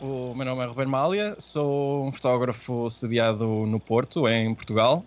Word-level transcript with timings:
o 0.00 0.34
meu 0.34 0.44
nome 0.44 0.62
é 0.62 0.66
Ruben 0.66 0.86
Mália, 0.86 1.36
sou 1.38 2.06
um 2.06 2.12
fotógrafo 2.12 2.88
sediado 2.88 3.44
no 3.44 3.80
Porto, 3.80 4.28
em 4.28 4.54
Portugal. 4.54 5.04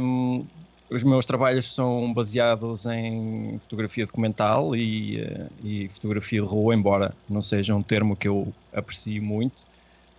Um, 0.00 0.44
os 0.90 1.02
meus 1.04 1.24
trabalhos 1.24 1.72
são 1.72 2.12
baseados 2.12 2.86
em 2.86 3.58
fotografia 3.62 4.06
documental 4.06 4.74
e, 4.74 5.20
uh, 5.20 5.50
e, 5.64 5.88
fotografia 5.88 6.40
de 6.40 6.46
rua, 6.46 6.74
embora 6.74 7.14
não 7.28 7.42
seja 7.42 7.74
um 7.74 7.82
termo 7.82 8.16
que 8.16 8.28
eu 8.28 8.52
aprecio 8.72 9.22
muito. 9.22 9.64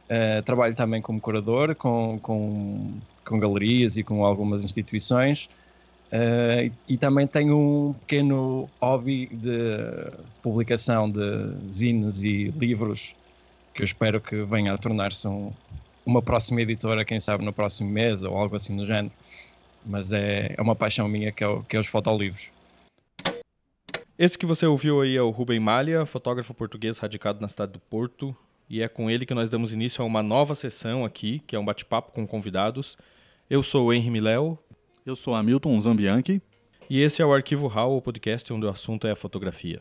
Uh, 0.09 0.41
trabalho 0.43 0.75
também 0.75 1.01
como 1.01 1.19
curador, 1.19 1.75
com, 1.75 2.19
com, 2.21 2.93
com 3.25 3.39
galerias 3.39 3.97
e 3.97 4.03
com 4.03 4.25
algumas 4.25 4.63
instituições. 4.63 5.49
Uh, 6.11 6.71
e, 6.87 6.93
e, 6.93 6.97
também 6.97 7.27
tenho 7.27 7.57
um 7.57 7.93
pequeno 7.93 8.69
hobby 8.81 9.27
de 9.27 10.11
publicação 10.41 11.09
de 11.09 11.71
zines 11.71 12.23
e 12.23 12.45
livros 12.51 13.13
que 13.77 13.83
eu 13.83 13.85
espero 13.85 14.19
que 14.19 14.43
venha 14.43 14.73
a 14.73 14.77
tornar-se 14.77 15.27
um, 15.27 15.53
uma 16.03 16.19
próxima 16.19 16.61
editora, 16.61 17.05
quem 17.05 17.19
sabe 17.19 17.45
no 17.45 17.53
próximo 17.53 17.87
mês 17.87 18.23
ou 18.23 18.35
algo 18.35 18.55
assim 18.55 18.75
do 18.75 18.87
género. 18.87 19.13
Mas 19.85 20.11
é, 20.11 20.55
é 20.57 20.61
uma 20.61 20.75
paixão 20.75 21.07
minha 21.07 21.31
que 21.31 21.43
é, 21.43 21.47
o, 21.47 21.61
que 21.61 21.77
é 21.77 21.79
os 21.79 21.85
fotolivros. 21.85 22.49
Esse 24.17 24.35
que 24.35 24.47
você 24.47 24.65
ouviu 24.65 24.99
aí 24.99 25.15
é 25.15 25.21
o 25.21 25.29
Rubem 25.29 25.59
Malha, 25.59 26.07
fotógrafo 26.07 26.55
português 26.55 26.97
radicado 26.97 27.39
na 27.39 27.47
cidade 27.47 27.73
do 27.73 27.79
Porto. 27.79 28.35
E 28.67 28.81
é 28.81 28.87
com 28.87 29.11
ele 29.11 29.27
que 29.27 29.33
nós 29.35 29.47
damos 29.47 29.71
início 29.71 30.03
a 30.03 30.07
uma 30.07 30.23
nova 30.23 30.55
sessão 30.55 31.05
aqui, 31.05 31.39
que 31.45 31.55
é 31.55 31.59
um 31.59 31.63
bate-papo 31.63 32.11
com 32.11 32.25
convidados. 32.25 32.97
Eu 33.47 33.61
sou 33.61 33.85
o 33.85 33.93
Henry 33.93 34.09
Miléo. 34.09 34.57
Eu 35.05 35.15
sou 35.15 35.35
Hamilton 35.35 35.79
Zambianchi. 35.79 36.41
E 36.89 36.99
esse 36.99 37.21
é 37.21 37.25
o 37.25 37.31
Arquivo 37.31 37.67
RAW, 37.67 37.95
o 37.95 38.01
podcast 38.01 38.51
onde 38.51 38.65
o 38.65 38.69
assunto 38.69 39.05
é 39.05 39.11
a 39.11 39.15
fotografia. 39.15 39.79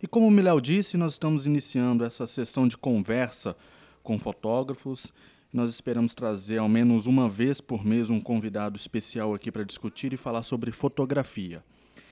E 0.00 0.06
como 0.06 0.26
o 0.26 0.30
Miléo 0.30 0.60
disse, 0.60 0.96
nós 0.96 1.12
estamos 1.12 1.46
iniciando 1.46 2.04
essa 2.04 2.26
sessão 2.26 2.68
de 2.68 2.76
conversa 2.76 3.56
com 4.02 4.18
fotógrafos. 4.18 5.12
Nós 5.52 5.70
esperamos 5.70 6.14
trazer 6.14 6.58
ao 6.58 6.68
menos 6.68 7.06
uma 7.06 7.28
vez 7.28 7.60
por 7.60 7.84
mês 7.84 8.10
um 8.10 8.20
convidado 8.20 8.76
especial 8.76 9.34
aqui 9.34 9.50
para 9.50 9.64
discutir 9.64 10.12
e 10.12 10.16
falar 10.16 10.42
sobre 10.42 10.70
fotografia. 10.70 11.62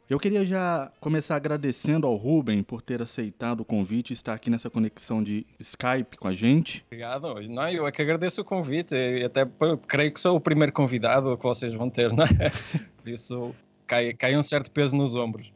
Eu 0.08 0.20
queria 0.20 0.44
já 0.44 0.92
começar 1.00 1.34
agradecendo 1.34 2.06
ao 2.06 2.14
Ruben 2.14 2.62
por 2.62 2.80
ter 2.80 3.02
aceitado 3.02 3.60
o 3.60 3.64
convite 3.64 4.10
e 4.10 4.12
estar 4.12 4.34
aqui 4.34 4.48
nessa 4.48 4.70
conexão 4.70 5.20
de 5.20 5.44
Skype 5.58 6.16
com 6.16 6.28
a 6.28 6.32
gente. 6.32 6.84
Obrigado. 6.86 7.34
Não, 7.48 7.68
eu 7.68 7.86
é 7.88 7.90
que 7.90 8.00
agradeço 8.00 8.40
o 8.40 8.44
convite 8.44 8.94
e 8.94 9.24
até 9.24 9.44
creio 9.88 10.12
que 10.12 10.20
sou 10.20 10.36
o 10.36 10.40
primeiro 10.40 10.72
convidado 10.72 11.36
que 11.36 11.42
vocês 11.42 11.74
vão 11.74 11.90
ter, 11.90 12.12
não 12.12 12.22
é? 12.22 12.50
Por 13.02 13.08
isso 13.08 13.54
cai, 13.86 14.12
cai 14.14 14.36
um 14.36 14.42
certo 14.42 14.70
peso 14.70 14.96
nos 14.96 15.14
ombros. 15.14 15.52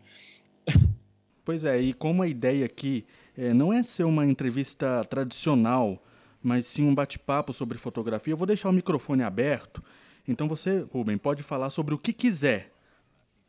Pois 1.44 1.64
é, 1.64 1.80
e 1.80 1.92
como 1.92 2.22
a 2.22 2.28
ideia 2.28 2.66
aqui 2.66 3.04
é, 3.36 3.52
não 3.52 3.72
é 3.72 3.82
ser 3.82 4.04
uma 4.04 4.24
entrevista 4.24 5.04
tradicional, 5.06 6.00
mas 6.42 6.66
sim 6.66 6.84
um 6.84 6.94
bate-papo 6.94 7.52
sobre 7.52 7.78
fotografia, 7.78 8.32
eu 8.32 8.36
vou 8.36 8.46
deixar 8.46 8.68
o 8.68 8.72
microfone 8.72 9.22
aberto. 9.22 9.82
Então 10.28 10.46
você, 10.46 10.86
Ruben, 10.92 11.18
pode 11.18 11.42
falar 11.42 11.70
sobre 11.70 11.94
o 11.94 11.98
que 11.98 12.12
quiser. 12.12 12.72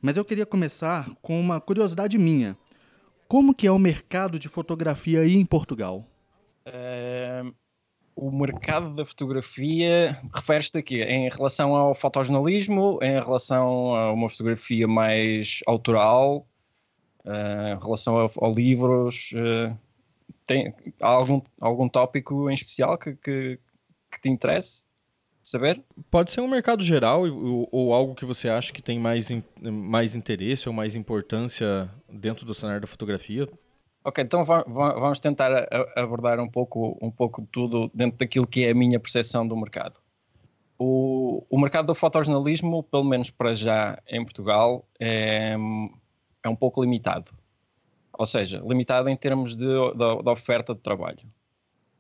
Mas 0.02 0.18
eu 0.18 0.26
queria 0.26 0.46
começar 0.46 1.12
com 1.22 1.40
uma 1.40 1.62
curiosidade 1.62 2.18
minha. 2.18 2.58
Como 3.28 3.54
que 3.54 3.68
é 3.68 3.72
o 3.72 3.78
mercado 3.78 4.40
de 4.40 4.50
fotografia 4.50 5.22
aí 5.22 5.36
em 5.36 5.46
Portugal? 5.46 6.06
É, 6.66 7.44
o 8.22 8.30
mercado 8.30 8.94
da 8.94 9.04
fotografia 9.04 10.16
refere-se 10.32 10.78
aqui 10.78 11.02
em 11.02 11.28
relação 11.28 11.76
ao 11.76 11.96
fotojornalismo, 11.96 13.00
em 13.02 13.14
relação 13.14 13.96
a 13.96 14.14
uma 14.14 14.30
fotografia 14.30 14.88
mais 14.88 15.62
autoral, 15.66 16.48
uh, 17.26 17.76
em 17.76 17.84
relação 17.84 18.20
a, 18.20 18.30
a 18.46 18.48
livros. 18.48 19.32
Uh, 19.34 19.76
tem 20.46 20.72
algum, 21.02 21.42
algum 21.60 21.90
tópico 21.90 22.48
em 22.48 22.54
especial 22.54 22.96
que, 22.96 23.16
que, 23.16 23.60
que 24.12 24.22
te 24.22 24.30
interesse? 24.30 24.86
saber? 25.42 25.82
Pode 26.12 26.32
ser 26.32 26.42
um 26.42 26.48
mercado 26.48 26.84
geral 26.84 27.24
ou, 27.24 27.68
ou, 27.72 27.92
algo 27.92 28.14
que 28.14 28.24
você 28.24 28.48
acha 28.48 28.72
que 28.72 28.84
tem 28.84 29.00
mais, 29.00 29.32
in, 29.32 29.44
mais 29.60 30.16
interesse 30.16 30.70
ou 30.70 30.74
mais 30.74 30.96
importância 30.96 31.90
dentro 32.08 32.46
do 32.46 32.54
cenário 32.54 32.82
da 32.82 32.88
fotografia? 32.88 33.50
Ok, 34.04 34.24
então 34.24 34.44
vamos 34.44 35.20
tentar 35.20 35.68
abordar 35.96 36.40
um 36.40 36.50
pouco, 36.50 36.98
um 37.02 37.12
pouco 37.12 37.48
tudo 37.52 37.92
dentro 37.94 38.18
daquilo 38.18 38.48
que 38.48 38.66
é 38.66 38.72
a 38.72 38.76
minha 38.76 39.00
percepção 39.00 39.48
do 39.48 39.56
mercado. 39.56 40.00
O, 40.78 41.46
o 41.48 41.60
mercado 41.60 41.86
do 41.86 41.94
fotojornalismo, 41.94 42.82
pelo 42.82 43.04
menos 43.04 43.30
para 43.30 43.54
já 43.54 44.02
em 44.08 44.24
Portugal, 44.24 44.84
é, 45.00 45.56
é 46.44 46.50
um 46.50 46.56
pouco 46.56 46.82
limitado. 46.82 47.32
Ou 48.14 48.26
seja, 48.26 48.64
limitado 48.66 49.08
em 49.08 49.16
termos 49.16 49.56
de, 49.56 49.66
de, 49.66 50.24
de 50.24 50.30
oferta 50.30 50.74
de 50.74 50.82
trabalho. 50.82 51.20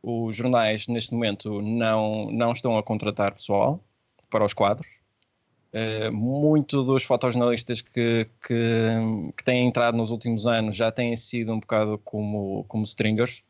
Os 0.01 0.35
jornais, 0.35 0.88
neste 0.88 1.13
momento, 1.13 1.61
não, 1.61 2.31
não 2.31 2.51
estão 2.51 2.75
a 2.75 2.81
contratar 2.81 3.35
pessoal 3.35 3.79
para 4.28 4.44
os 4.44 4.53
quadros. 4.56 5.00
Uh, 5.74 6.12
muito 6.12 6.84
dos 6.84 7.04
fotojornalistas 7.04 7.82
que, 7.82 8.28
que, 8.46 8.90
que, 9.38 9.44
têm 9.44 9.66
entrado 9.66 9.96
nos 9.96 10.12
últimos 10.12 10.46
anos 10.46 10.76
já 10.76 10.92
têm 10.92 11.16
sido 11.16 11.54
um 11.54 11.62
bocado 11.62 11.98
como, 12.04 12.66
como 12.68 12.84
stringers, 12.84 13.42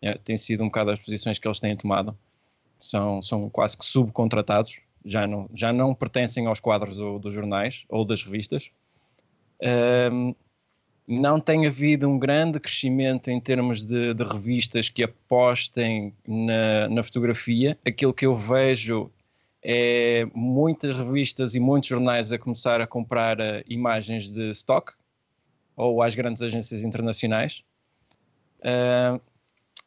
é, 0.00 0.14
têm 0.18 0.36
sido 0.36 0.62
um 0.62 0.66
bocado 0.66 0.92
as 0.92 1.00
posições 1.00 1.38
que 1.38 1.48
eles 1.48 1.58
têm 1.58 1.76
tomado, 1.76 2.16
são, 2.78 3.20
são 3.20 3.50
quase 3.50 3.76
que 3.76 3.84
subcontratados, 3.84 4.78
já 5.04 5.26
não, 5.26 5.50
já 5.52 5.72
não 5.72 5.94
pertencem 5.94 6.46
aos 6.46 6.60
quadros 6.60 6.96
do, 6.96 7.18
dos 7.18 7.34
jornais 7.34 7.84
ou 7.88 8.04
das 8.04 8.22
revistas. 8.22 8.70
Uh, 9.60 10.34
não 11.06 11.38
tem 11.38 11.66
havido 11.66 12.08
um 12.08 12.18
grande 12.18 12.58
crescimento 12.58 13.30
em 13.30 13.38
termos 13.40 13.84
de, 13.84 14.14
de 14.14 14.24
revistas 14.24 14.88
que 14.88 15.02
apostem 15.02 16.14
na, 16.26 16.88
na 16.88 17.02
fotografia. 17.02 17.78
Aquilo 17.84 18.14
que 18.14 18.24
eu 18.24 18.34
vejo 18.34 19.10
é 19.64 20.26
muitas 20.34 20.94
revistas 20.94 21.54
e 21.54 21.60
muitos 21.60 21.88
jornais 21.88 22.30
a 22.30 22.38
começar 22.38 22.82
a 22.82 22.86
comprar 22.86 23.40
uh, 23.40 23.64
imagens 23.66 24.30
de 24.30 24.50
stock 24.50 24.92
ou 25.74 26.02
às 26.02 26.14
grandes 26.14 26.42
agências 26.42 26.84
internacionais. 26.84 27.64
Uh, 28.60 29.18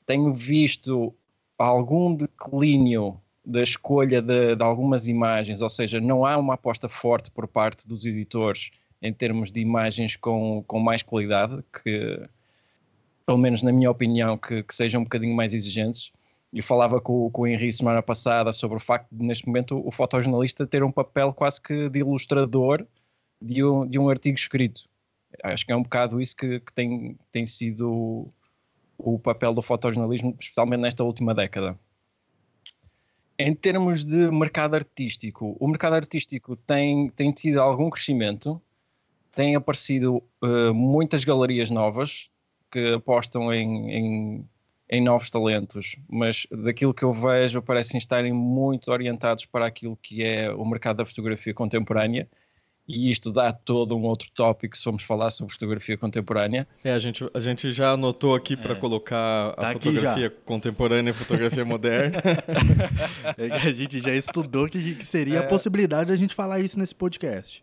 tenho 0.05 0.33
visto 0.33 1.13
algum 1.57 2.15
declínio 2.15 3.21
da 3.45 3.61
escolha 3.61 4.21
de, 4.21 4.55
de, 4.55 4.63
algumas 4.63 5.07
imagens, 5.07 5.61
ou 5.61 5.69
seja, 5.69 6.01
não 6.01 6.25
há 6.25 6.38
uma 6.38 6.55
aposta 6.55 6.89
forte 6.89 7.29
por 7.29 7.47
parte 7.47 7.88
dos 7.88 8.05
editores 8.05 8.71
em 9.01 9.13
termos 9.13 9.51
de 9.51 9.59
imagens 9.59 10.15
com, 10.15 10.63
com 10.67 10.79
mais 10.79 11.03
qualidade, 11.03 11.63
que, 11.71 12.19
pelo 13.25 13.38
menos 13.38 13.61
na 13.61 13.71
minha 13.71 13.91
opinião, 13.91 14.38
que, 14.38 14.63
que 14.63 14.75
sejam 14.75 15.01
um 15.01 15.03
bocadinho 15.03 15.35
mais 15.35 15.53
exigentes. 15.53 16.11
Eu 16.53 16.63
falava 16.63 17.02
com, 17.02 17.30
com 17.30 17.41
o 17.41 17.47
Henrique 17.47 17.74
semana 17.74 18.02
passada 18.02 18.53
sobre 18.53 18.78
o 18.78 18.80
facto 18.80 19.08
de, 19.12 19.24
neste 19.25 19.46
momento, 19.47 19.85
o 19.85 19.91
fotojornalista 19.91 20.66
ter 20.66 20.84
um 20.84 20.91
papel 20.91 21.34
quase 21.34 21.62
que 21.62 21.90
de 21.90 22.00
ilustrador 22.00 22.85
de 23.41 23.63
um, 23.63 23.85
de 23.85 24.00
um 24.00 24.09
artigo 24.09 24.38
escrito. 24.38 24.81
Acho 25.44 25.66
que 25.66 25.72
é 25.72 25.75
um 25.75 25.84
bocado 25.84 26.22
isso 26.22 26.36
que, 26.36 26.59
que 26.59 26.74
tem, 26.74 27.18
tem 27.31 27.46
sido 27.46 28.31
o, 28.97 29.19
papel 29.19 29.53
do 29.53 29.62
fotojornalismo, 29.62 30.36
especialmente 30.40 30.81
nesta 30.81 31.03
última 31.03 31.34
década. 31.34 31.78
Em 33.38 33.53
termos 33.53 34.03
de 34.03 34.31
mercado 34.31 34.74
artístico, 34.74 35.56
o 35.59 35.68
mercado 35.68 35.94
artístico 35.94 36.56
tem, 36.56 37.09
tem 37.09 37.31
tido 37.31 37.62
algum 37.62 37.90
crescimento, 37.90 38.59
têm 39.31 39.56
aparecido 39.56 40.24
uh, 40.41 40.74
muitas 40.74 41.24
galerias 41.24 41.69
novas 41.69 42.31
que 42.72 42.94
apostam 42.94 43.53
em, 43.53 43.91
em, 43.91 44.50
em, 44.90 45.02
novos 45.02 45.30
talentos, 45.30 45.96
mas 46.09 46.48
daquilo 46.52 46.94
que 46.94 47.03
eu 47.03 47.12
vejo 47.12 47.62
parecem 47.62 47.98
estarem 47.98 48.34
muito 48.34 48.92
orientados 48.92 49.46
para 49.46 49.66
aquilo 49.66 49.98
que 50.02 50.24
é 50.24 50.52
o 50.52 50.66
mercado 50.66 50.98
da 50.98 51.06
fotografia 51.06 51.53
contemporânea. 51.53 52.28
E 52.88 53.12
isto 53.12 53.34
dá 53.34 53.51
todo 53.51 53.98
um 53.98 54.04
outro 54.04 54.30
tópico 54.34 54.78
se 54.78 54.81
formos 54.81 55.04
falar 55.04 55.30
sobre 55.30 55.51
fotografia 55.51 55.98
contemporânea. 55.98 56.66
É, 56.86 56.94
a 56.94 57.00
gente, 57.00 57.30
a 57.34 57.39
gente 57.42 57.74
já 57.74 57.92
anotou 57.92 58.34
aqui 58.34 58.56
para 58.56 58.72
é, 58.72 58.75
colocar 58.75 59.50
a 59.50 59.56
tá 59.56 59.74
fotografia 59.74 60.30
contemporânea 60.45 61.10
e 61.10 61.12
a 61.12 61.13
fotografia 61.13 61.66
moderna. 61.66 62.22
é 63.38 63.51
a 63.51 63.74
gente 63.74 64.01
já 64.01 64.16
estudou 64.16 64.69
que, 64.69 64.95
que 64.95 65.06
seria 65.06 65.40
é. 65.40 65.42
a 65.44 65.44
possibilidade 65.44 66.07
de 66.07 66.13
a 66.13 66.16
gente 66.16 66.33
falar 66.33 66.62
isso 66.62 66.80
nesse 66.80 66.95
podcast. 66.95 67.62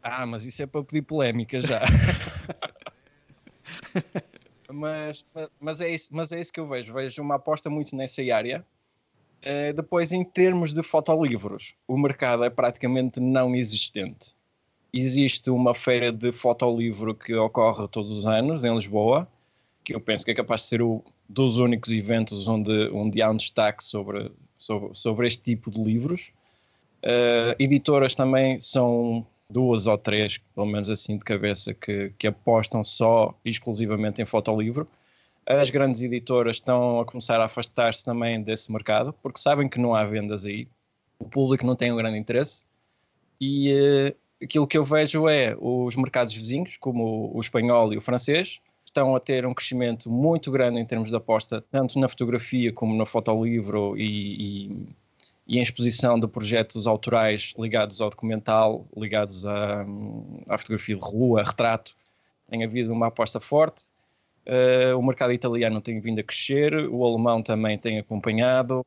Ah, 0.00 0.24
mas 0.24 0.44
isso 0.44 0.62
é 0.62 0.66
para 0.66 0.84
pedir 0.84 1.02
polémica 1.02 1.60
já. 1.60 1.80
mas, 4.72 5.24
mas, 5.60 5.80
é 5.80 5.90
isso, 5.90 6.08
mas 6.12 6.32
é 6.32 6.40
isso 6.40 6.52
que 6.52 6.60
eu 6.60 6.68
vejo. 6.68 6.92
Vejo 6.92 7.22
uma 7.22 7.36
aposta 7.36 7.68
muito 7.70 7.94
nessa 7.94 8.22
área. 8.34 8.64
Uh, 9.40 9.72
depois, 9.74 10.12
em 10.12 10.22
termos 10.22 10.74
de 10.74 10.82
fotolivros, 10.82 11.74
o 11.88 11.96
mercado 11.96 12.44
é 12.44 12.50
praticamente 12.50 13.20
não 13.20 13.54
existente. 13.54 14.34
Existe 14.92 15.50
uma 15.50 15.72
feira 15.72 16.12
de 16.12 16.32
fotolivro 16.32 17.14
que 17.14 17.34
ocorre 17.34 17.88
todos 17.88 18.10
os 18.10 18.26
anos 18.26 18.64
em 18.64 18.74
Lisboa, 18.74 19.26
que 19.82 19.94
eu 19.94 20.00
penso 20.00 20.24
que 20.24 20.30
é 20.30 20.34
capaz 20.34 20.62
de 20.62 20.66
ser 20.68 20.82
um 20.82 21.00
dos 21.28 21.58
únicos 21.58 21.90
eventos 21.92 22.48
onde, 22.48 22.90
onde 22.90 23.22
há 23.22 23.30
um 23.30 23.36
destaque 23.36 23.82
sobre, 23.84 24.30
sobre, 24.58 24.94
sobre 24.94 25.26
este 25.26 25.42
tipo 25.42 25.70
de 25.70 25.80
livros. 25.82 26.32
Uh, 27.02 27.56
editoras 27.58 28.14
também 28.14 28.60
são 28.60 29.24
duas 29.50 29.86
ou 29.86 29.98
três, 29.98 30.38
pelo 30.54 30.66
menos 30.66 30.88
assim 30.88 31.18
de 31.18 31.24
cabeça, 31.24 31.74
que, 31.74 32.12
que 32.18 32.26
apostam 32.26 32.84
só 32.84 33.34
exclusivamente 33.44 34.22
em 34.22 34.26
fotolivro. 34.26 34.88
As 35.46 35.70
grandes 35.70 36.02
editoras 36.02 36.56
estão 36.56 37.00
a 37.00 37.04
começar 37.04 37.40
a 37.40 37.44
afastar-se 37.44 38.04
também 38.04 38.40
desse 38.40 38.70
mercado, 38.70 39.12
porque 39.22 39.40
sabem 39.40 39.68
que 39.68 39.80
não 39.80 39.94
há 39.94 40.04
vendas 40.04 40.44
aí, 40.44 40.68
o 41.18 41.24
público 41.24 41.66
não 41.66 41.74
tem 41.74 41.92
um 41.92 41.96
grande 41.96 42.18
interesse. 42.18 42.64
E 43.40 43.72
uh, 43.72 44.44
aquilo 44.44 44.66
que 44.66 44.78
eu 44.78 44.84
vejo 44.84 45.28
é 45.28 45.56
os 45.58 45.96
mercados 45.96 46.34
vizinhos, 46.34 46.76
como 46.76 47.30
o 47.34 47.40
espanhol 47.40 47.92
e 47.92 47.96
o 47.96 48.00
francês, 48.00 48.60
estão 48.84 49.14
a 49.14 49.20
ter 49.20 49.46
um 49.46 49.54
crescimento 49.54 50.10
muito 50.10 50.50
grande 50.50 50.80
em 50.80 50.84
termos 50.84 51.10
de 51.10 51.16
aposta, 51.16 51.64
tanto 51.70 51.98
na 51.98 52.08
fotografia 52.08 52.72
como 52.72 52.94
no 52.94 53.06
fotolivro 53.06 53.96
e, 53.96 54.66
e, 54.68 54.88
e 55.50 55.58
em 55.58 55.62
exposição 55.62 56.16
de 56.16 56.28
projetos 56.28 56.86
autorais 56.86 57.52
ligados 57.58 58.00
ao 58.00 58.08
documental, 58.08 58.86
ligados 58.96 59.44
à, 59.44 59.84
à 60.48 60.56
fotografia 60.56 60.94
de 60.94 61.00
rua, 61.02 61.42
retrato. 61.42 61.96
Tem 62.48 62.62
havido 62.62 62.92
uma 62.92 63.08
aposta 63.08 63.40
forte. 63.40 63.86
Uh, 64.46 64.96
o 64.96 65.02
mercado 65.02 65.32
italiano 65.32 65.80
tem 65.80 65.98
vindo 65.98 66.20
a 66.20 66.22
crescer, 66.22 66.72
o 66.88 67.04
alemão 67.04 67.42
também 67.42 67.76
tem 67.76 67.98
acompanhado, 67.98 68.86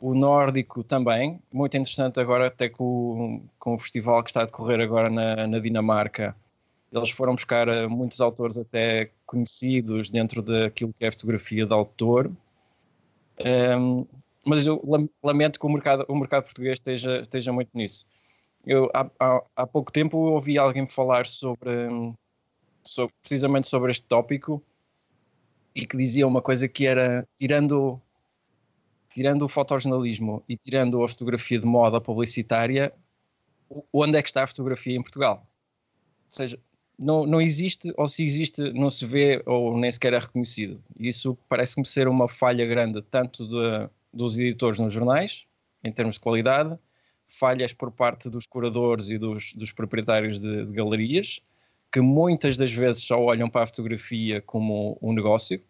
o 0.00 0.14
nórdico 0.14 0.82
também. 0.82 1.38
Muito 1.52 1.76
interessante 1.76 2.18
agora, 2.18 2.46
até 2.46 2.70
com, 2.70 3.42
com 3.58 3.74
o 3.74 3.78
festival 3.78 4.24
que 4.24 4.30
está 4.30 4.40
a 4.40 4.46
decorrer 4.46 4.80
agora 4.80 5.10
na, 5.10 5.46
na 5.46 5.58
Dinamarca. 5.58 6.34
Eles 6.90 7.10
foram 7.10 7.34
buscar 7.34 7.68
uh, 7.68 7.90
muitos 7.90 8.18
autores 8.22 8.56
até 8.56 9.10
conhecidos 9.26 10.08
dentro 10.08 10.40
daquilo 10.40 10.94
que 10.94 11.04
é 11.04 11.10
fotografia 11.10 11.66
de 11.66 11.74
autor. 11.74 12.32
Um, 13.38 13.44
ehm, 13.44 14.06
mas 14.48 14.66
eu 14.66 14.82
lamento 15.22 15.60
que 15.60 15.66
o 15.66 15.68
mercado, 15.68 16.06
o 16.08 16.16
mercado 16.16 16.44
português 16.44 16.74
esteja, 16.74 17.20
esteja 17.20 17.52
muito 17.52 17.70
nisso. 17.74 18.06
Eu, 18.66 18.90
há, 18.94 19.10
há, 19.20 19.42
há 19.56 19.66
pouco 19.66 19.92
tempo 19.92 20.16
ouvi 20.16 20.56
alguém 20.56 20.88
falar 20.88 21.26
sobre, 21.26 21.70
sobre, 22.82 23.14
precisamente 23.20 23.68
sobre 23.68 23.90
este 23.90 24.06
tópico 24.06 24.62
e 25.74 25.86
que 25.86 25.96
dizia 25.96 26.26
uma 26.26 26.40
coisa 26.40 26.66
que 26.66 26.86
era 26.86 27.28
tirando 27.36 28.00
tirando 29.10 29.42
o 29.42 29.48
fotojornalismo 29.48 30.42
e 30.48 30.56
tirando 30.56 31.02
a 31.02 31.08
fotografia 31.08 31.58
de 31.58 31.66
moda 31.66 32.00
publicitária, 32.00 32.92
onde 33.92 34.16
é 34.16 34.22
que 34.22 34.28
está 34.28 34.44
a 34.44 34.46
fotografia 34.46 34.96
em 34.96 35.02
Portugal? 35.02 35.46
Ou 36.26 36.30
seja, 36.30 36.58
não, 36.98 37.26
não 37.26 37.40
existe, 37.40 37.92
ou 37.96 38.06
se 38.06 38.24
existe, 38.24 38.72
não 38.72 38.90
se 38.90 39.06
vê 39.06 39.42
ou 39.46 39.76
nem 39.76 39.90
sequer 39.90 40.12
é 40.12 40.18
reconhecido. 40.18 40.82
Isso 40.98 41.36
parece-me 41.48 41.86
ser 41.86 42.06
uma 42.06 42.28
falha 42.28 42.66
grande, 42.66 43.02
tanto 43.02 43.48
de, 43.48 43.90
dos 44.12 44.38
editores 44.38 44.78
nos 44.78 44.92
jornais, 44.92 45.46
em 45.82 45.92
termos 45.92 46.16
de 46.16 46.20
qualidade, 46.20 46.78
falhas 47.28 47.72
por 47.72 47.90
parte 47.90 48.30
dos 48.30 48.46
curadores 48.46 49.10
e 49.10 49.18
dos, 49.18 49.52
dos 49.52 49.72
proprietários 49.72 50.40
de, 50.40 50.64
de, 50.64 50.72
galerias, 50.72 51.40
que 51.92 52.00
muitas 52.00 52.56
das 52.56 52.72
vezes 52.72 53.04
só 53.04 53.20
olham 53.20 53.48
para 53.48 53.64
a 53.64 53.66
fotografia 53.66 54.40
como 54.42 54.98
um 55.00 55.12
negócio, 55.12 55.62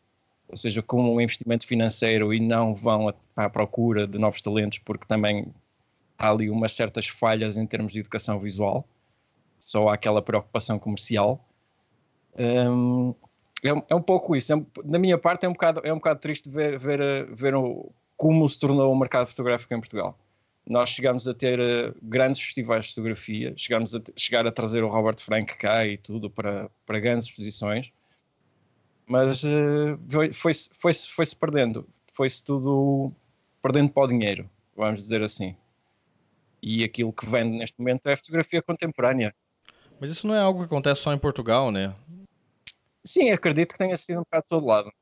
ou 0.49 0.57
seja, 0.57 0.83
como 0.83 1.13
um 1.13 1.21
investimento 1.21 1.67
financeiro 1.67 2.33
e 2.33 2.41
não 2.41 2.75
vão 2.75 3.13
à 3.37 3.51
procura 3.51 4.07
de 4.07 4.19
novos 4.19 4.41
talentos, 4.41 4.79
porque 4.79 5.07
também 5.07 5.53
há 6.17 6.31
ali 6.31 6.49
umas 6.49 6.73
certas 6.73 7.09
falhas 7.09 7.57
em 7.57 7.67
termos 7.67 7.93
de 7.93 8.01
educação 8.01 8.39
visual, 8.39 8.87
só 9.61 9.89
há 9.89 9.95
aquela 9.95 10.23
preocupação 10.23 10.79
comercial. 10.79 11.45
Um, 12.39 13.15
é, 13.63 13.69
é, 13.89 13.95
um 13.95 14.03
pouco 14.03 14.37
isso. 14.37 14.53
É, 14.53 14.65
da 14.85 14.99
minha 14.99 15.19
parte, 15.19 15.45
é 15.45 15.49
um 15.49 15.53
bocado, 15.53 15.81
é 15.85 15.93
um 15.93 15.97
bocado 15.97 16.21
triste 16.21 16.49
ver, 16.49 16.79
ver, 16.79 17.27
ver 17.35 17.55
o, 17.55 17.93
como 18.19 18.47
se 18.49 18.59
tornou 18.59 18.93
o 18.93 18.99
mercado 18.99 19.29
fotográfico 19.29 19.73
em 19.73 19.81
Portugal. 19.81 20.19
Nós 20.67 20.91
chegamos 20.91 21.27
a 21.27 21.33
ter 21.33 21.59
uh, 21.59 21.95
grandes 22.03 22.43
festivais 22.43 22.87
de 22.87 22.91
fotografia, 22.91 23.55
chegamos 23.57 23.95
a 23.95 24.03
chegar 24.17 24.47
a 24.47 24.53
trazer 24.53 24.83
o 24.83 24.89
Robert 24.89 25.19
Frank 25.19 25.57
cá 25.57 25.87
e 25.87 25.97
tudo 25.97 26.29
para, 26.29 26.69
para 26.85 26.99
grandes 26.99 27.29
exposições, 27.29 27.91
mas 29.07 29.45
uh, 29.45 29.99
foi-se 30.35 30.69
foi 30.75 30.93
foi 30.93 31.25
-se 31.25 31.37
perdendo, 31.37 31.89
foi-se 32.13 32.43
tudo 32.45 33.11
perdendo 33.63 33.91
para 33.93 34.03
o 34.03 34.07
dinheiro, 34.09 34.51
vamos 34.77 35.01
dizer 35.01 35.23
assim. 35.23 35.57
E 36.61 36.83
aquilo 36.83 37.13
que 37.13 37.25
vende 37.25 37.57
neste 37.57 37.79
momento 37.79 38.09
é 38.09 38.15
a 38.15 38.17
fotografia 38.17 38.61
contemporânea. 38.61 39.35
Mas 40.01 40.11
isso 40.11 40.27
não 40.27 40.35
é 40.35 40.41
algo 40.41 40.59
que 40.59 40.67
acontece 40.67 41.01
só 41.01 41.15
em 41.15 41.19
Portugal, 41.19 41.71
né? 41.71 41.95
Sim, 43.05 43.31
acredito 43.31 43.73
que 43.73 43.79
tenha 43.79 43.97
sido 43.97 44.19
um 44.19 44.23
bocado 44.23 44.43
de 44.43 44.49
todo 44.49 44.67
lado. 44.67 44.93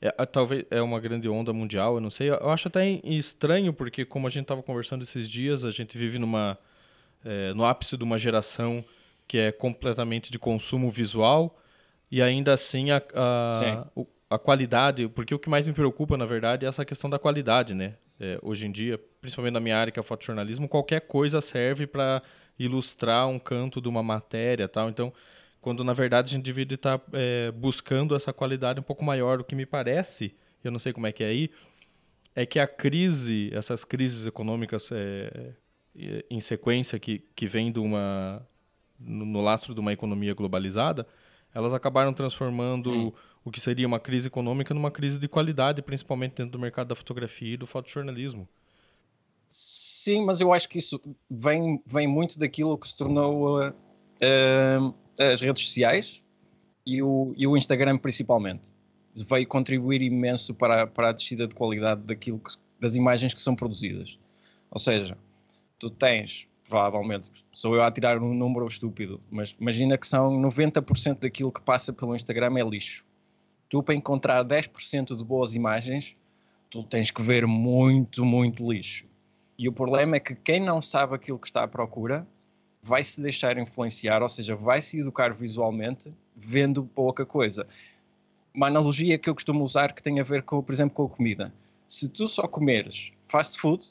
É, 0.00 0.10
talvez 0.26 0.64
é 0.70 0.82
uma 0.82 1.00
grande 1.00 1.28
onda 1.28 1.52
mundial, 1.52 1.94
eu 1.94 2.00
não 2.00 2.10
sei. 2.10 2.30
Eu 2.30 2.50
acho 2.50 2.68
até 2.68 3.00
estranho, 3.04 3.72
porque 3.72 4.04
como 4.04 4.26
a 4.26 4.30
gente 4.30 4.42
estava 4.42 4.62
conversando 4.62 5.02
esses 5.02 5.28
dias, 5.28 5.64
a 5.64 5.70
gente 5.70 5.96
vive 5.96 6.18
numa, 6.18 6.58
é, 7.24 7.54
no 7.54 7.64
ápice 7.64 7.96
de 7.96 8.04
uma 8.04 8.18
geração 8.18 8.84
que 9.26 9.38
é 9.38 9.50
completamente 9.50 10.30
de 10.30 10.38
consumo 10.38 10.90
visual 10.90 11.58
e 12.10 12.20
ainda 12.20 12.52
assim 12.52 12.90
a, 12.90 13.02
a, 13.14 13.86
a, 14.30 14.38
qualidade, 14.38 15.08
porque 15.08 15.34
o 15.34 15.38
que 15.38 15.48
mais 15.48 15.66
me 15.66 15.72
preocupa, 15.72 16.16
na 16.16 16.26
verdade, 16.26 16.66
é 16.66 16.68
essa 16.68 16.84
questão 16.84 17.08
da 17.08 17.18
qualidade, 17.18 17.74
né? 17.74 17.94
É, 18.20 18.38
hoje 18.42 18.66
em 18.66 18.70
dia, 18.70 19.00
principalmente 19.20 19.54
na 19.54 19.60
minha 19.60 19.76
área, 19.76 19.90
que 19.90 19.98
é 19.98 20.02
o 20.02 20.04
fotojornalismo, 20.04 20.68
qualquer 20.68 21.00
coisa 21.00 21.40
serve 21.40 21.86
para 21.86 22.22
ilustrar 22.58 23.26
um 23.26 23.38
canto 23.38 23.80
de 23.80 23.88
uma 23.88 24.02
matéria 24.02 24.68
tal. 24.68 24.88
Então, 24.88 25.12
quando 25.64 25.82
na 25.82 25.94
verdade 25.94 26.30
a 26.30 26.36
gente 26.36 26.44
deveria 26.44 26.74
estar 26.74 27.00
é, 27.14 27.50
buscando 27.50 28.14
essa 28.14 28.34
qualidade 28.34 28.78
um 28.78 28.82
pouco 28.82 29.02
maior. 29.02 29.40
O 29.40 29.44
que 29.44 29.56
me 29.56 29.64
parece, 29.64 30.34
eu 30.62 30.70
não 30.70 30.78
sei 30.78 30.92
como 30.92 31.06
é 31.06 31.12
que 31.12 31.24
é 31.24 31.28
aí, 31.28 31.50
é 32.36 32.44
que 32.44 32.58
a 32.58 32.66
crise, 32.66 33.50
essas 33.50 33.82
crises 33.82 34.26
econômicas 34.26 34.90
é, 34.92 35.54
em 36.28 36.38
sequência 36.38 36.98
que, 36.98 37.20
que 37.34 37.46
vem 37.46 37.72
de 37.72 37.80
uma, 37.80 38.46
no, 39.00 39.24
no, 39.24 39.40
lastro 39.40 39.72
de 39.72 39.80
uma 39.80 39.90
economia 39.90 40.34
globalizada, 40.34 41.06
elas 41.54 41.72
acabaram 41.72 42.12
transformando 42.12 42.90
hum. 42.90 43.12
o 43.42 43.50
que 43.50 43.58
seria 43.58 43.86
uma 43.86 43.98
crise 43.98 44.26
econômica 44.26 44.74
numa 44.74 44.90
crise 44.90 45.18
de 45.18 45.28
qualidade, 45.28 45.80
principalmente 45.80 46.34
dentro 46.34 46.52
do 46.52 46.58
mercado 46.58 46.88
da 46.88 46.94
fotografia 46.94 47.54
e 47.54 47.56
do 47.56 47.66
fotojornalismo. 47.66 48.46
Sim, 49.48 50.26
mas 50.26 50.42
eu 50.42 50.52
acho 50.52 50.68
que 50.68 50.76
isso 50.76 51.00
vem, 51.30 51.82
vem 51.86 52.06
muito 52.06 52.38
daquilo 52.38 52.76
que 52.76 52.86
se 52.86 52.94
tornou 52.94 53.60
uh, 53.60 53.70
uh, 53.70 54.94
as 55.18 55.40
redes 55.40 55.66
sociais 55.66 56.22
e 56.86 57.02
o, 57.02 57.32
e 57.36 57.46
o 57.46 57.56
Instagram 57.56 57.98
principalmente. 57.98 58.74
Veio 59.14 59.46
contribuir 59.46 60.02
imenso 60.02 60.54
para, 60.54 60.86
para 60.86 61.10
a 61.10 61.12
descida 61.12 61.46
de 61.46 61.54
qualidade 61.54 62.02
daquilo 62.02 62.38
que, 62.38 62.54
das 62.80 62.96
imagens 62.96 63.32
que 63.32 63.40
são 63.40 63.54
produzidas. 63.54 64.18
Ou 64.70 64.78
seja, 64.78 65.16
tu 65.78 65.88
tens, 65.88 66.48
provavelmente, 66.68 67.30
sou 67.52 67.76
eu 67.76 67.82
a 67.82 67.90
tirar 67.90 68.20
um 68.20 68.34
número 68.34 68.66
estúpido, 68.66 69.20
mas 69.30 69.54
imagina 69.60 69.96
que 69.96 70.06
são 70.06 70.32
90% 70.42 71.20
daquilo 71.20 71.52
que 71.52 71.60
passa 71.60 71.92
pelo 71.92 72.14
Instagram 72.14 72.58
é 72.58 72.64
lixo. 72.64 73.04
Tu, 73.68 73.82
para 73.82 73.94
encontrar 73.94 74.44
10% 74.44 75.16
de 75.16 75.24
boas 75.24 75.54
imagens, 75.54 76.16
tu 76.68 76.82
tens 76.82 77.10
que 77.10 77.22
ver 77.22 77.46
muito, 77.46 78.24
muito 78.24 78.68
lixo. 78.70 79.06
E 79.56 79.68
o 79.68 79.72
problema 79.72 80.16
é 80.16 80.20
que 80.20 80.34
quem 80.34 80.58
não 80.58 80.82
sabe 80.82 81.14
aquilo 81.14 81.38
que 81.38 81.46
está 81.46 81.62
à 81.62 81.68
procura 81.68 82.26
vai 82.84 83.02
se 83.02 83.18
deixar 83.18 83.56
influenciar, 83.56 84.22
ou 84.22 84.28
seja, 84.28 84.54
vai 84.54 84.82
se 84.82 85.00
educar 85.00 85.32
visualmente 85.32 86.12
vendo 86.36 86.84
pouca 86.84 87.24
coisa. 87.24 87.66
Uma 88.52 88.66
analogia 88.66 89.16
que 89.16 89.28
eu 89.28 89.34
costumo 89.34 89.64
usar 89.64 89.94
que 89.94 90.02
tem 90.02 90.20
a 90.20 90.22
ver 90.22 90.42
com, 90.42 90.62
por 90.62 90.70
exemplo, 90.70 90.94
com 90.94 91.04
a 91.04 91.08
comida. 91.08 91.52
Se 91.88 92.10
tu 92.10 92.28
só 92.28 92.46
comeres 92.46 93.10
fast 93.26 93.58
food, 93.58 93.86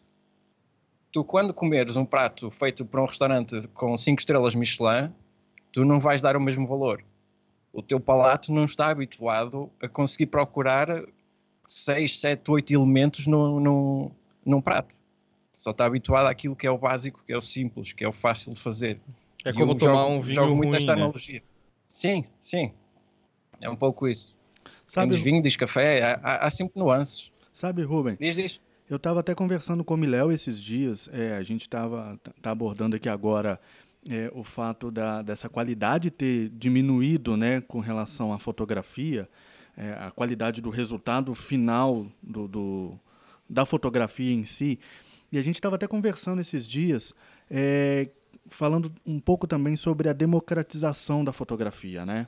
tu 1.12 1.23
quando 1.23 1.55
comeres 1.55 1.95
um 1.95 2.05
prato 2.05 2.51
feito 2.51 2.85
por 2.85 3.00
um 3.00 3.05
restaurante 3.05 3.67
com 3.69 3.97
5 3.97 4.19
estrelas 4.19 4.53
Michelin, 4.53 5.12
tu 5.71 5.83
não 5.83 6.00
vais 6.00 6.21
dar 6.21 6.38
o 6.38 6.41
mesmo 6.41 6.67
valor. 6.67 7.03
O 7.73 7.81
teu 7.81 8.00
palato 8.00 8.53
não 8.53 8.65
está 8.65 8.89
habituado 8.89 9.71
a 9.81 9.88
conseguir 9.88 10.27
procurar 10.27 11.03
6, 11.67 12.19
7, 12.19 12.51
8 12.51 12.73
elementos 12.75 13.25
no, 13.25 14.12
num 14.45 14.62
prato 14.62 14.95
só 15.63 15.72
está 15.72 15.86
habituado 15.86 16.27
àquilo 16.27 16.58
que 16.58 16.67
é 16.67 16.70
o 16.70 16.77
básico, 16.77 17.24
que 17.25 17.32
é 17.32 17.38
o 17.38 17.41
simples, 17.41 17.93
que 17.93 18.03
é 18.03 18.08
o 18.08 18.12
fácil 18.12 18.53
de 18.53 18.60
fazer. 18.60 19.00
É 19.46 19.51
e 19.51 19.53
como 19.53 19.74
tomar 19.74 19.93
jogo, 19.93 20.12
um 20.12 20.22
vinho 20.22 20.36
jogo 20.36 20.55
muito 20.58 20.67
ruim, 20.67 20.77
esta 20.77 20.93
né? 20.93 21.01
analogia. 21.01 21.41
Sim, 21.88 22.25
sim. 22.41 22.74
É 23.62 23.70
um 23.70 23.75
pouco 23.77 24.05
isso. 24.05 24.36
Sabe, 24.86 25.15
diz 25.15 25.24
vinho, 25.24 25.41
diz 25.41 25.55
café, 25.55 26.20
há, 26.22 26.46
há 26.46 26.50
sempre 26.50 26.77
nuances. 26.77 27.32
Sabe, 27.53 27.82
Rubem? 27.82 28.17
Diz, 28.20 28.36
diz. 28.36 28.60
Eu 28.89 28.98
estava 28.98 29.22
até 29.22 29.34
conversando 29.34 29.86
com 29.86 29.93
o 29.93 29.98
Miléo 29.98 30.34
esses 30.34 30.60
dias, 30.60 31.10
é, 31.13 31.38
a 31.38 31.43
gente 31.43 31.62
estava 31.62 32.20
tá 32.41 32.51
abordando 32.51 32.98
aqui 32.98 33.08
agora 33.08 33.58
é, 34.10 34.29
o 34.36 34.43
fato 34.43 34.91
da, 34.91 35.22
dessa 35.22 35.48
qualidade 35.48 36.12
ter 36.12 36.50
diminuído 36.50 37.38
né, 37.38 37.62
com 37.62 37.79
relação 37.79 38.34
à 38.34 38.38
fotografia, 38.38 39.29
é, 39.77 39.93
a 39.93 40.12
qualidade 40.12 40.60
do 40.60 40.70
resultado 40.70 41.34
final 41.34 42.05
do, 42.22 42.50
do, 42.50 43.00
da 43.50 43.65
fotografia 43.65 44.34
em 44.34 44.43
si. 44.43 44.77
E 45.33 45.39
a 45.39 45.41
gente 45.41 45.55
estava 45.55 45.77
até 45.77 45.87
conversando 45.87 46.41
esses 46.41 46.67
dias, 46.67 47.11
é, 47.49 48.07
falando 48.49 48.93
um 49.03 49.19
pouco 49.19 49.47
também 49.47 49.75
sobre 49.75 50.07
a 50.07 50.13
democratização 50.13 51.25
da 51.25 51.33
fotografia, 51.33 52.05
né? 52.05 52.27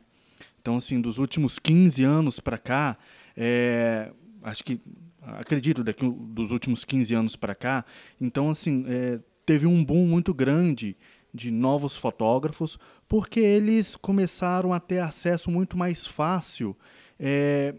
Então, 0.60 0.78
assim, 0.78 1.00
dos 1.00 1.20
últimos 1.20 1.60
15 1.60 2.04
anos 2.04 2.40
para 2.40 2.58
cá, 2.58 2.98
é, 3.38 4.12
acho 4.42 4.64
que, 4.64 4.82
acredito, 5.22 5.84
daqui 5.84 6.04
dos 6.10 6.50
últimos 6.50 6.84
15 6.84 7.14
anos 7.14 7.36
para 7.36 7.54
cá, 7.54 7.86
então, 8.20 8.50
assim, 8.50 8.84
é, 8.88 9.20
teve 9.46 9.68
um 9.68 9.86
boom 9.86 10.08
muito 10.08 10.34
grande 10.34 10.98
de 11.32 11.52
novos 11.52 11.96
fotógrafos, 11.96 12.80
porque 13.08 13.40
eles 13.40 13.96
começaram 13.96 14.74
a 14.74 14.80
ter 14.80 14.98
acesso 14.98 15.52
muito 15.52 15.78
mais 15.78 16.08
fácil 16.08 16.76
é, 17.20 17.76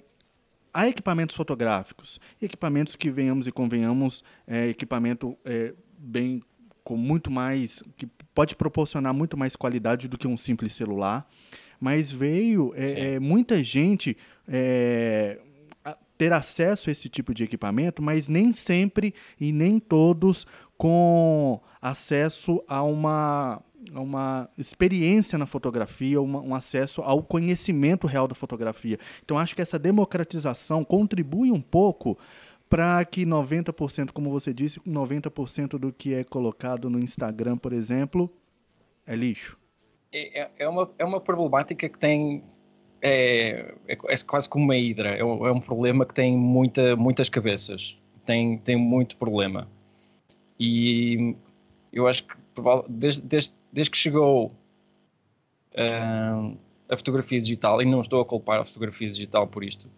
a 0.76 0.86
equipamentos 0.86 1.34
fotográficos. 1.34 2.20
Equipamentos 2.40 2.94
que, 2.94 3.10
venhamos 3.10 3.46
e 3.46 3.50
convenhamos, 3.50 4.22
é, 4.46 4.68
equipamento 4.68 5.34
é, 5.42 5.72
bem 5.96 6.42
com 6.84 6.98
muito 6.98 7.30
mais. 7.30 7.82
que 7.96 8.06
pode 8.34 8.54
proporcionar 8.54 9.14
muito 9.14 9.38
mais 9.38 9.56
qualidade 9.56 10.06
do 10.06 10.18
que 10.18 10.28
um 10.28 10.36
simples 10.36 10.74
celular. 10.74 11.26
Mas 11.80 12.10
veio 12.10 12.74
é, 12.76 13.14
é 13.14 13.18
muita 13.18 13.62
gente 13.62 14.18
é, 14.46 15.40
ter 16.18 16.30
acesso 16.30 16.90
a 16.90 16.92
esse 16.92 17.08
tipo 17.08 17.32
de 17.32 17.44
equipamento, 17.44 18.02
mas 18.02 18.28
nem 18.28 18.52
sempre 18.52 19.14
e 19.40 19.52
nem 19.52 19.78
todos 19.78 20.46
com 20.76 21.58
acesso 21.80 22.62
a 22.68 22.82
uma, 22.82 23.62
uma 23.92 24.48
experiência 24.56 25.38
na 25.38 25.46
fotografia, 25.46 26.20
uma, 26.20 26.40
um 26.40 26.54
acesso 26.54 27.02
ao 27.02 27.22
conhecimento 27.22 28.06
real 28.06 28.26
da 28.26 28.34
fotografia. 28.34 28.98
Então, 29.24 29.38
acho 29.38 29.54
que 29.54 29.62
essa 29.62 29.78
democratização 29.78 30.84
contribui 30.84 31.50
um 31.50 31.60
pouco 31.60 32.18
para 32.68 33.04
que 33.04 33.24
90%, 33.24 34.10
como 34.12 34.30
você 34.30 34.52
disse, 34.52 34.80
90% 34.80 35.78
do 35.78 35.92
que 35.92 36.14
é 36.14 36.24
colocado 36.24 36.90
no 36.90 36.98
Instagram, 36.98 37.56
por 37.56 37.72
exemplo, 37.72 38.30
é 39.06 39.14
lixo. 39.14 39.56
É, 40.12 40.42
é, 40.42 40.50
é 40.58 40.68
uma, 40.68 40.90
é 40.98 41.04
uma 41.04 41.20
problemática 41.20 41.88
que 41.88 41.98
tem. 41.98 42.42
É, 43.00 43.74
é, 43.86 43.98
é 44.08 44.16
quase 44.26 44.48
como 44.48 44.64
uma 44.64 44.76
hidra. 44.76 45.10
É 45.10 45.24
um, 45.24 45.46
é 45.46 45.52
um 45.52 45.60
problema 45.60 46.04
que 46.04 46.14
tem 46.14 46.36
muita, 46.36 46.96
muitas 46.96 47.28
cabeças. 47.28 47.96
Tem, 48.24 48.58
tem 48.58 48.76
muito 48.76 49.16
problema. 49.16 49.68
E 50.58 51.36
eu 51.92 52.08
acho 52.08 52.24
que 52.24 52.34
desde, 52.88 53.22
desde, 53.22 53.52
desde 53.72 53.90
que 53.90 53.98
chegou 53.98 54.52
uh, 55.72 56.58
a 56.88 56.96
fotografia 56.96 57.40
digital, 57.40 57.82
e 57.82 57.84
não 57.84 58.00
estou 58.00 58.20
a 58.20 58.24
culpar 58.24 58.60
a 58.60 58.64
fotografia 58.64 59.08
digital 59.10 59.46
por 59.46 59.64
isto, 59.64 59.88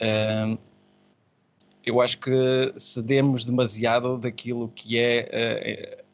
uh, 0.00 0.58
eu 1.84 2.00
acho 2.00 2.18
que 2.18 2.30
cedemos 2.78 3.44
demasiado 3.44 4.16
daquilo 4.16 4.68
que 4.74 4.98
é 4.98 6.00
uh, 6.00 6.04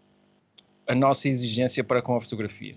a 0.86 0.94
nossa 0.94 1.28
exigência 1.28 1.84
para 1.84 2.02
com 2.02 2.16
a 2.16 2.20
fotografia. 2.20 2.76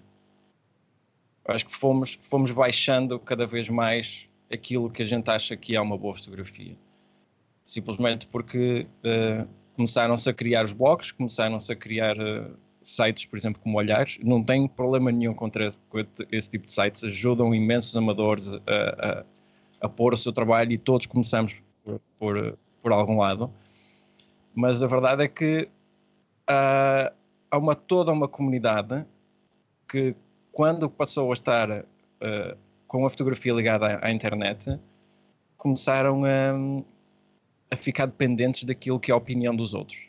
Eu 1.45 1.55
acho 1.55 1.65
que 1.65 1.73
fomos, 1.73 2.19
fomos 2.21 2.51
baixando 2.51 3.19
cada 3.19 3.45
vez 3.45 3.67
mais 3.67 4.29
aquilo 4.51 4.89
que 4.89 5.01
a 5.01 5.05
gente 5.05 5.29
acha 5.29 5.57
que 5.57 5.75
é 5.75 5.81
uma 5.81 5.97
boa 5.97 6.13
fotografia. 6.13 6.77
Simplesmente 7.65 8.27
porque 8.27 8.85
uh, 9.03 9.47
começaram-se 9.75 10.29
a 10.29 10.33
criar 10.33 10.63
os 10.65 10.71
blogs, 10.71 11.11
começaram-se 11.11 11.71
a 11.71 11.75
criar 11.75 12.15
uh, 12.17 12.55
sites, 12.83 13.25
por 13.25 13.37
exemplo, 13.37 13.61
como 13.61 13.77
Olhares. 13.77 14.19
Não 14.23 14.43
tenho 14.43 14.67
problema 14.67 15.11
nenhum 15.11 15.33
contra 15.33 15.67
esse, 15.67 16.49
tipo 16.49 16.65
de 16.65 16.71
sites, 16.71 17.03
ajudam 17.03 17.53
imensos 17.53 17.95
amadores 17.95 18.49
a, 18.49 18.59
a, 18.59 19.25
a, 19.81 19.89
pôr 19.89 20.13
o 20.13 20.17
seu 20.17 20.31
trabalho 20.31 20.71
e 20.71 20.77
todos 20.77 21.07
começamos 21.07 21.61
por, 21.83 22.01
por, 22.19 22.57
por 22.81 22.91
algum 22.91 23.17
lado. 23.17 23.51
Mas 24.53 24.83
a 24.83 24.87
verdade 24.87 25.23
é 25.23 25.27
que 25.27 25.69
uh, 26.49 27.13
há 27.49 27.57
uma, 27.57 27.75
toda 27.75 28.11
uma 28.11 28.27
comunidade 28.27 29.05
que, 29.87 30.15
quando 30.51 30.89
passou 30.89 31.31
a 31.31 31.33
estar 31.33 31.69
uh, 31.71 32.57
com 32.87 33.05
a 33.05 33.09
fotografia 33.09 33.53
ligada 33.53 33.87
à, 33.87 34.07
à 34.07 34.11
internet, 34.11 34.79
começaram 35.57 36.23
a 36.25 36.83
a 37.73 37.75
ficar 37.75 38.05
dependentes 38.05 38.63
daquilo 38.63 38.99
que 38.99 39.11
é 39.11 39.13
a 39.13 39.17
opinião 39.17 39.55
dos 39.55 39.73
outros. 39.73 39.99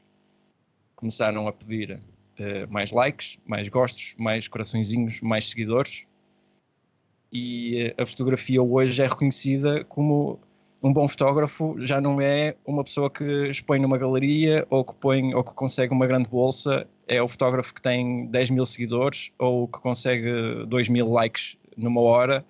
Começaram 0.95 1.49
a 1.49 1.53
pedir 1.53 1.99
uh, 2.39 2.73
mais 2.73 2.93
likes, 2.93 3.39
mais 3.47 3.69
gostos, 3.69 4.15
mais 4.19 4.49
coraçõezinhos, 4.49 5.21
mais 5.21 5.49
seguidores. 5.51 6.05
E 7.33 7.93
uh, 7.99 8.03
a 8.03 8.07
fotografia 8.07 8.63
hoje 8.63 9.03
é 9.03 9.07
reconhecida 9.07 9.85
como 9.85 10.41
um 10.85 10.93
bom 10.93 11.09
fotógrafo 11.09 11.75
já 11.79 11.99
não 11.99 12.21
é 12.21 12.55
uma 12.67 12.85
pessoa 12.85 13.09
que 13.09 13.25
expõe 13.49 13.81
numa 13.81 13.97
galeria 13.97 14.67
ou 14.69 14.85
que, 14.85 14.95
põe, 14.95 15.35
ou 15.35 15.43
que 15.43 15.55
consegue 15.55 15.95
uma 15.95 16.07
grande 16.07 16.29
bolsa, 16.29 16.87
é 17.09 17.23
o 17.23 17.27
fotógrafo 17.27 17.73
que 17.73 17.81
tem 17.81 18.27
10 18.27 18.51
mil 18.51 18.67
seguidores 18.67 19.33
ou 19.39 19.67
que 19.67 19.81
consegue 19.81 20.31
2 20.67 20.91
mil 20.91 21.11
likes 21.11 21.57
numa 21.75 22.03
hora. 22.03 22.45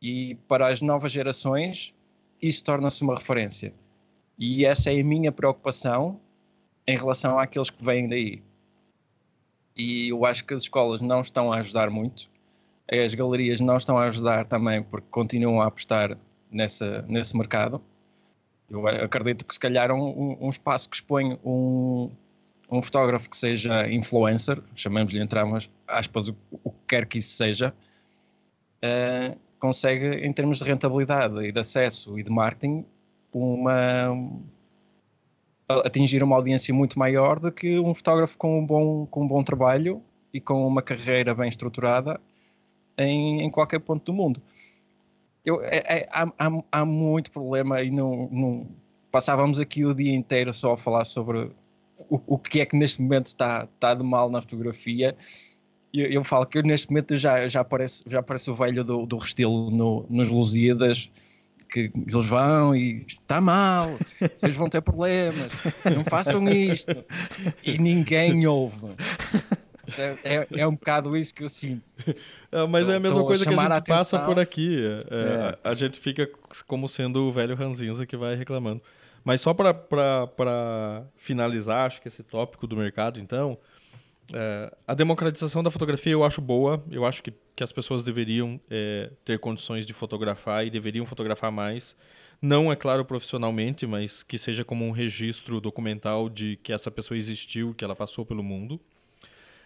E 0.00 0.36
para 0.46 0.68
as 0.68 0.80
novas 0.80 1.10
gerações, 1.10 1.92
isso 2.40 2.62
torna-se 2.62 3.02
uma 3.02 3.16
referência. 3.16 3.74
E 4.38 4.64
essa 4.64 4.92
é 4.92 5.00
a 5.00 5.04
minha 5.04 5.32
preocupação 5.32 6.20
em 6.86 6.96
relação 6.96 7.36
àqueles 7.36 7.68
que 7.68 7.84
vêm 7.84 8.06
daí. 8.06 8.42
E 9.76 10.08
eu 10.08 10.24
acho 10.24 10.44
que 10.44 10.54
as 10.54 10.62
escolas 10.62 11.00
não 11.00 11.20
estão 11.20 11.52
a 11.52 11.58
ajudar 11.58 11.90
muito, 11.90 12.30
as 12.90 13.14
galerias 13.14 13.60
não 13.60 13.76
estão 13.76 13.98
a 13.98 14.04
ajudar 14.04 14.46
também 14.46 14.82
porque 14.82 15.06
continuam 15.10 15.60
a 15.60 15.66
apostar 15.66 16.16
nessa, 16.50 17.02
nesse 17.02 17.36
mercado. 17.36 17.82
Eu 18.70 18.86
acredito 18.86 19.44
que 19.44 19.54
se 19.54 19.60
calhar 19.60 19.92
um, 19.92 20.36
um 20.40 20.48
espaço 20.48 20.88
que 20.88 20.96
expõe 20.96 21.38
um, 21.44 22.10
um 22.70 22.82
fotógrafo 22.82 23.28
que 23.28 23.36
seja 23.36 23.88
influencer, 23.88 24.60
chamamos-lhe 24.74 25.20
entre 25.20 25.38
aspas 25.86 26.28
o, 26.28 26.36
o, 26.64 26.70
que 26.70 26.78
quer 26.88 27.06
que 27.06 27.18
isso 27.18 27.36
seja, 27.36 27.74
uh, 28.82 29.38
consegue, 29.60 30.26
em 30.26 30.32
termos 30.32 30.58
de 30.58 30.64
rentabilidade 30.64 31.38
e 31.44 31.52
de 31.52 31.60
acesso 31.60 32.18
e 32.18 32.22
de 32.22 32.30
marketing, 32.30 32.84
uma 33.32 34.12
atingir 35.68 36.22
uma 36.22 36.36
audiência 36.36 36.72
muito 36.72 36.98
maior 36.98 37.40
do 37.40 37.50
que 37.50 37.78
um 37.78 37.94
fotógrafo 37.94 38.38
com 38.38 38.60
um 38.60 38.66
bom, 38.66 39.06
com 39.06 39.24
um 39.24 39.26
bom 39.26 39.42
trabalho 39.42 40.02
e 40.32 40.40
com 40.40 40.66
uma 40.66 40.82
carreira 40.82 41.34
bem 41.34 41.48
estruturada 41.48 42.20
em, 42.96 43.42
em 43.42 43.50
qualquer 43.50 43.80
ponto 43.80 44.04
do 44.04 44.12
mundo. 44.12 44.40
Eu, 45.44 45.62
é, 45.62 45.76
é, 45.76 46.08
há, 46.10 46.26
há, 46.72 46.84
muito 46.84 47.30
problema 47.30 47.82
e 47.82 47.90
não, 47.90 48.28
não, 48.32 48.68
passávamos 49.10 49.60
aqui 49.60 49.84
o 49.84 49.94
dia 49.94 50.14
inteiro 50.14 50.52
só 50.52 50.72
a 50.72 50.76
falar 50.76 51.04
sobre 51.04 51.50
o, 52.08 52.20
o 52.26 52.38
que 52.38 52.60
é 52.60 52.66
que 52.66 52.76
neste 52.76 53.00
momento 53.00 53.26
está, 53.26 53.68
está 53.74 53.94
de 53.94 54.02
mal 54.02 54.30
na 54.30 54.40
fotografia. 54.40 55.16
Eu, 55.92 56.06
eu 56.06 56.24
falo 56.24 56.46
que 56.46 56.58
eu, 56.58 56.62
neste 56.62 56.90
momento 56.90 57.16
já, 57.16 57.46
já, 57.48 57.60
aparece, 57.60 58.04
já 58.06 58.20
aparece 58.20 58.50
o 58.50 58.54
velho 58.54 58.84
do, 58.84 59.06
do 59.06 59.16
Restelo 59.16 59.70
no, 59.70 60.04
nos 60.08 60.28
Lusíadas 60.28 61.10
que 61.70 61.90
eles 61.94 62.14
vão 62.26 62.74
e 62.74 63.04
está 63.06 63.40
mal, 63.40 63.98
vocês 64.36 64.54
vão 64.54 64.68
ter 64.68 64.80
problemas, 64.80 65.52
não 65.84 66.04
façam 66.04 66.48
isto. 66.48 67.04
E 67.64 67.78
ninguém 67.78 68.46
ouve. 68.46 68.94
É, 69.98 70.16
é, 70.24 70.46
é, 70.60 70.66
um 70.66 70.74
bocado 70.74 71.16
isso 71.16 71.34
que 71.34 71.44
eu 71.44 71.48
sinto. 71.48 71.84
É, 72.50 72.66
mas 72.66 72.86
tô, 72.86 72.92
é 72.92 72.96
a 72.96 73.00
mesma 73.00 73.24
coisa 73.24 73.44
que 73.44 73.54
a 73.54 73.56
gente 73.56 73.72
a 73.72 73.80
passa 73.80 74.18
por 74.18 74.38
aqui. 74.38 74.84
É, 74.84 75.14
é, 75.14 75.58
a, 75.62 75.70
a, 75.70 75.74
gente 75.74 76.00
fica 76.00 76.28
como 76.66 76.88
sendo 76.88 77.24
o 77.24 77.32
velho 77.32 77.54
ranzinza 77.54 78.06
que 78.06 78.16
vai 78.16 78.34
reclamando. 78.34 78.82
Mas 79.24 79.40
só 79.40 79.52
para 79.52 81.04
finalizar, 81.16 81.86
acho 81.86 82.00
que 82.00 82.08
esse 82.08 82.22
tópico 82.22 82.66
do 82.66 82.76
mercado, 82.76 83.18
então, 83.20 83.58
é, 84.32 84.74
a 84.86 84.94
democratização 84.94 85.62
da 85.62 85.70
fotografia 85.70 86.12
eu 86.12 86.24
acho 86.24 86.40
boa. 86.40 86.82
Eu 86.90 87.04
acho 87.04 87.22
que, 87.22 87.32
que 87.54 87.62
as 87.62 87.72
pessoas 87.72 88.02
deveriam 88.02 88.60
é, 88.70 89.10
ter 89.24 89.38
condições 89.38 89.86
de 89.86 89.92
fotografar 89.92 90.66
e 90.66 90.70
deveriam 90.70 91.06
fotografar 91.06 91.52
mais. 91.52 91.96
Não, 92.40 92.70
é 92.70 92.76
claro, 92.76 93.04
profissionalmente, 93.04 93.86
mas 93.86 94.22
que 94.22 94.36
seja 94.38 94.64
como 94.64 94.84
um 94.84 94.90
registro 94.90 95.60
documental 95.60 96.28
de 96.28 96.56
que 96.62 96.72
essa 96.72 96.90
pessoa 96.90 97.16
existiu, 97.16 97.74
que 97.74 97.84
ela 97.84 97.96
passou 97.96 98.26
pelo 98.26 98.42
mundo. 98.42 98.80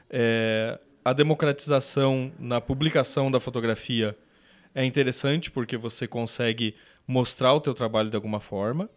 É, 0.08 0.78
a 1.04 1.12
democratização 1.12 2.32
na 2.38 2.60
publicação 2.60 3.30
da 3.30 3.40
fotografia 3.40 4.16
é 4.74 4.84
interessante 4.84 5.50
porque 5.50 5.76
você 5.76 6.06
consegue 6.06 6.74
mostrar 7.06 7.54
o 7.54 7.60
teu 7.60 7.74
trabalho 7.74 8.10
de 8.10 8.16
alguma 8.16 8.38
forma 8.38 8.88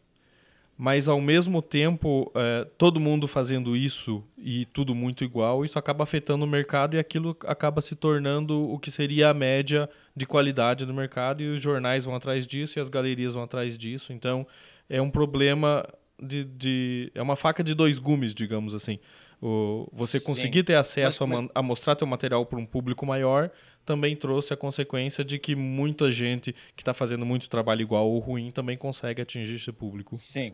mas 0.84 1.08
ao 1.08 1.22
mesmo 1.22 1.62
tempo, 1.62 2.30
é, 2.36 2.68
todo 2.78 3.00
mundo 3.00 3.26
fazendo 3.26 3.74
isso 3.74 4.22
e 4.38 4.66
tudo 4.66 4.94
muito 4.94 5.24
igual, 5.24 5.64
isso 5.64 5.80
acaba 5.80 6.04
afetando 6.04 6.44
o 6.44 6.48
mercado 6.48 6.98
e 6.98 7.00
aquilo 7.00 7.38
acaba 7.46 7.80
se 7.80 7.96
tornando 7.96 8.70
o 8.70 8.78
que 8.78 8.92
seria 8.92 9.30
a 9.30 9.34
média 9.34 9.90
de 10.14 10.26
qualidade 10.26 10.86
do 10.86 10.94
mercado 10.94 11.42
e 11.42 11.48
os 11.48 11.64
jornais 11.64 12.04
vão 12.04 12.14
atrás 12.14 12.46
disso 12.46 12.78
e 12.78 12.82
as 12.82 12.90
galerias 12.90 13.34
vão 13.34 13.44
atrás 13.44 13.78
disso. 13.78 14.12
Então, 14.12 14.46
é 14.90 15.02
um 15.02 15.10
problema 15.10 15.88
de. 16.22 16.44
de 16.44 17.12
é 17.16 17.22
uma 17.22 17.38
faca 17.38 17.64
de 17.64 17.74
dois 17.74 17.98
gumes, 17.98 18.34
digamos 18.34 18.76
assim. 18.76 19.00
O, 19.42 19.88
você 19.94 20.20
conseguir 20.20 20.64
ter 20.64 20.76
acesso 20.76 21.26
mas, 21.26 21.42
mas... 21.44 21.50
A, 21.56 21.60
a 21.60 21.64
mostrar 21.64 21.96
teu 21.96 22.08
material 22.08 22.46
para 22.46 22.60
um 22.60 22.66
público 22.66 23.06
maior 23.06 23.50
também 23.86 24.18
trouxe 24.18 24.54
a 24.54 24.58
consequência 24.58 25.24
de 25.24 25.40
que 25.40 25.56
muita 25.56 26.12
gente 26.12 26.54
que 26.76 26.82
está 26.82 26.94
fazendo 26.94 27.26
muito 27.26 27.50
trabalho 27.50 27.82
igual 27.82 28.10
ou 28.10 28.20
ruim 28.20 28.52
também 28.52 28.78
consegue 28.78 29.22
atingir 29.22 29.56
esse 29.56 29.72
público. 29.72 30.16
Sim, 30.16 30.54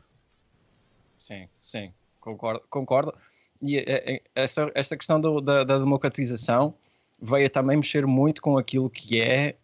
sim, 1.20 1.48
sim, 1.60 1.94
concordo. 2.20 2.64
concordo. 2.70 3.14
E 3.62 3.78
é, 3.78 3.84
é, 4.14 4.22
essa, 4.34 4.72
essa 4.74 4.96
questão 4.96 5.20
do, 5.20 5.42
da, 5.42 5.64
da, 5.64 5.78
democratização 5.78 6.74
veio 7.22 7.50
também 7.50 7.78
mexer 7.78 8.08
muito 8.08 8.42
com 8.42 8.58
aquilo 8.58 8.90
que 8.90 9.22
é 9.22 9.58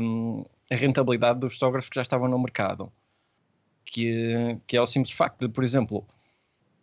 um, 0.00 0.44
a 0.70 0.76
rentabilidade 0.76 1.40
dos 1.40 1.54
fotógrafos 1.54 1.90
que 1.90 1.96
já 1.96 2.02
estavam 2.02 2.28
no 2.28 2.38
mercado. 2.38 2.92
Que, 3.84 4.58
que 4.66 4.76
é 4.76 4.80
o 4.80 4.86
simples 4.86 5.12
facto 5.12 5.40
de, 5.40 5.48
por 5.48 5.62
exemplo, 5.62 6.06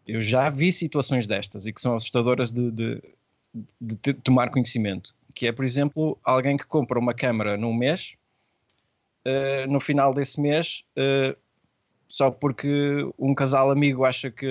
eu 0.06 0.22
já 0.22 0.50
vi 0.50 0.72
situações 0.72 1.25
destas 1.25 1.65
e 1.65 1.74
que 1.74 1.82
são 1.82 1.96
assustadoras 1.96 2.51
de, 2.51 2.70
de 2.70 3.01
de, 3.53 3.96
de 3.96 4.13
tomar 4.13 4.50
conhecimento. 4.50 5.13
Que 5.34 5.48
é, 5.48 5.51
por 5.51 5.65
exemplo, 5.65 6.18
alguém 6.24 6.58
que 6.58 6.65
compra 6.65 7.00
uma 7.00 7.13
câmara 7.13 7.58
num 7.58 7.74
mês, 7.74 8.15
uh, 9.25 9.70
no 9.70 9.80
final 9.80 10.13
desse 10.13 10.39
mês, 10.39 10.84
uh, 10.98 11.38
só 12.12 12.30
porque 12.30 13.10
um 13.18 13.34
casal 13.34 13.72
amigo 13.72 14.03
acha 14.03 14.30
que 14.30 14.46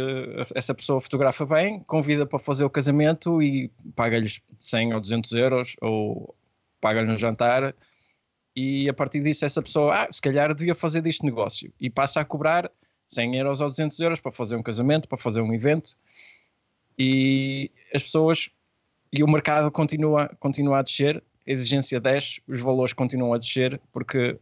essa 0.55 0.75
pessoa 0.75 0.99
fotografa 0.99 1.45
bem, 1.45 1.81
convida 1.81 2.25
para 2.25 2.39
fazer 2.39 2.65
o 2.65 2.71
casamento 2.71 3.43
e 3.43 3.69
paga-lhes 3.95 4.41
100 4.63 4.95
ou 4.95 5.01
200 5.01 5.33
euros 5.33 5.77
ou 5.79 6.35
paga-lhe 6.81 7.13
um 7.13 7.19
jantar. 7.19 7.75
E 8.57 8.89
a 8.89 8.95
partir 8.95 9.23
disso 9.23 9.45
essa 9.45 9.61
pessoa, 9.61 9.95
ah, 9.95 10.09
se 10.11 10.23
calhar 10.23 10.55
devia 10.55 10.75
fazer 10.75 11.03
disto 11.03 11.27
negócio. 11.27 11.71
E 11.79 11.91
passa 11.91 12.19
a 12.19 12.25
cobrar 12.25 12.71
100 13.09 13.37
euros 13.37 13.61
ou 13.61 13.69
200 13.69 14.01
euros 14.01 14.21
para 14.21 14.33
fazer 14.33 14.57
um 14.57 14.63
casamento, 14.63 15.07
para 15.07 15.19
fazer 15.19 15.43
um 15.43 15.53
evento. 15.53 15.95
E 16.99 17.71
as 17.95 18.03
pessoas 18.03 18.49
e 19.13 19.23
o 19.23 19.29
mercado 19.29 19.71
continua, 19.71 20.35
continua 20.41 20.79
a 20.79 20.83
descer, 20.83 21.23
a 21.47 21.51
exigência 21.51 22.01
desce, 22.01 22.41
os 22.49 22.63
valores 22.63 22.95
continuam 22.95 23.35
a 23.35 23.39
descer 23.39 23.79
porque 23.93 24.39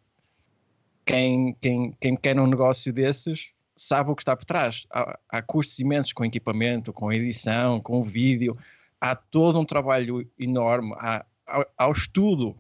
quem, 1.09 1.57
quem, 1.63 1.97
quem 1.99 2.15
quer 2.15 2.39
um 2.39 2.47
negócio 2.47 2.93
desses 2.93 3.51
sabe 3.75 4.11
o 4.11 4.15
que 4.15 4.21
está 4.21 4.37
por 4.37 4.45
trás. 4.45 4.87
Há, 4.91 5.19
há 5.31 5.41
custos 5.41 5.79
imensos 5.79 6.13
com 6.13 6.23
equipamento, 6.23 6.93
com 6.93 7.11
edição, 7.11 7.81
com 7.81 8.03
vídeo. 8.03 8.59
Há 9.01 9.17
todo 9.17 9.59
um 9.59 9.65
trabalho 9.65 10.31
enorme. 10.39 10.93
Há, 10.99 11.25
há, 11.47 11.67
há 11.79 11.89
o 11.89 11.93
estudo. 11.93 12.55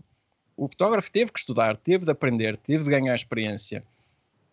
O 0.56 0.66
fotógrafo 0.66 1.12
teve 1.12 1.30
que 1.30 1.38
estudar, 1.38 1.76
teve 1.76 2.06
de 2.06 2.10
aprender, 2.10 2.56
teve 2.56 2.84
de 2.84 2.90
ganhar 2.90 3.14
experiência. 3.14 3.84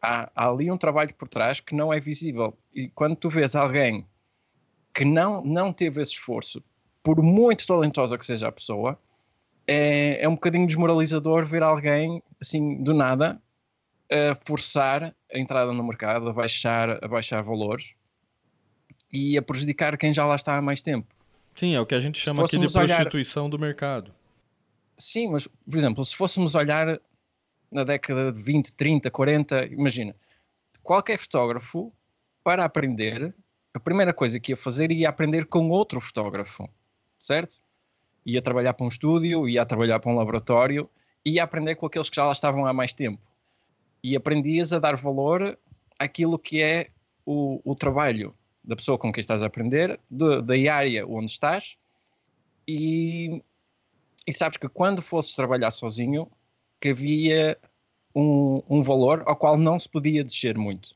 Há, 0.01 0.29
há 0.35 0.49
ali 0.49 0.69
um 0.69 0.77
trabalho 0.77 1.13
por 1.13 1.29
trás 1.29 1.61
que 1.61 1.73
não 1.73 1.93
é 1.93 1.99
visível. 1.99 2.53
E 2.73 2.89
quando 2.89 3.15
tu 3.15 3.29
vês 3.29 3.55
alguém 3.55 4.05
que 4.93 5.05
não, 5.05 5.41
não 5.41 5.71
teve 5.71 6.01
esse 6.01 6.11
esforço, 6.11 6.61
por 7.01 7.21
muito 7.23 7.65
talentosa 7.65 8.17
que 8.17 8.25
seja 8.25 8.49
a 8.49 8.51
pessoa, 8.51 8.99
é, 9.65 10.21
é 10.21 10.27
um 10.27 10.33
bocadinho 10.35 10.67
desmoralizador 10.67 11.45
ver 11.45 11.63
alguém 11.63 12.21
assim 12.41 12.83
do 12.83 12.93
nada 12.93 13.41
a 14.11 14.35
forçar 14.45 15.15
a 15.33 15.39
entrada 15.39 15.71
no 15.71 15.83
mercado, 15.83 16.29
a 16.29 16.33
baixar, 16.33 17.03
a 17.03 17.07
baixar 17.07 17.41
valores 17.41 17.93
e 19.11 19.37
a 19.37 19.41
prejudicar 19.41 19.97
quem 19.97 20.13
já 20.13 20.25
lá 20.25 20.35
está 20.35 20.57
há 20.57 20.61
mais 20.61 20.81
tempo. 20.81 21.07
Sim, 21.55 21.73
é 21.73 21.79
o 21.79 21.85
que 21.85 21.95
a 21.95 21.99
gente 21.99 22.19
chama 22.19 22.43
aqui 22.43 22.57
de 22.57 22.71
prostituição 22.71 23.43
olhar... 23.45 23.51
do 23.51 23.59
mercado. 23.59 24.13
Sim, 24.97 25.31
mas, 25.31 25.47
por 25.47 25.77
exemplo, 25.77 26.03
se 26.03 26.15
fôssemos 26.15 26.55
olhar 26.55 26.99
na 27.71 27.83
década 27.83 28.31
de 28.31 28.41
20, 28.41 28.75
30, 28.75 29.09
40, 29.09 29.65
imagina, 29.67 30.15
qualquer 30.83 31.17
fotógrafo, 31.17 31.91
para 32.43 32.63
aprender, 32.63 33.33
a 33.73 33.79
primeira 33.79 34.13
coisa 34.13 34.39
que 34.39 34.51
ia 34.51 34.57
fazer 34.57 34.91
ia 34.91 35.09
aprender 35.09 35.45
com 35.45 35.69
outro 35.69 35.99
fotógrafo, 35.99 36.69
certo? 37.17 37.55
Ia 38.25 38.41
trabalhar 38.41 38.73
para 38.73 38.85
um 38.85 38.89
estúdio, 38.89 39.49
ia 39.49 39.65
trabalhar 39.65 39.99
para 39.99 40.11
um 40.11 40.15
laboratório, 40.15 40.89
ia 41.25 41.43
aprender 41.43 41.75
com 41.75 41.85
aqueles 41.85 42.09
que 42.09 42.15
já 42.15 42.25
lá 42.25 42.31
estavam 42.31 42.65
há 42.65 42.71
mais 42.71 42.93
tempo 42.93 43.21
e 44.05 44.15
aprendias 44.15 44.71
a 44.71 44.77
dar 44.77 44.95
valor 44.95 45.57
àquilo 45.97 46.37
que 46.37 46.61
é 46.61 46.89
o, 47.25 47.59
o 47.65 47.73
trabalho 47.73 48.35
da 48.63 48.75
pessoa 48.75 48.99
com 48.99 49.11
quem 49.11 49.19
estás 49.19 49.41
a 49.41 49.47
aprender, 49.47 49.99
de, 50.11 50.43
da 50.43 50.53
área 50.71 51.07
onde 51.07 51.31
estás, 51.31 51.75
e, 52.67 53.41
e 54.27 54.31
sabes 54.31 54.59
que 54.59 54.69
quando 54.69 55.01
fosses 55.01 55.33
trabalhar 55.33 55.71
sozinho, 55.71 56.29
que 56.79 56.89
havia 56.89 57.57
um, 58.13 58.61
um, 58.69 58.83
valor 58.83 59.23
ao 59.25 59.35
qual 59.35 59.57
não 59.57 59.79
se 59.79 59.89
podia 59.89 60.23
descer 60.23 60.55
muito. 60.55 60.95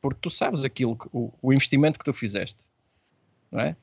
Porque 0.00 0.20
tu 0.20 0.30
sabes 0.30 0.64
aquilo, 0.64 0.96
que, 0.96 1.08
o, 1.12 1.32
o 1.42 1.52
investimento 1.52 1.98
que 1.98 2.04
tu 2.04 2.12
fizeste, 2.12 2.62
não 3.50 3.58
é? 3.58 3.76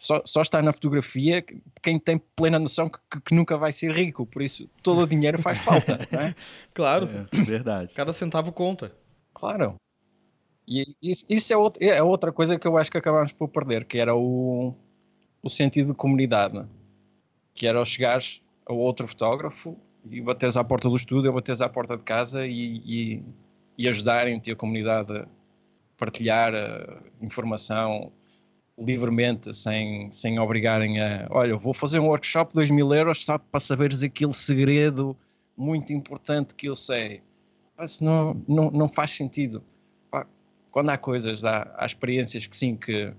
Só, 0.00 0.22
só 0.24 0.40
está 0.40 0.62
na 0.62 0.72
fotografia 0.72 1.44
quem 1.82 1.98
tem 1.98 2.18
plena 2.34 2.58
noção 2.58 2.88
que, 2.88 3.20
que, 3.20 3.34
nunca 3.34 3.56
vai 3.58 3.70
ser 3.70 3.92
rico, 3.92 4.24
por 4.24 4.40
isso 4.40 4.68
todo 4.82 5.02
o 5.02 5.06
dinheiro 5.06 5.38
faz 5.40 5.58
falta, 5.62 6.08
não 6.10 6.20
é? 6.20 6.34
Claro, 6.72 7.08
é, 7.32 7.44
verdade. 7.44 7.92
Cada 7.94 8.12
centavo 8.12 8.50
conta. 8.50 8.92
Claro. 9.34 9.76
E 10.66 10.96
isso, 11.02 11.26
isso 11.28 11.52
é, 11.52 11.56
outro, 11.56 11.84
é 11.84 12.02
outra 12.02 12.32
coisa 12.32 12.58
que 12.58 12.66
eu 12.66 12.78
acho 12.78 12.90
que 12.90 12.96
acabámos 12.96 13.32
por 13.32 13.48
perder, 13.48 13.84
que 13.84 13.98
era 13.98 14.14
o, 14.14 14.74
o 15.42 15.50
sentido 15.50 15.88
de 15.88 15.94
comunidade, 15.94 16.66
que 17.54 17.66
era 17.66 17.84
chegares 17.84 18.42
a 18.64 18.72
outro 18.72 19.06
fotógrafo 19.06 19.76
e 20.08 20.20
bateres 20.20 20.56
à 20.56 20.64
porta 20.64 20.88
do 20.88 20.96
estúdio, 20.96 21.32
bateres 21.32 21.60
à 21.60 21.68
porta 21.68 21.96
de 21.96 22.04
casa 22.04 22.46
e, 22.46 22.76
e, 22.86 23.24
e 23.76 23.88
ajudarem-te 23.88 24.50
a 24.50 24.56
comunidade 24.56 25.18
a 25.18 25.26
partilhar 25.98 26.54
a 26.54 27.02
informação, 27.20 28.12
livremente, 28.80 29.54
sem, 29.54 30.10
sem 30.10 30.38
obrigarem 30.38 31.00
a. 31.00 31.26
Olha, 31.30 31.56
vou 31.56 31.74
fazer 31.74 31.98
um 31.98 32.06
workshop 32.06 32.50
de 32.50 32.54
2 32.54 32.70
mil 32.70 32.92
euros 32.94 33.24
só 33.24 33.38
para 33.38 33.60
saberes 33.60 34.02
aquele 34.02 34.32
segredo 34.32 35.16
muito 35.56 35.92
importante 35.92 36.54
que 36.54 36.68
eu 36.68 36.74
sei. 36.74 37.22
Mas 37.76 38.00
não, 38.00 38.42
não, 38.48 38.70
não 38.70 38.88
faz 38.88 39.10
sentido. 39.10 39.62
Quando 40.70 40.90
há 40.90 40.96
coisas, 40.96 41.44
há, 41.44 41.74
há 41.76 41.84
experiências 41.84 42.46
que 42.46 42.56
sim, 42.56 42.76
que, 42.76 43.12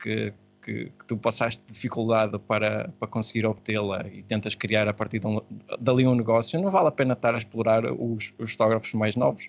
que, 0.00 0.32
que, 0.62 0.84
que, 0.86 1.04
tu 1.06 1.18
passaste 1.18 1.62
dificuldade 1.70 2.38
para, 2.38 2.88
para 2.98 3.08
conseguir 3.08 3.44
obtê-la 3.44 4.06
e 4.10 4.22
tentas 4.22 4.54
criar 4.54 4.88
a 4.88 4.94
partir 4.94 5.18
de 5.18 5.26
um, 5.26 5.42
dali 5.78 6.06
um 6.06 6.14
negócio, 6.14 6.58
não 6.60 6.70
vale 6.70 6.88
a 6.88 6.90
pena 6.90 7.12
estar 7.12 7.34
a 7.34 7.38
explorar 7.38 7.84
os, 7.84 8.32
os 8.38 8.52
fotógrafos 8.52 8.94
mais 8.94 9.16
novos. 9.16 9.48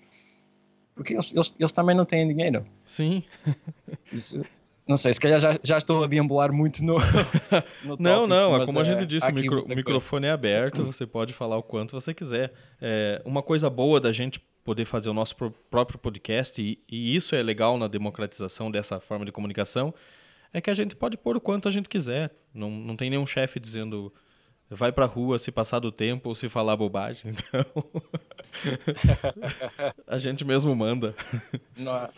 Porque 0.94 1.14
eles, 1.14 1.32
eles, 1.32 1.54
eles 1.58 1.72
também 1.72 1.96
não 1.96 2.04
têm 2.04 2.28
dinheiro. 2.28 2.66
Sim. 2.84 3.24
Isso, 4.12 4.44
não 4.86 4.96
sei, 4.96 5.14
se 5.14 5.20
calhar 5.20 5.40
já, 5.40 5.58
já 5.62 5.78
estou 5.78 6.04
a 6.04 6.06
deambular 6.06 6.52
muito 6.52 6.84
no. 6.84 6.96
no 7.82 7.96
não, 7.98 8.26
não, 8.26 8.56
é 8.56 8.66
como 8.66 8.78
é, 8.78 8.80
a 8.82 8.84
gente 8.84 9.06
disse, 9.06 9.28
o, 9.30 9.34
micro, 9.34 9.68
microfone 9.68 10.26
é 10.26 10.30
aberto, 10.30 10.84
você 10.84 11.06
pode 11.06 11.32
falar 11.32 11.56
o 11.56 11.62
quanto 11.62 11.92
você 11.92 12.12
quiser. 12.12 12.52
É, 12.80 13.22
uma 13.24 13.42
coisa 13.42 13.70
boa 13.70 13.98
da 13.98 14.12
gente 14.12 14.40
poder 14.62 14.84
fazer 14.84 15.10
o 15.10 15.14
nosso 15.14 15.36
próprio 15.70 15.98
podcast, 15.98 16.60
e, 16.60 16.78
e 16.88 17.14
isso 17.14 17.34
é 17.34 17.42
legal 17.42 17.78
na 17.78 17.88
democratização 17.88 18.70
dessa 18.70 19.00
forma 19.00 19.24
de 19.24 19.32
comunicação, 19.32 19.94
é 20.52 20.60
que 20.60 20.70
a 20.70 20.74
gente 20.74 20.94
pode 20.94 21.16
pôr 21.16 21.36
o 21.36 21.40
quanto 21.40 21.68
a 21.68 21.70
gente 21.70 21.88
quiser. 21.88 22.30
Não, 22.52 22.70
não 22.70 22.96
tem 22.96 23.10
nenhum 23.10 23.26
chefe 23.26 23.58
dizendo 23.58 24.12
vai 24.70 24.92
pra 24.92 25.06
rua 25.06 25.38
se 25.38 25.52
passar 25.52 25.78
do 25.78 25.92
tempo 25.92 26.28
ou 26.28 26.34
se 26.34 26.48
falar 26.48 26.76
bobagem. 26.76 27.34
Então, 27.44 27.64
a 30.06 30.16
gente 30.16 30.44
mesmo 30.44 30.74
manda. 30.76 31.12
Não, 31.76 32.08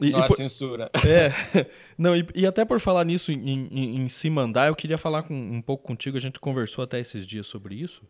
e, 0.00 0.10
não 0.10 0.22
há 0.22 0.28
censura. 0.28 0.90
É. 1.06 1.30
Não, 1.96 2.16
e, 2.16 2.26
e, 2.34 2.46
até 2.46 2.64
por 2.64 2.80
falar 2.80 3.04
nisso 3.04 3.30
em, 3.30 3.68
em, 3.70 3.96
em, 3.96 4.08
se 4.08 4.30
mandar, 4.30 4.68
eu 4.68 4.74
queria 4.74 4.96
falar 4.96 5.22
com, 5.22 5.34
um 5.34 5.60
pouco 5.60 5.84
contigo, 5.86 6.16
a 6.16 6.20
gente 6.20 6.40
conversou 6.40 6.82
até 6.82 6.98
esses 6.98 7.26
dias 7.26 7.46
sobre 7.46 7.74
isso. 7.74 8.02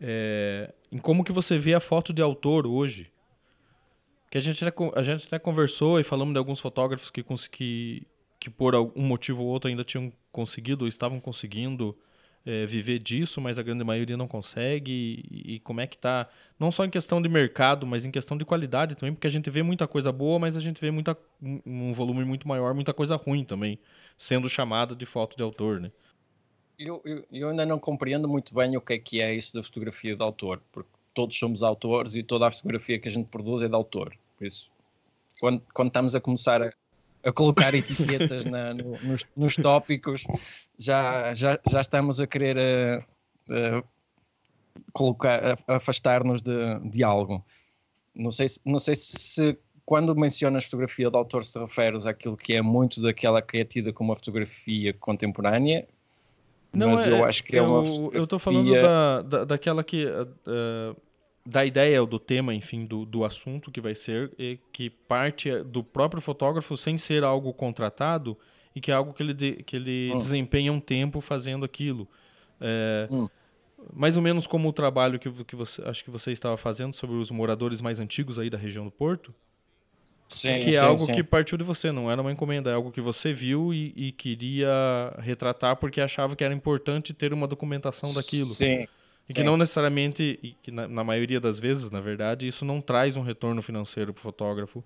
É, 0.00 0.72
em 0.90 0.98
como 0.98 1.24
que 1.24 1.32
você 1.32 1.58
vê 1.58 1.74
a 1.74 1.80
foto 1.80 2.12
de 2.12 2.22
autor 2.22 2.66
hoje. 2.66 3.10
Que 4.30 4.38
a 4.38 4.40
gente, 4.40 4.64
até, 4.64 4.74
a 4.94 5.02
gente 5.02 5.26
até 5.26 5.38
conversou 5.38 5.98
e 5.98 6.04
falamos 6.04 6.34
de 6.34 6.38
alguns 6.38 6.60
fotógrafos 6.60 7.10
que, 7.10 7.24
que, 7.50 8.06
que 8.38 8.50
por 8.50 8.74
algum 8.74 9.02
motivo 9.02 9.42
ou 9.42 9.48
outro 9.48 9.70
ainda 9.70 9.84
tinham 9.84 10.12
conseguido 10.30 10.84
ou 10.84 10.88
estavam 10.88 11.18
conseguindo 11.18 11.96
é, 12.46 12.66
viver 12.66 12.98
disso, 12.98 13.40
mas 13.40 13.58
a 13.58 13.62
grande 13.62 13.84
maioria 13.84 14.16
não 14.16 14.26
consegue. 14.26 15.24
E, 15.30 15.54
e, 15.54 15.60
como 15.60 15.80
é 15.80 15.86
que 15.86 15.96
está, 15.96 16.28
não 16.58 16.70
só 16.70 16.84
em 16.84 16.90
questão 16.90 17.20
de 17.20 17.28
mercado, 17.28 17.86
mas 17.86 18.04
em 18.04 18.10
questão 18.10 18.36
de 18.36 18.44
qualidade 18.44 18.94
também, 18.94 19.14
porque 19.14 19.26
a 19.26 19.30
gente 19.30 19.50
vê 19.50 19.62
muita 19.62 19.86
coisa 19.86 20.10
boa, 20.10 20.38
mas 20.38 20.56
a 20.56 20.60
gente 20.60 20.80
vê 20.80 20.90
muita, 20.90 21.16
um 21.42 21.92
volume 21.92 22.24
muito 22.24 22.46
maior, 22.48 22.74
muita 22.74 22.94
coisa 22.94 23.16
ruim 23.16 23.44
também, 23.44 23.78
sendo 24.16 24.48
chamada 24.48 24.94
de 24.94 25.06
foto 25.06 25.36
de 25.36 25.42
autor, 25.42 25.80
né? 25.80 25.90
Eu, 26.78 27.02
eu, 27.04 27.24
eu, 27.32 27.48
ainda 27.48 27.66
não 27.66 27.78
compreendo 27.78 28.28
muito 28.28 28.54
bem 28.54 28.76
o 28.76 28.80
que 28.80 28.92
é 28.92 28.98
que 28.98 29.20
é 29.20 29.34
isso 29.34 29.54
da 29.54 29.62
fotografia 29.62 30.14
de 30.14 30.22
autor, 30.22 30.62
porque 30.70 30.90
todos 31.12 31.36
somos 31.36 31.62
autores 31.64 32.14
e 32.14 32.22
toda 32.22 32.46
a 32.46 32.50
fotografia 32.52 33.00
que 33.00 33.08
a 33.08 33.10
gente 33.12 33.26
produz 33.26 33.62
é 33.62 33.68
de 33.68 33.74
autor. 33.74 34.16
Por 34.36 34.46
isso, 34.46 34.70
quando, 35.40 35.60
quando 35.74 35.88
estamos 35.88 36.14
a 36.14 36.20
começar 36.20 36.62
a, 36.62 36.72
a 37.24 37.32
colocar 37.32 37.74
etiquetas 37.74 38.44
na, 38.44 38.74
no, 38.74 38.96
nos, 39.02 39.26
nos, 39.36 39.56
tópicos, 39.56 40.24
já, 40.78 41.34
já, 41.34 41.58
já 41.70 41.80
estamos 41.80 42.20
a 42.20 42.26
querer 42.26 42.56
uh, 43.48 43.78
uh, 43.78 43.84
colocar, 44.92 45.58
afastar-nos 45.66 46.42
de, 46.42 46.78
de 46.90 47.02
algo. 47.02 47.44
Não 48.14 48.30
sei, 48.30 48.48
se, 48.48 48.60
não 48.64 48.78
sei 48.78 48.94
se 48.94 49.58
quando 49.84 50.14
mencionas 50.14 50.64
fotografia 50.64 51.10
de 51.10 51.16
autor 51.16 51.44
se 51.44 51.58
referes 51.58 52.06
àquilo 52.06 52.36
que 52.36 52.54
é 52.54 52.62
muito 52.62 53.00
daquela 53.00 53.40
que 53.40 53.58
é 53.58 53.64
tida 53.64 53.92
como 53.92 54.10
uma 54.10 54.16
fotografia 54.16 54.92
contemporânea, 54.94 55.86
não, 56.72 56.90
mas 56.90 57.06
é, 57.06 57.10
eu 57.10 57.24
acho 57.24 57.42
que 57.44 57.56
é 57.56 57.62
uma 57.62 57.84
fotografia... 57.84 58.18
Eu 58.18 58.24
estou 58.24 58.38
falando 58.38 58.72
da, 58.72 59.22
da, 59.22 59.44
daquela 59.44 59.82
que... 59.82 60.04
Uh, 60.06 60.96
da 61.48 61.64
ideia 61.64 61.98
ou 62.02 62.06
do 62.06 62.18
tema, 62.18 62.54
enfim, 62.54 62.84
do, 62.84 63.06
do 63.06 63.24
assunto 63.24 63.70
que 63.70 63.80
vai 63.80 63.94
ser, 63.94 64.30
e 64.38 64.58
que 64.70 64.90
parte 64.90 65.50
do 65.62 65.82
próprio 65.82 66.20
fotógrafo 66.20 66.76
sem 66.76 66.98
ser 66.98 67.24
algo 67.24 67.54
contratado 67.54 68.36
e 68.74 68.82
que 68.82 68.90
é 68.90 68.94
algo 68.94 69.14
que 69.14 69.22
ele, 69.22 69.32
de, 69.32 69.52
que 69.62 69.76
ele 69.76 70.12
hum. 70.12 70.18
desempenha 70.18 70.70
um 70.70 70.78
tempo 70.78 71.22
fazendo 71.22 71.64
aquilo. 71.64 72.06
É, 72.60 73.08
hum. 73.10 73.26
Mais 73.94 74.18
ou 74.18 74.22
menos 74.22 74.46
como 74.46 74.68
o 74.68 74.72
trabalho 74.74 75.18
que, 75.18 75.30
que 75.44 75.56
você, 75.56 75.80
acho 75.88 76.04
que 76.04 76.10
você 76.10 76.32
estava 76.32 76.56
fazendo 76.58 76.94
sobre 76.94 77.16
os 77.16 77.30
moradores 77.30 77.80
mais 77.80 77.98
antigos 77.98 78.38
aí 78.38 78.50
da 78.50 78.58
região 78.58 78.84
do 78.84 78.90
Porto. 78.90 79.34
Sim, 80.28 80.60
que 80.60 80.68
é 80.68 80.72
sim, 80.72 80.78
algo 80.78 81.00
sim. 81.06 81.14
que 81.14 81.24
partiu 81.24 81.56
de 81.56 81.64
você, 81.64 81.90
não 81.90 82.10
era 82.10 82.20
uma 82.20 82.30
encomenda, 82.30 82.68
é 82.68 82.74
algo 82.74 82.92
que 82.92 83.00
você 83.00 83.32
viu 83.32 83.72
e, 83.72 83.94
e, 83.96 84.12
queria 84.12 84.68
retratar 85.20 85.76
porque 85.76 86.02
achava 86.02 86.36
que 86.36 86.44
era 86.44 86.52
importante 86.52 87.14
ter 87.14 87.32
uma 87.32 87.46
documentação 87.46 88.12
daquilo. 88.12 88.44
Sim. 88.44 88.86
E 89.28 89.34
que 89.34 89.42
não 89.42 89.56
necessariamente, 89.56 90.38
e 90.42 90.52
que 90.62 90.70
na, 90.70 90.88
na, 90.88 91.04
maioria 91.04 91.38
das 91.38 91.60
vezes, 91.60 91.90
na 91.90 92.00
verdade, 92.00 92.46
isso 92.46 92.64
não 92.64 92.80
traz 92.80 93.16
um 93.16 93.22
retorno 93.22 93.60
financeiro 93.60 94.12
para 94.12 94.20
o 94.20 94.22
fotógrafo. 94.22 94.82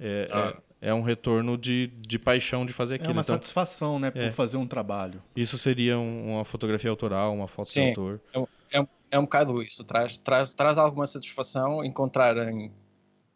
É, 0.00 0.28
ah. 0.32 0.56
é, 0.80 0.88
é, 0.88 0.94
um 0.94 1.02
retorno 1.02 1.58
de, 1.58 1.88
de 1.88 2.18
paixão 2.18 2.64
de 2.64 2.72
fazer 2.72 2.94
é 2.94 2.96
aquilo. 2.96 3.10
É 3.10 3.12
uma 3.12 3.22
então, 3.22 3.34
satisfação, 3.34 3.98
né, 3.98 4.10
por 4.10 4.22
é. 4.22 4.30
fazer 4.30 4.56
um 4.56 4.66
trabalho. 4.66 5.22
Isso 5.36 5.58
seria 5.58 5.98
um, 5.98 6.34
uma 6.34 6.44
fotografia 6.44 6.90
autoral, 6.90 7.34
uma 7.34 7.46
foto 7.46 7.68
Sim. 7.68 7.82
de 7.82 7.88
autor. 7.88 8.20
É, 8.32 8.78
é, 8.80 8.86
é 9.10 9.18
um 9.18 9.24
bocado 9.24 9.62
isso. 9.62 9.84
Traz, 9.84 10.18
traz, 10.18 10.54
traz 10.54 10.78
alguma 10.78 11.06
satisfação 11.06 11.84
encontrarem 11.84 12.72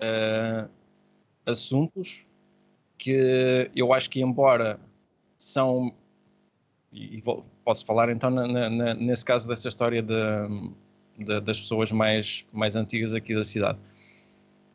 uh, 0.01 0.69
assuntos 1.45 2.27
que 2.99 3.71
eu 3.75 3.93
acho 3.93 4.11
que, 4.11 4.21
embora 4.21 4.81
são. 5.37 5.95
E 6.93 7.21
vou, 7.21 7.47
posso 7.69 7.85
falar 7.85 8.09
então 8.09 8.31
na, 8.31 8.71
na, 8.71 8.95
nesse 8.95 9.23
caso 9.23 9.47
dessa 9.47 9.69
história 9.69 10.01
de, 10.01 10.15
de, 11.19 11.39
das 11.39 11.61
pessoas 11.61 11.93
mais, 11.93 12.47
mais 12.51 12.75
antigas 12.75 13.13
aqui 13.13 13.35
da 13.35 13.45
cidade, 13.45 13.79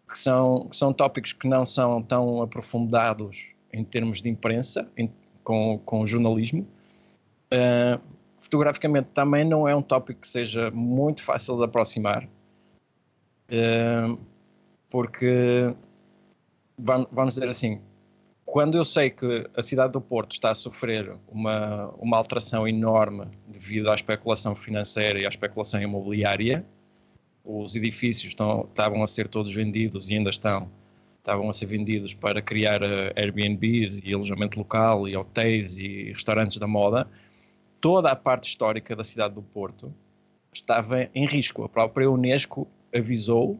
que 0.07 0.19
são, 0.19 0.67
que 0.69 0.77
são 0.77 0.93
tópicos 0.93 1.33
que 1.33 1.47
não 1.47 1.65
são 1.65 2.03
tão 2.03 2.43
aprofundados 2.43 3.51
em 3.73 3.83
termos 3.83 4.21
de 4.21 4.29
imprensa, 4.29 4.87
em, 4.95 5.11
com, 5.43 5.79
com 5.79 6.05
jornalismo. 6.05 6.67
Uh, 7.51 7.99
fotograficamente 8.39 9.07
também 9.11 9.43
não 9.43 9.67
é 9.67 9.75
um 9.75 9.81
tópico 9.81 10.21
que 10.21 10.27
seja 10.27 10.69
muito 10.69 11.23
fácil 11.23 11.57
de 11.57 11.63
aproximar, 11.63 12.25
uh, 13.49 14.19
porque 14.87 15.73
vamos 16.77 17.33
dizer 17.33 17.49
assim, 17.49 17.81
quando 18.53 18.77
eu 18.77 18.85
sei 18.85 19.09
que 19.09 19.49
a 19.57 19.63
cidade 19.63 19.93
do 19.93 19.99
Porto 19.99 20.33
está 20.33 20.51
a 20.51 20.53
sofrer 20.55 21.17
uma, 21.27 21.87
uma 21.97 22.17
alteração 22.17 22.67
enorme 22.67 23.25
devido 23.47 23.89
à 23.89 23.95
especulação 23.95 24.53
financeira 24.53 25.19
e 25.19 25.25
à 25.25 25.27
especulação 25.27 25.81
imobiliária, 25.81 26.63
os 27.43 27.75
edifícios 27.75 28.27
estão, 28.27 28.67
estavam 28.69 29.01
a 29.01 29.07
ser 29.07 29.27
todos 29.27 29.51
vendidos 29.51 30.07
e 30.11 30.17
ainda 30.17 30.29
estão, 30.29 30.69
estavam 31.17 31.49
a 31.49 31.53
ser 31.53 31.65
vendidos 31.65 32.13
para 32.13 32.43
criar 32.43 32.83
uh, 32.83 33.11
Airbnbs 33.15 34.01
e 34.03 34.13
alojamento 34.13 34.59
local 34.59 35.07
e 35.07 35.17
hotéis 35.17 35.75
e 35.75 36.11
restaurantes 36.11 36.57
da 36.57 36.67
moda, 36.67 37.09
toda 37.81 38.11
a 38.11 38.15
parte 38.15 38.47
histórica 38.47 38.95
da 38.95 39.03
cidade 39.03 39.33
do 39.33 39.41
Porto 39.41 39.91
estava 40.53 41.09
em 41.15 41.25
risco. 41.25 41.63
A 41.63 41.69
própria 41.69 42.07
Unesco 42.07 42.67
avisou 42.95 43.59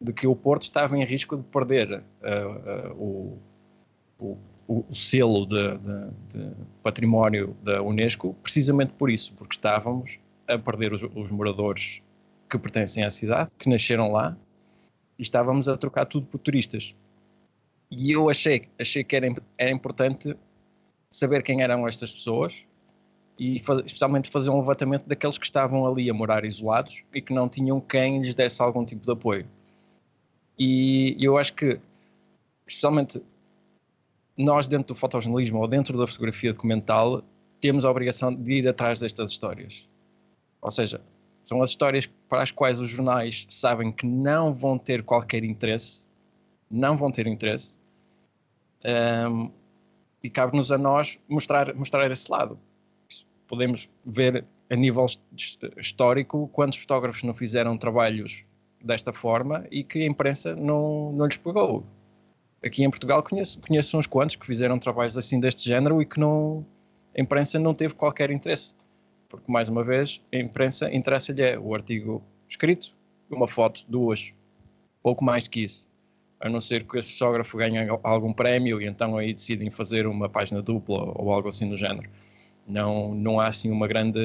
de 0.00 0.12
que 0.12 0.28
o 0.28 0.36
Porto 0.36 0.62
estava 0.62 0.96
em 0.96 1.04
risco 1.04 1.36
de 1.36 1.42
perder 1.42 1.94
uh, 1.94 2.90
uh, 2.90 2.92
o, 2.94 3.49
o, 4.20 4.38
o, 4.68 4.84
selo 4.92 5.46
de, 5.46 5.78
de, 5.78 6.10
de, 6.32 6.54
património 6.82 7.56
da 7.62 7.82
Unesco, 7.82 8.34
precisamente 8.42 8.92
por 8.92 9.10
isso, 9.10 9.32
porque 9.34 9.56
estávamos 9.56 10.18
a 10.46 10.58
perder 10.58 10.92
os, 10.92 11.02
os, 11.02 11.30
moradores 11.30 12.00
que 12.48 12.58
pertencem 12.58 13.04
à 13.04 13.10
cidade, 13.10 13.50
que 13.58 13.68
nasceram 13.68 14.12
lá, 14.12 14.36
e 15.18 15.22
estávamos 15.22 15.68
a 15.68 15.76
trocar 15.76 16.06
tudo 16.06 16.26
por 16.26 16.38
turistas. 16.38 16.94
E 17.90 18.12
eu 18.12 18.30
achei, 18.30 18.68
achei 18.78 19.02
que 19.02 19.16
era, 19.16 19.28
era 19.58 19.70
importante 19.70 20.36
saber 21.10 21.42
quem 21.42 21.62
eram 21.62 21.86
estas 21.88 22.12
pessoas 22.12 22.54
e 23.38 23.56
especialmente 23.56 24.30
fazer 24.30 24.50
um 24.50 24.60
levantamento 24.60 25.06
daqueles 25.06 25.38
que 25.38 25.46
estavam 25.46 25.86
ali 25.86 26.10
a 26.10 26.14
morar 26.14 26.44
isolados 26.44 27.02
e 27.12 27.22
que 27.22 27.32
não 27.32 27.48
tinham 27.48 27.80
quem 27.80 28.20
lhes 28.20 28.34
desse 28.34 28.60
algum 28.62 28.84
tipo 28.84 29.04
de 29.04 29.12
apoio. 29.12 29.46
E 30.58 31.16
eu 31.18 31.38
acho 31.38 31.54
que, 31.54 31.80
especialmente 32.66 33.20
nós 34.42 34.66
dentro 34.66 34.94
do 34.94 34.98
fotojornalismo 34.98 35.60
ou 35.60 35.68
dentro 35.68 35.96
da 35.98 36.06
fotografia 36.06 36.52
documental, 36.52 37.22
temos 37.60 37.84
a 37.84 37.90
obrigação 37.90 38.34
de 38.34 38.52
ir 38.54 38.68
atrás 38.68 39.00
destas 39.00 39.32
histórias. 39.32 39.86
Ou 40.62 40.70
seja, 40.70 41.00
são 41.44 41.62
as 41.62 41.70
histórias 41.70 42.06
para 42.28 42.42
as 42.42 42.50
quais 42.50 42.80
os 42.80 42.88
jornais 42.88 43.46
sabem 43.48 43.92
que 43.92 44.06
não 44.06 44.54
vão 44.54 44.78
ter 44.78 45.02
qualquer 45.02 45.44
interesse, 45.44 46.10
não 46.70 46.96
vão 46.96 47.10
ter 47.10 47.26
interesse, 47.26 47.74
um, 49.28 49.50
e 50.22 50.30
cabe-nos 50.30 50.70
a 50.70 50.78
nós 50.78 51.18
mostrar, 51.28 51.74
mostrar 51.74 52.10
esse 52.10 52.30
lado. 52.30 52.58
Podemos 53.46 53.88
ver 54.04 54.44
a 54.70 54.76
nível 54.76 55.06
histórico 55.76 56.48
quantos 56.52 56.78
fotógrafos 56.78 57.22
não 57.24 57.34
fizeram 57.34 57.76
trabalhos 57.76 58.44
desta 58.82 59.12
forma 59.12 59.66
e 59.70 59.82
que 59.82 60.02
a 60.02 60.06
imprensa 60.06 60.54
não, 60.54 61.12
não 61.12 61.26
lhes 61.26 61.36
pegou. 61.36 61.84
Aqui 62.62 62.84
em 62.84 62.90
Portugal 62.90 63.22
conheço, 63.22 63.58
conheço 63.60 63.96
uns 63.96 64.06
quantos 64.06 64.36
que 64.36 64.46
fizeram 64.46 64.78
trabalhos 64.78 65.16
assim 65.16 65.40
deste 65.40 65.66
género 65.66 66.02
e 66.02 66.06
que 66.06 66.20
não, 66.20 66.64
a 67.16 67.20
imprensa 67.20 67.58
não 67.58 67.74
teve 67.74 67.94
qualquer 67.94 68.30
interesse. 68.30 68.74
Porque, 69.28 69.50
mais 69.50 69.68
uma 69.68 69.82
vez, 69.82 70.20
a 70.32 70.36
imprensa 70.36 70.92
interessa-lhe 70.92 71.42
é 71.42 71.58
o 71.58 71.74
artigo 71.74 72.22
escrito, 72.48 72.94
uma 73.30 73.46
foto, 73.46 73.84
duas, 73.88 74.32
pouco 75.02 75.24
mais 75.24 75.48
que 75.48 75.64
isso. 75.64 75.88
A 76.40 76.48
não 76.48 76.60
ser 76.60 76.84
que 76.84 76.98
esse 76.98 77.12
fotógrafo 77.12 77.56
ganhe 77.56 77.78
algum 78.02 78.32
prémio 78.32 78.80
e 78.80 78.86
então 78.86 79.16
aí 79.16 79.32
decidem 79.32 79.70
fazer 79.70 80.06
uma 80.06 80.28
página 80.28 80.60
dupla 80.60 81.12
ou 81.14 81.32
algo 81.32 81.48
assim 81.48 81.68
do 81.68 81.76
género. 81.76 82.10
Não, 82.66 83.14
não 83.14 83.38
há 83.38 83.48
assim 83.48 83.70
uma 83.70 83.86
grande, 83.86 84.20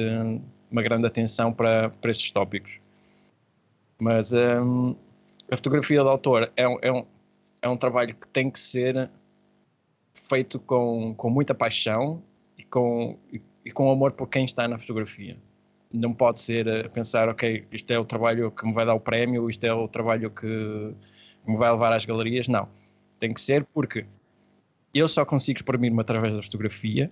uma 0.70 0.82
grande 0.82 1.06
atenção 1.06 1.52
para, 1.52 1.90
para 1.90 2.10
estes 2.10 2.30
tópicos. 2.30 2.80
Mas 3.98 4.32
um, 4.32 4.94
a 5.50 5.56
fotografia 5.56 6.02
do 6.02 6.08
autor 6.08 6.50
é 6.56 6.62
é, 6.82 6.92
um, 6.92 7.04
é 7.62 7.68
um 7.68 7.76
trabalho 7.76 8.14
que 8.14 8.26
tem 8.28 8.50
que 8.50 8.58
ser 8.58 9.10
feito 10.14 10.58
com, 10.58 11.14
com 11.14 11.30
muita 11.30 11.54
paixão 11.54 12.22
e 12.58 12.64
com, 12.64 13.18
e, 13.32 13.40
e 13.64 13.70
com 13.70 13.90
amor 13.90 14.12
por 14.12 14.28
quem 14.28 14.44
está 14.44 14.66
na 14.66 14.78
fotografia. 14.78 15.36
Não 15.92 16.12
pode 16.12 16.40
ser 16.40 16.68
a 16.68 16.88
pensar, 16.88 17.28
ok, 17.28 17.66
isto 17.70 17.90
é 17.90 17.98
o 17.98 18.04
trabalho 18.04 18.50
que 18.50 18.66
me 18.66 18.72
vai 18.72 18.84
dar 18.84 18.94
o 18.94 19.00
prémio, 19.00 19.48
isto 19.48 19.64
é 19.64 19.72
o 19.72 19.88
trabalho 19.88 20.30
que 20.30 20.46
me 21.46 21.56
vai 21.56 21.70
levar 21.70 21.92
às 21.92 22.04
galerias. 22.04 22.48
Não. 22.48 22.68
Tem 23.18 23.32
que 23.32 23.40
ser 23.40 23.64
porque 23.72 24.04
eu 24.92 25.08
só 25.08 25.24
consigo 25.24 25.58
exprimir-me 25.58 26.00
através 26.00 26.34
da 26.34 26.42
fotografia 26.42 27.10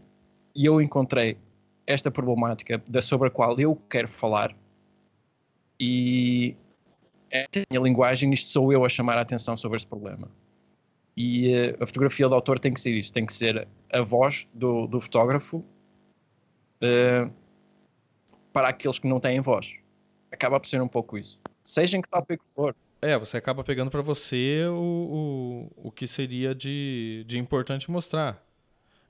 e 0.54 0.66
eu 0.66 0.80
encontrei 0.80 1.38
esta 1.86 2.10
problemática 2.10 2.82
da, 2.86 3.00
sobre 3.00 3.28
a 3.28 3.30
qual 3.30 3.58
eu 3.58 3.76
quero 3.88 4.08
falar 4.08 4.54
e 5.78 6.56
é 7.34 7.42
a 7.42 7.62
minha 7.70 7.82
linguagem, 7.82 8.32
isto 8.32 8.50
sou 8.50 8.72
eu 8.72 8.84
a 8.84 8.88
chamar 8.88 9.18
a 9.18 9.22
atenção 9.22 9.56
sobre 9.56 9.76
este 9.76 9.88
problema. 9.88 10.30
E 11.16 11.52
uh, 11.52 11.82
a 11.82 11.86
fotografia 11.86 12.28
do 12.28 12.34
autor 12.34 12.58
tem 12.58 12.72
que 12.72 12.80
ser 12.80 12.92
isso, 12.92 13.12
tem 13.12 13.26
que 13.26 13.32
ser 13.32 13.66
a 13.92 14.02
voz 14.02 14.46
do, 14.54 14.86
do 14.86 15.00
fotógrafo 15.00 15.58
uh, 15.58 17.30
para 18.52 18.68
aqueles 18.68 18.98
que 18.98 19.08
não 19.08 19.18
têm 19.18 19.40
voz. 19.40 19.72
Acaba 20.30 20.60
por 20.60 20.68
ser 20.68 20.80
um 20.80 20.88
pouco 20.88 21.18
isso. 21.18 21.40
Seja 21.62 21.96
em 21.96 22.02
que 22.02 22.08
tópico 22.08 22.44
for. 22.54 22.74
É, 23.02 23.18
você 23.18 23.36
acaba 23.36 23.62
pegando 23.62 23.90
para 23.90 24.00
você 24.00 24.64
o, 24.68 25.70
o, 25.76 25.88
o 25.88 25.90
que 25.90 26.06
seria 26.06 26.54
de, 26.54 27.24
de 27.26 27.38
importante 27.38 27.90
mostrar. 27.90 28.42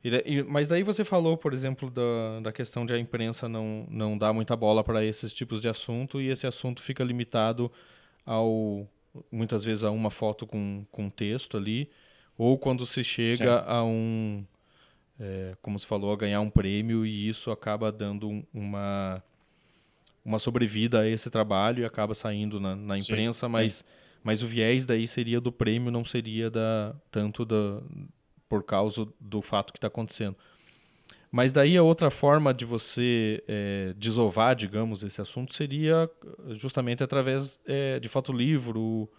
E, 0.03 0.43
mas 0.43 0.69
daí 0.69 0.83
você 0.83 1.05
falou, 1.05 1.37
por 1.37 1.55
exemplo, 1.55 1.91
da, 1.91 2.41
da 2.43 2.53
questão 2.53 2.85
de 2.85 2.93
a 2.93 2.99
imprensa 2.99 3.49
não, 3.49 3.87
não 3.89 4.19
dar 4.19 4.33
muita 4.33 4.55
bola 4.55 4.85
para 4.85 5.03
esses 5.03 5.33
tipos 5.33 5.63
de 5.63 5.69
assunto 5.69 6.21
e 6.21 6.29
esse 6.29 6.47
assunto 6.47 6.83
fica 6.83 7.03
limitado 7.03 7.73
ao 8.25 8.89
muitas 9.31 9.65
vezes 9.65 9.85
a 9.85 9.91
uma 9.91 10.11
foto 10.11 10.47
com, 10.47 10.85
com 10.91 11.09
texto 11.09 11.57
ali, 11.57 11.89
ou 12.37 12.59
quando 12.59 12.85
se 12.85 13.05
chega 13.05 13.61
Sim. 13.61 13.65
a 13.67 13.85
um, 13.85 14.45
é, 15.21 15.57
como 15.63 15.79
se 15.79 15.87
falou, 15.87 16.13
a 16.13 16.17
ganhar 16.17 16.41
um 16.41 16.51
prêmio 16.51 17.07
e 17.07 17.29
isso 17.29 17.51
acaba 17.51 17.93
dando 17.93 18.45
uma, 18.53 19.23
uma 20.25 20.39
sobrevida 20.39 21.01
a 21.01 21.09
esse 21.09 21.31
trabalho 21.31 21.83
e 21.83 21.85
acaba 21.85 22.15
saindo 22.15 22.59
na, 22.59 22.75
na 22.75 22.99
imprensa, 22.99 23.47
Sim. 23.47 23.53
mas, 23.53 23.85
mas 24.23 24.43
o 24.43 24.47
viés 24.47 24.85
daí 24.85 25.07
seria 25.07 25.41
do 25.41 25.53
prêmio, 25.53 25.93
não 25.93 26.05
seria 26.05 26.51
da, 26.51 26.95
tanto 27.11 27.45
da, 27.45 27.81
por 28.49 28.65
causa 28.65 29.07
do 29.21 29.41
fato 29.41 29.73
que 29.73 29.79
está 29.79 29.87
acontecendo. 29.87 30.37
Mas 31.35 31.53
daí 31.53 31.77
a 31.77 31.83
outra 31.83 32.13
forma 32.13 32.55
de 32.55 32.65
você 32.65 33.43
é, 33.49 33.93
desovar, 33.97 34.55
digamos, 34.55 35.03
esse 35.03 35.21
assunto 35.21 35.53
seria 35.53 36.09
justamente 36.51 37.03
através 37.03 37.59
é, 37.67 37.99
de 37.99 38.09
fotolivro 38.09 39.11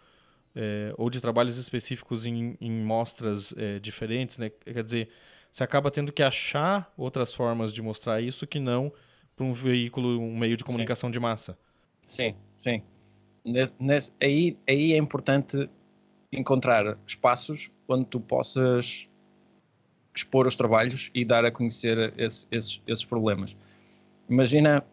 é, 0.55 0.93
ou 0.97 1.09
de 1.09 1.19
trabalhos 1.19 1.57
específicos 1.57 2.25
em, 2.25 2.55
em 2.61 2.71
mostras 2.71 3.53
diferentes, 3.81 4.37
né? 4.37 4.49
Quer 4.49 4.81
dizer, 4.81 5.09
você 5.51 5.61
acaba 5.61 5.91
tendo 5.91 6.13
que 6.13 6.23
achar 6.23 6.89
outras 6.95 7.33
formas 7.33 7.73
de 7.73 7.81
mostrar 7.81 8.21
isso 8.21 8.47
que 8.47 8.61
não 8.61 8.93
para 9.35 9.45
um 9.45 9.51
veículo, 9.51 10.17
um 10.17 10.37
meio 10.37 10.55
de 10.55 10.63
comunicação 10.63 11.09
sim. 11.09 11.11
de 11.11 11.19
massa. 11.19 11.59
Sim, 12.07 12.33
sim. 12.57 12.81
Nesse, 13.43 13.73
nesse, 13.77 14.13
aí, 14.23 14.57
aí 14.69 14.93
é 14.93 14.97
importante 14.97 15.69
encontrar 16.31 16.97
espaços 17.05 17.69
onde 17.89 18.05
tu 18.05 18.21
possas 18.21 19.09
expor 20.15 20.47
os 20.47 20.55
trabalhos 20.55 21.11
e 21.13 21.25
dar 21.25 21.43
a 21.45 21.51
conhecer 21.51 22.13
esse, 22.17 22.47
esses, 22.49 22.81
esses 22.87 23.05
problemas. 23.05 23.55
Imagina, 24.29 24.83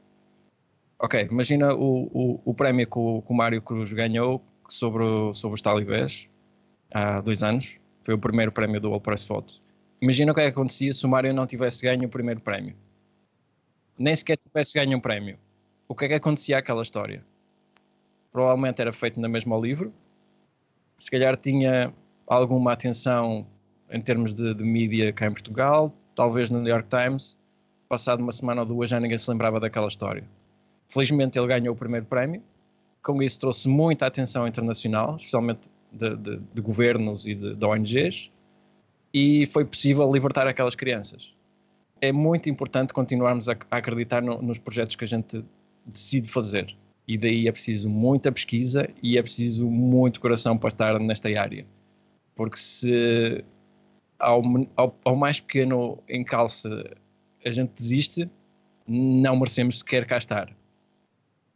ok, 0.98 1.28
imagina 1.30 1.74
o, 1.74 2.10
o, 2.12 2.40
o 2.44 2.54
prémio 2.54 2.86
que 2.86 2.98
o, 2.98 3.22
que 3.22 3.32
o 3.32 3.34
Mário 3.34 3.62
Cruz 3.62 3.92
ganhou 3.92 4.42
sobre, 4.68 5.02
o, 5.02 5.32
sobre 5.32 5.54
os 5.54 5.62
talibés 5.62 6.28
há 6.92 7.20
dois 7.20 7.42
anos, 7.42 7.76
Foi 8.04 8.14
o 8.14 8.18
primeiro 8.18 8.50
prémio 8.50 8.80
do 8.80 8.88
World 8.88 9.04
Press 9.04 9.22
Photo. 9.22 9.62
Imagina 10.00 10.32
o 10.32 10.34
que, 10.34 10.40
é 10.40 10.44
que 10.44 10.50
acontecia 10.50 10.92
se 10.92 11.06
o 11.06 11.08
Mário 11.08 11.32
não 11.32 11.46
tivesse 11.46 11.84
ganho 11.84 12.04
o 12.06 12.08
primeiro 12.08 12.40
prémio. 12.40 12.74
Nem 13.96 14.16
sequer 14.16 14.36
tivesse 14.36 14.74
ganho 14.74 14.98
um 14.98 15.00
prémio. 15.00 15.38
O 15.86 15.94
que 15.94 16.06
é 16.06 16.08
que 16.08 16.14
acontecia 16.14 16.58
àquela 16.58 16.82
história? 16.82 17.24
Provavelmente 18.32 18.80
era 18.80 18.92
feito 18.92 19.20
na 19.20 19.28
mesma 19.28 19.56
livro. 19.56 19.92
Se 20.98 21.10
calhar 21.10 21.36
tinha 21.36 21.92
alguma 22.26 22.72
atenção 22.72 23.46
em 23.92 24.00
termos 24.00 24.34
de, 24.34 24.54
de 24.54 24.64
mídia 24.64 25.12
cá 25.12 25.26
em 25.26 25.32
Portugal, 25.32 25.94
talvez 26.16 26.50
no 26.50 26.60
New 26.60 26.72
York 26.72 26.88
Times. 26.88 27.36
Passado 27.88 28.20
uma 28.20 28.32
semana 28.32 28.62
ou 28.62 28.66
duas 28.66 28.88
já 28.88 28.98
ninguém 28.98 29.18
se 29.18 29.30
lembrava 29.30 29.60
daquela 29.60 29.86
história. 29.86 30.24
Felizmente 30.88 31.38
ele 31.38 31.46
ganhou 31.46 31.74
o 31.74 31.76
primeiro 31.76 32.06
prémio. 32.06 32.42
Com 33.02 33.22
isso 33.22 33.38
trouxe 33.38 33.68
muita 33.68 34.06
atenção 34.06 34.46
internacional, 34.46 35.16
especialmente 35.16 35.60
de, 35.92 36.16
de, 36.16 36.36
de 36.54 36.60
governos 36.60 37.26
e 37.26 37.34
de, 37.34 37.54
de 37.54 37.64
ONGs, 37.64 38.30
e 39.12 39.46
foi 39.46 39.64
possível 39.64 40.10
libertar 40.10 40.46
aquelas 40.46 40.74
crianças. 40.74 41.34
É 42.00 42.10
muito 42.10 42.48
importante 42.48 42.92
continuarmos 42.94 43.48
a, 43.48 43.56
a 43.70 43.76
acreditar 43.76 44.22
no, 44.22 44.40
nos 44.40 44.58
projetos 44.58 44.96
que 44.96 45.04
a 45.04 45.08
gente 45.08 45.44
decide 45.84 46.28
fazer. 46.28 46.74
E 47.06 47.18
daí 47.18 47.48
é 47.48 47.52
preciso 47.52 47.90
muita 47.90 48.32
pesquisa 48.32 48.88
e 49.02 49.18
é 49.18 49.22
preciso 49.22 49.68
muito 49.68 50.20
coração 50.20 50.56
para 50.56 50.68
estar 50.68 50.98
nesta 50.98 51.28
área. 51.28 51.66
Porque 52.34 52.56
se 52.56 53.44
ao, 54.22 54.42
ao, 54.76 54.98
ao 55.04 55.16
mais 55.16 55.40
pequeno 55.40 56.02
encalce 56.08 56.68
a 57.44 57.50
gente 57.50 57.72
desiste, 57.74 58.30
não 58.86 59.36
merecemos 59.36 59.80
sequer 59.80 60.06
cá 60.06 60.16
estar. 60.16 60.54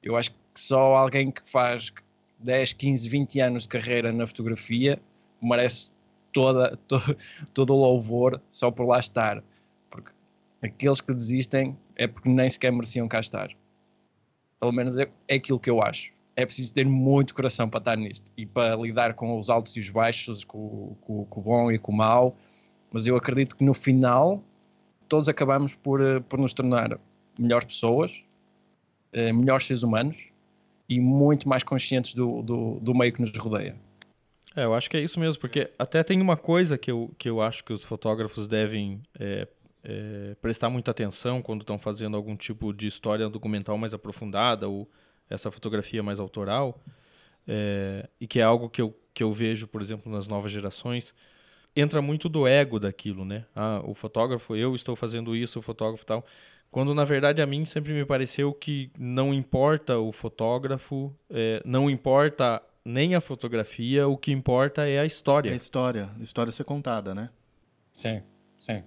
Eu 0.02 0.16
acho 0.16 0.30
que 0.32 0.38
só 0.54 0.96
alguém 0.96 1.30
que 1.30 1.48
faz 1.48 1.92
10, 2.40 2.72
15, 2.74 3.08
20 3.08 3.40
anos 3.40 3.62
de 3.62 3.68
carreira 3.68 4.12
na 4.12 4.26
fotografia 4.26 5.00
merece 5.40 5.90
toda, 6.32 6.76
todo, 6.88 7.16
todo 7.54 7.74
o 7.74 7.76
louvor 7.76 8.40
só 8.50 8.70
por 8.70 8.86
lá 8.86 8.98
estar. 8.98 9.42
Porque 9.90 10.12
aqueles 10.62 11.00
que 11.00 11.12
desistem 11.12 11.76
é 11.94 12.06
porque 12.06 12.28
nem 12.28 12.48
sequer 12.48 12.72
mereciam 12.72 13.08
cá 13.08 13.20
estar. 13.20 13.50
Pelo 14.60 14.72
menos 14.72 14.96
é, 14.96 15.08
é 15.28 15.36
aquilo 15.36 15.60
que 15.60 15.70
eu 15.70 15.82
acho. 15.82 16.12
É 16.34 16.44
preciso 16.44 16.74
ter 16.74 16.84
muito 16.84 17.34
coração 17.34 17.68
para 17.68 17.78
estar 17.78 17.96
nisto 17.96 18.30
e 18.36 18.44
para 18.44 18.76
lidar 18.76 19.14
com 19.14 19.38
os 19.38 19.48
altos 19.48 19.74
e 19.76 19.80
os 19.80 19.88
baixos, 19.88 20.44
com, 20.44 20.94
com, 21.00 21.24
com 21.24 21.40
o 21.40 21.42
bom 21.42 21.72
e 21.72 21.78
com 21.78 21.92
o 21.92 21.96
mau. 21.96 22.36
Mas 22.96 23.06
eu 23.06 23.14
acredito 23.14 23.54
que 23.54 23.62
no 23.62 23.74
final 23.74 24.42
todos 25.06 25.28
acabamos 25.28 25.74
por, 25.74 26.00
eh, 26.00 26.18
por 26.20 26.38
nos 26.38 26.54
tornar 26.54 26.98
melhores 27.38 27.66
pessoas, 27.66 28.10
eh, 29.12 29.30
melhores 29.34 29.66
seres 29.66 29.82
humanos 29.82 30.16
e 30.88 30.98
muito 30.98 31.46
mais 31.46 31.62
conscientes 31.62 32.14
do, 32.14 32.40
do, 32.40 32.80
do 32.80 32.94
meio 32.94 33.12
que 33.12 33.20
nos 33.20 33.30
rodeia. 33.36 33.76
É, 34.56 34.64
eu 34.64 34.72
acho 34.72 34.88
que 34.88 34.96
é 34.96 35.00
isso 35.00 35.20
mesmo, 35.20 35.38
porque 35.38 35.70
até 35.78 36.02
tem 36.02 36.22
uma 36.22 36.38
coisa 36.38 36.78
que 36.78 36.90
eu, 36.90 37.14
que 37.18 37.28
eu 37.28 37.42
acho 37.42 37.62
que 37.64 37.72
os 37.74 37.84
fotógrafos 37.84 38.46
devem 38.46 39.02
é, 39.20 39.46
é, 39.84 40.34
prestar 40.40 40.70
muita 40.70 40.90
atenção 40.90 41.42
quando 41.42 41.60
estão 41.60 41.78
fazendo 41.78 42.16
algum 42.16 42.34
tipo 42.34 42.72
de 42.72 42.86
história 42.86 43.28
documental 43.28 43.76
mais 43.76 43.92
aprofundada 43.92 44.70
ou 44.70 44.90
essa 45.28 45.50
fotografia 45.50 46.02
mais 46.02 46.18
autoral, 46.18 46.80
é, 47.46 48.08
e 48.18 48.26
que 48.26 48.40
é 48.40 48.42
algo 48.42 48.70
que 48.70 48.80
eu, 48.80 48.98
que 49.12 49.22
eu 49.22 49.34
vejo, 49.34 49.68
por 49.68 49.82
exemplo, 49.82 50.10
nas 50.10 50.26
novas 50.26 50.50
gerações, 50.50 51.14
entra 51.76 52.00
muito 52.00 52.28
do 52.28 52.46
ego 52.46 52.80
daquilo, 52.80 53.24
né? 53.24 53.44
Ah, 53.54 53.82
o 53.84 53.94
fotógrafo, 53.94 54.56
eu 54.56 54.74
estou 54.74 54.96
fazendo 54.96 55.36
isso, 55.36 55.58
o 55.58 55.62
fotógrafo 55.62 56.06
tal. 56.06 56.24
Quando 56.70 56.94
na 56.94 57.04
verdade 57.04 57.40
a 57.40 57.46
mim 57.46 57.64
sempre 57.64 57.92
me 57.92 58.04
pareceu 58.04 58.52
que 58.52 58.90
não 58.98 59.32
importa 59.32 59.98
o 59.98 60.10
fotógrafo, 60.10 61.14
é, 61.30 61.62
não 61.64 61.88
importa 61.88 62.62
nem 62.84 63.14
a 63.14 63.20
fotografia, 63.20 64.08
o 64.08 64.16
que 64.16 64.32
importa 64.32 64.86
é 64.88 64.98
a 64.98 65.06
história. 65.06 65.50
É 65.50 65.52
a 65.52 65.56
história, 65.56 66.10
a 66.18 66.22
história 66.22 66.52
ser 66.52 66.64
contada, 66.64 67.14
né? 67.14 67.30
Sim, 67.92 68.22
sim. 68.58 68.82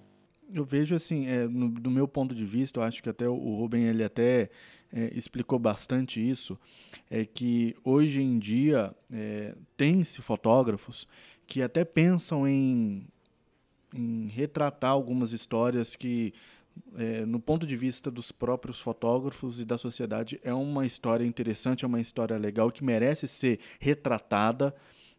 Eu 0.54 0.66
vejo 0.66 0.96
assim, 0.96 1.28
é, 1.28 1.48
no, 1.48 1.70
do 1.70 1.92
meu 1.92 2.08
ponto 2.08 2.34
de 2.34 2.46
vista, 2.46 2.80
eu 2.80 2.84
acho 2.84 3.04
que 3.04 3.10
até 3.10 3.28
o 3.28 3.56
Ruben 3.56 3.84
ele 3.84 4.04
até 4.04 4.50
é, 4.92 5.12
explicou 5.14 5.60
bastante 5.60 6.28
isso, 6.28 6.60
é 7.10 7.26
que 7.26 7.76
hoje 7.84 8.22
em 8.22 8.40
dia 8.40 8.96
é, 9.12 9.56
tem-se 9.78 10.22
fotógrafos 10.22 11.08
que 11.50 11.64
até 11.64 11.84
pensam 11.84 12.48
em, 12.48 13.08
em 13.94 14.28
retratar 14.28 14.92
algumas 14.92 15.34
histórias 15.34 15.96
que 15.96 16.32
é, 16.96 17.26
no 17.26 17.40
ponto 17.40 17.66
de 17.66 17.76
vista 17.76 18.10
dos 18.10 18.32
próprios 18.32 18.80
fotógrafos 18.80 19.60
e 19.60 19.66
da 19.66 19.78
sociedade, 19.78 20.40
é 20.44 20.54
uma 20.54 20.86
história 20.86 21.26
interessante, 21.26 21.84
é 21.84 21.88
uma 21.88 22.00
história 22.00 22.38
legal 22.38 22.72
que 22.72 22.84
merece 22.84 23.28
ser 23.28 23.60
retratada. 23.80 24.74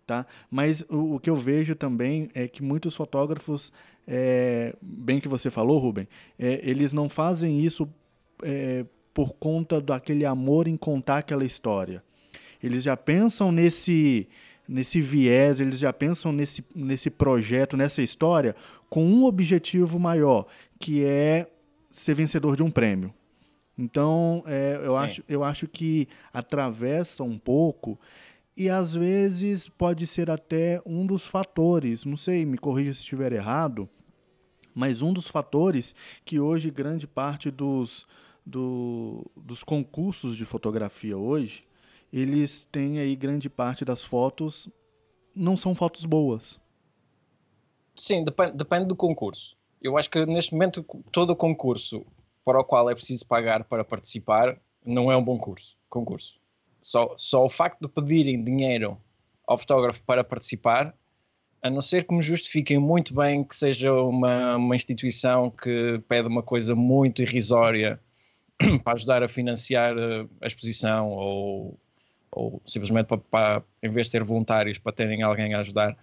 Tá? 0.06 0.24
Mas 0.50 0.82
o, 0.88 1.16
o 1.16 1.20
que 1.20 1.28
eu 1.28 1.36
vejo 1.36 1.74
também 1.74 2.30
é 2.32 2.48
que 2.48 2.62
muitos 2.62 2.96
fotógrafos, 2.96 3.72
é, 4.06 4.74
bem 4.80 5.20
que 5.20 5.28
você 5.28 5.50
falou, 5.50 5.78
Ruben, 5.78 6.08
é, 6.38 6.60
eles 6.62 6.92
não 6.92 7.08
fazem 7.08 7.60
isso 7.60 7.88
é, 8.42 8.86
por 9.12 9.34
conta 9.34 9.80
daquele 9.80 10.24
amor 10.24 10.66
em 10.68 10.76
contar 10.76 11.18
aquela 11.18 11.44
história. 11.44 12.02
Eles 12.62 12.82
já 12.82 12.96
pensam 12.96 13.50
nesse, 13.50 14.28
nesse 14.70 15.00
viés, 15.00 15.60
eles 15.60 15.80
já 15.80 15.92
pensam 15.92 16.30
nesse, 16.30 16.64
nesse 16.72 17.10
projeto, 17.10 17.76
nessa 17.76 18.00
história, 18.00 18.54
com 18.88 19.04
um 19.04 19.24
objetivo 19.24 19.98
maior, 19.98 20.46
que 20.78 21.04
é 21.04 21.50
ser 21.90 22.14
vencedor 22.14 22.54
de 22.54 22.62
um 22.62 22.70
prêmio. 22.70 23.12
Então, 23.76 24.44
é, 24.46 24.80
eu, 24.84 24.96
acho, 24.96 25.24
eu 25.28 25.42
acho 25.42 25.66
que 25.66 26.06
atravessa 26.32 27.24
um 27.24 27.36
pouco 27.36 27.98
e 28.56 28.68
às 28.68 28.94
vezes 28.94 29.68
pode 29.68 30.06
ser 30.06 30.30
até 30.30 30.80
um 30.86 31.04
dos 31.04 31.26
fatores, 31.26 32.04
não 32.04 32.16
sei, 32.16 32.46
me 32.46 32.58
corrija 32.58 32.92
se 32.92 33.00
estiver 33.00 33.32
errado, 33.32 33.88
mas 34.72 35.02
um 35.02 35.12
dos 35.12 35.26
fatores 35.26 35.96
que 36.24 36.38
hoje 36.38 36.70
grande 36.70 37.08
parte 37.08 37.50
dos, 37.50 38.06
do, 38.46 39.28
dos 39.36 39.64
concursos 39.64 40.36
de 40.36 40.44
fotografia 40.44 41.16
hoje, 41.16 41.64
eles 42.12 42.66
têm 42.70 42.98
aí 42.98 43.14
grande 43.16 43.48
parte 43.48 43.84
das 43.84 44.02
fotos 44.02 44.68
não 45.34 45.56
são 45.56 45.74
fotos 45.74 46.04
boas. 46.04 46.60
Sim, 47.94 48.24
depende, 48.24 48.56
depende 48.56 48.86
do 48.86 48.96
concurso 48.96 49.58
eu 49.80 49.96
acho 49.96 50.10
que 50.10 50.24
neste 50.26 50.52
momento 50.52 50.84
todo 51.10 51.34
concurso 51.34 52.04
para 52.44 52.60
o 52.60 52.64
qual 52.64 52.90
é 52.90 52.94
preciso 52.94 53.26
pagar 53.26 53.64
para 53.64 53.84
participar 53.84 54.58
não 54.84 55.10
é 55.10 55.16
um 55.16 55.24
bom 55.24 55.38
curso, 55.38 55.76
concurso. 55.88 56.38
Só, 56.80 57.14
só 57.16 57.44
o 57.44 57.50
facto 57.50 57.80
de 57.80 57.88
pedirem 57.88 58.42
dinheiro 58.42 58.98
ao 59.46 59.58
fotógrafo 59.58 60.02
para 60.02 60.24
participar, 60.24 60.94
a 61.62 61.68
não 61.68 61.82
ser 61.82 62.06
que 62.06 62.14
me 62.14 62.22
justifiquem 62.22 62.78
muito 62.78 63.14
bem 63.14 63.44
que 63.44 63.54
seja 63.54 63.92
uma, 63.92 64.56
uma 64.56 64.76
instituição 64.76 65.50
que 65.50 66.02
pede 66.08 66.28
uma 66.28 66.42
coisa 66.42 66.74
muito 66.74 67.20
irrisória 67.20 68.00
para 68.82 68.94
ajudar 68.94 69.22
a 69.22 69.28
financiar 69.28 69.96
eh, 69.96 70.26
a 70.40 70.46
exposição 70.46 71.10
ou, 71.10 71.78
ou 72.32 72.62
simplesmente 72.64 73.06
para, 73.06 73.18
para, 73.18 73.62
em 73.82 73.90
vez 73.90 74.06
de 74.06 74.12
ter 74.12 74.24
voluntários, 74.24 74.78
para 74.78 74.92
terem 74.92 75.22
alguém 75.22 75.54
a 75.54 75.60
ajudar 75.60 75.96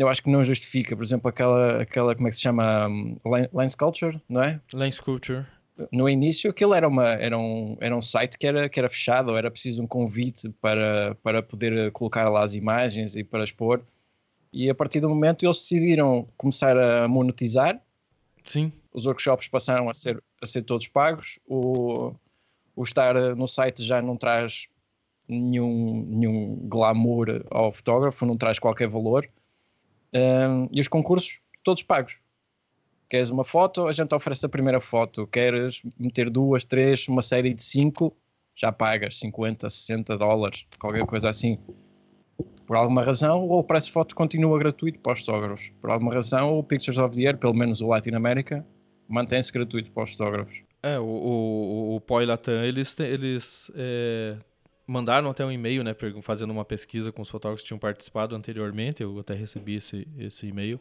eu 0.00 0.08
acho 0.08 0.22
que 0.22 0.30
não 0.30 0.42
justifica, 0.42 0.96
por 0.96 1.02
exemplo, 1.02 1.28
aquela, 1.28 1.82
aquela 1.82 2.14
como 2.14 2.26
é 2.26 2.30
que 2.30 2.36
se 2.36 2.42
chama? 2.42 2.88
Um, 2.88 3.18
Lens 3.52 3.74
Culture, 3.74 4.20
não 4.28 4.42
é? 4.42 4.60
Lens 4.72 4.98
Culture. 4.98 5.46
No 5.90 6.08
início 6.08 6.50
aquilo 6.50 6.74
era, 6.74 6.86
uma, 6.86 7.08
era, 7.08 7.36
um, 7.36 7.76
era 7.80 7.96
um 7.96 8.00
site 8.00 8.38
que 8.38 8.46
era, 8.46 8.68
que 8.68 8.78
era 8.78 8.88
fechado, 8.88 9.36
era 9.36 9.50
preciso 9.50 9.82
um 9.82 9.86
convite 9.86 10.48
para, 10.60 11.14
para 11.22 11.42
poder 11.42 11.90
colocar 11.92 12.28
lá 12.28 12.44
as 12.44 12.54
imagens 12.54 13.16
e 13.16 13.24
para 13.24 13.44
expor. 13.44 13.82
E 14.52 14.68
a 14.68 14.74
partir 14.74 15.00
do 15.00 15.08
momento 15.08 15.44
eles 15.44 15.58
decidiram 15.58 16.28
começar 16.36 16.76
a 16.78 17.08
monetizar. 17.08 17.80
Sim. 18.44 18.72
Os 18.92 19.06
workshops 19.06 19.48
passaram 19.48 19.88
a 19.88 19.94
ser, 19.94 20.22
a 20.42 20.46
ser 20.46 20.62
todos 20.62 20.86
pagos. 20.88 21.38
O, 21.46 22.14
o 22.76 22.82
estar 22.82 23.14
no 23.34 23.48
site 23.48 23.82
já 23.82 24.00
não 24.00 24.16
traz 24.16 24.68
nenhum, 25.32 26.06
nenhum 26.08 26.68
glamour 26.68 27.44
ao 27.50 27.72
fotógrafo, 27.72 28.26
não 28.26 28.36
traz 28.36 28.58
qualquer 28.58 28.88
valor. 28.88 29.28
Um, 30.14 30.68
e 30.70 30.80
os 30.80 30.88
concursos, 30.88 31.40
todos 31.64 31.82
pagos. 31.82 32.20
Queres 33.08 33.30
uma 33.30 33.44
foto, 33.44 33.86
a 33.86 33.92
gente 33.92 34.14
oferece 34.14 34.46
a 34.46 34.48
primeira 34.48 34.80
foto. 34.80 35.26
Queres 35.26 35.82
meter 35.98 36.30
duas, 36.30 36.64
três, 36.64 37.08
uma 37.08 37.22
série 37.22 37.52
de 37.52 37.62
cinco, 37.62 38.16
já 38.54 38.72
pagas 38.72 39.18
50, 39.18 39.68
60 39.68 40.16
dólares, 40.16 40.66
qualquer 40.78 41.04
coisa 41.04 41.28
assim. 41.28 41.58
Por 42.66 42.76
alguma 42.76 43.02
razão, 43.02 43.46
o 43.46 43.52
All 43.52 43.66
Foto 43.92 44.14
continua 44.14 44.58
gratuito 44.58 44.98
para 45.00 45.12
os 45.12 45.20
fotógrafos. 45.20 45.70
Por 45.80 45.90
alguma 45.90 46.14
razão, 46.14 46.58
o 46.58 46.62
Pictures 46.62 46.98
of 46.98 47.14
the 47.14 47.22
Year, 47.22 47.36
pelo 47.36 47.52
menos 47.52 47.80
o 47.82 47.88
Latin 47.88 48.14
America, 48.14 48.64
mantém-se 49.08 49.52
gratuito 49.52 49.90
para 49.92 50.04
os 50.04 50.12
fotógrafos. 50.12 50.62
É, 50.82 50.98
o, 50.98 51.04
o, 51.04 51.96
o 51.96 52.00
Poi 52.00 52.24
Latam, 52.24 52.64
eles, 52.64 52.98
eles 52.98 53.70
é, 53.74 54.36
mandaram 54.86 55.30
até 55.30 55.44
um 55.44 55.52
e-mail, 55.52 55.82
né, 55.82 55.94
fazendo 56.22 56.50
uma 56.50 56.64
pesquisa 56.64 57.12
com 57.12 57.22
os 57.22 57.28
fotógrafos 57.28 57.62
que 57.62 57.68
tinham 57.68 57.78
participado 57.78 58.34
anteriormente, 58.34 59.02
eu 59.02 59.18
até 59.18 59.34
recebi 59.34 59.76
esse, 59.76 60.06
esse 60.18 60.46
e-mail, 60.46 60.80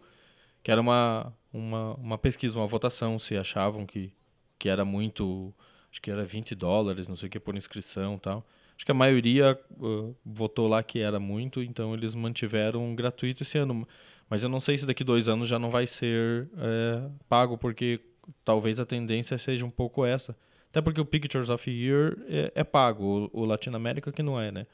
que 0.64 0.72
era 0.72 0.80
uma, 0.82 1.34
uma, 1.52 1.94
uma 1.96 2.18
pesquisa, 2.18 2.58
uma 2.58 2.68
votação, 2.68 3.18
se 3.18 3.36
achavam 3.36 3.86
que, 3.86 4.14
que 4.58 4.70
era 4.70 4.86
muito, 4.86 5.54
acho 5.92 6.02
que 6.02 6.12
era 6.12 6.24
20 6.24 6.56
dólares, 6.56 7.08
não 7.08 7.16
sei 7.16 7.28
o 7.28 7.30
que, 7.30 7.40
por 7.40 7.56
inscrição 7.56 8.18
tal. 8.18 8.46
Acho 8.76 8.86
que 8.86 8.92
a 8.92 8.96
maioria 8.96 9.60
uh, 9.80 10.16
votou 10.26 10.68
lá 10.68 10.82
que 10.82 11.00
era 11.00 11.20
muito, 11.20 11.62
então 11.62 11.94
eles 11.94 12.16
mantiveram 12.16 12.96
gratuito 12.96 13.44
esse 13.44 13.58
ano. 13.58 13.88
Mas 14.28 14.44
eu 14.44 14.50
não 14.50 14.60
sei 14.60 14.78
se 14.78 14.86
daqui 14.86 15.04
dois 15.04 15.30
anos 15.30 15.48
já 15.48 15.60
não 15.60 15.70
vai 15.70 15.86
ser 15.86 16.50
é, 16.58 17.10
pago, 17.28 17.58
porque 17.58 18.00
talvez 18.46 18.80
a 18.80 18.86
tendência 18.86 19.38
seja 19.38 19.66
um 19.66 19.70
pouco 19.70 20.06
essa. 20.06 20.36
Até 20.72 20.82
porque 20.82 21.02
o 21.02 21.06
Pictures 21.06 21.50
of 21.50 21.70
Year 21.70 22.18
é, 22.30 22.52
é 22.56 22.64
pago, 22.64 23.30
o, 23.34 23.42
o 23.42 23.46
Latin 23.46 23.72
America 23.72 24.10
que 24.10 24.24
não 24.24 24.40
é, 24.40 24.52
né? 24.52 24.66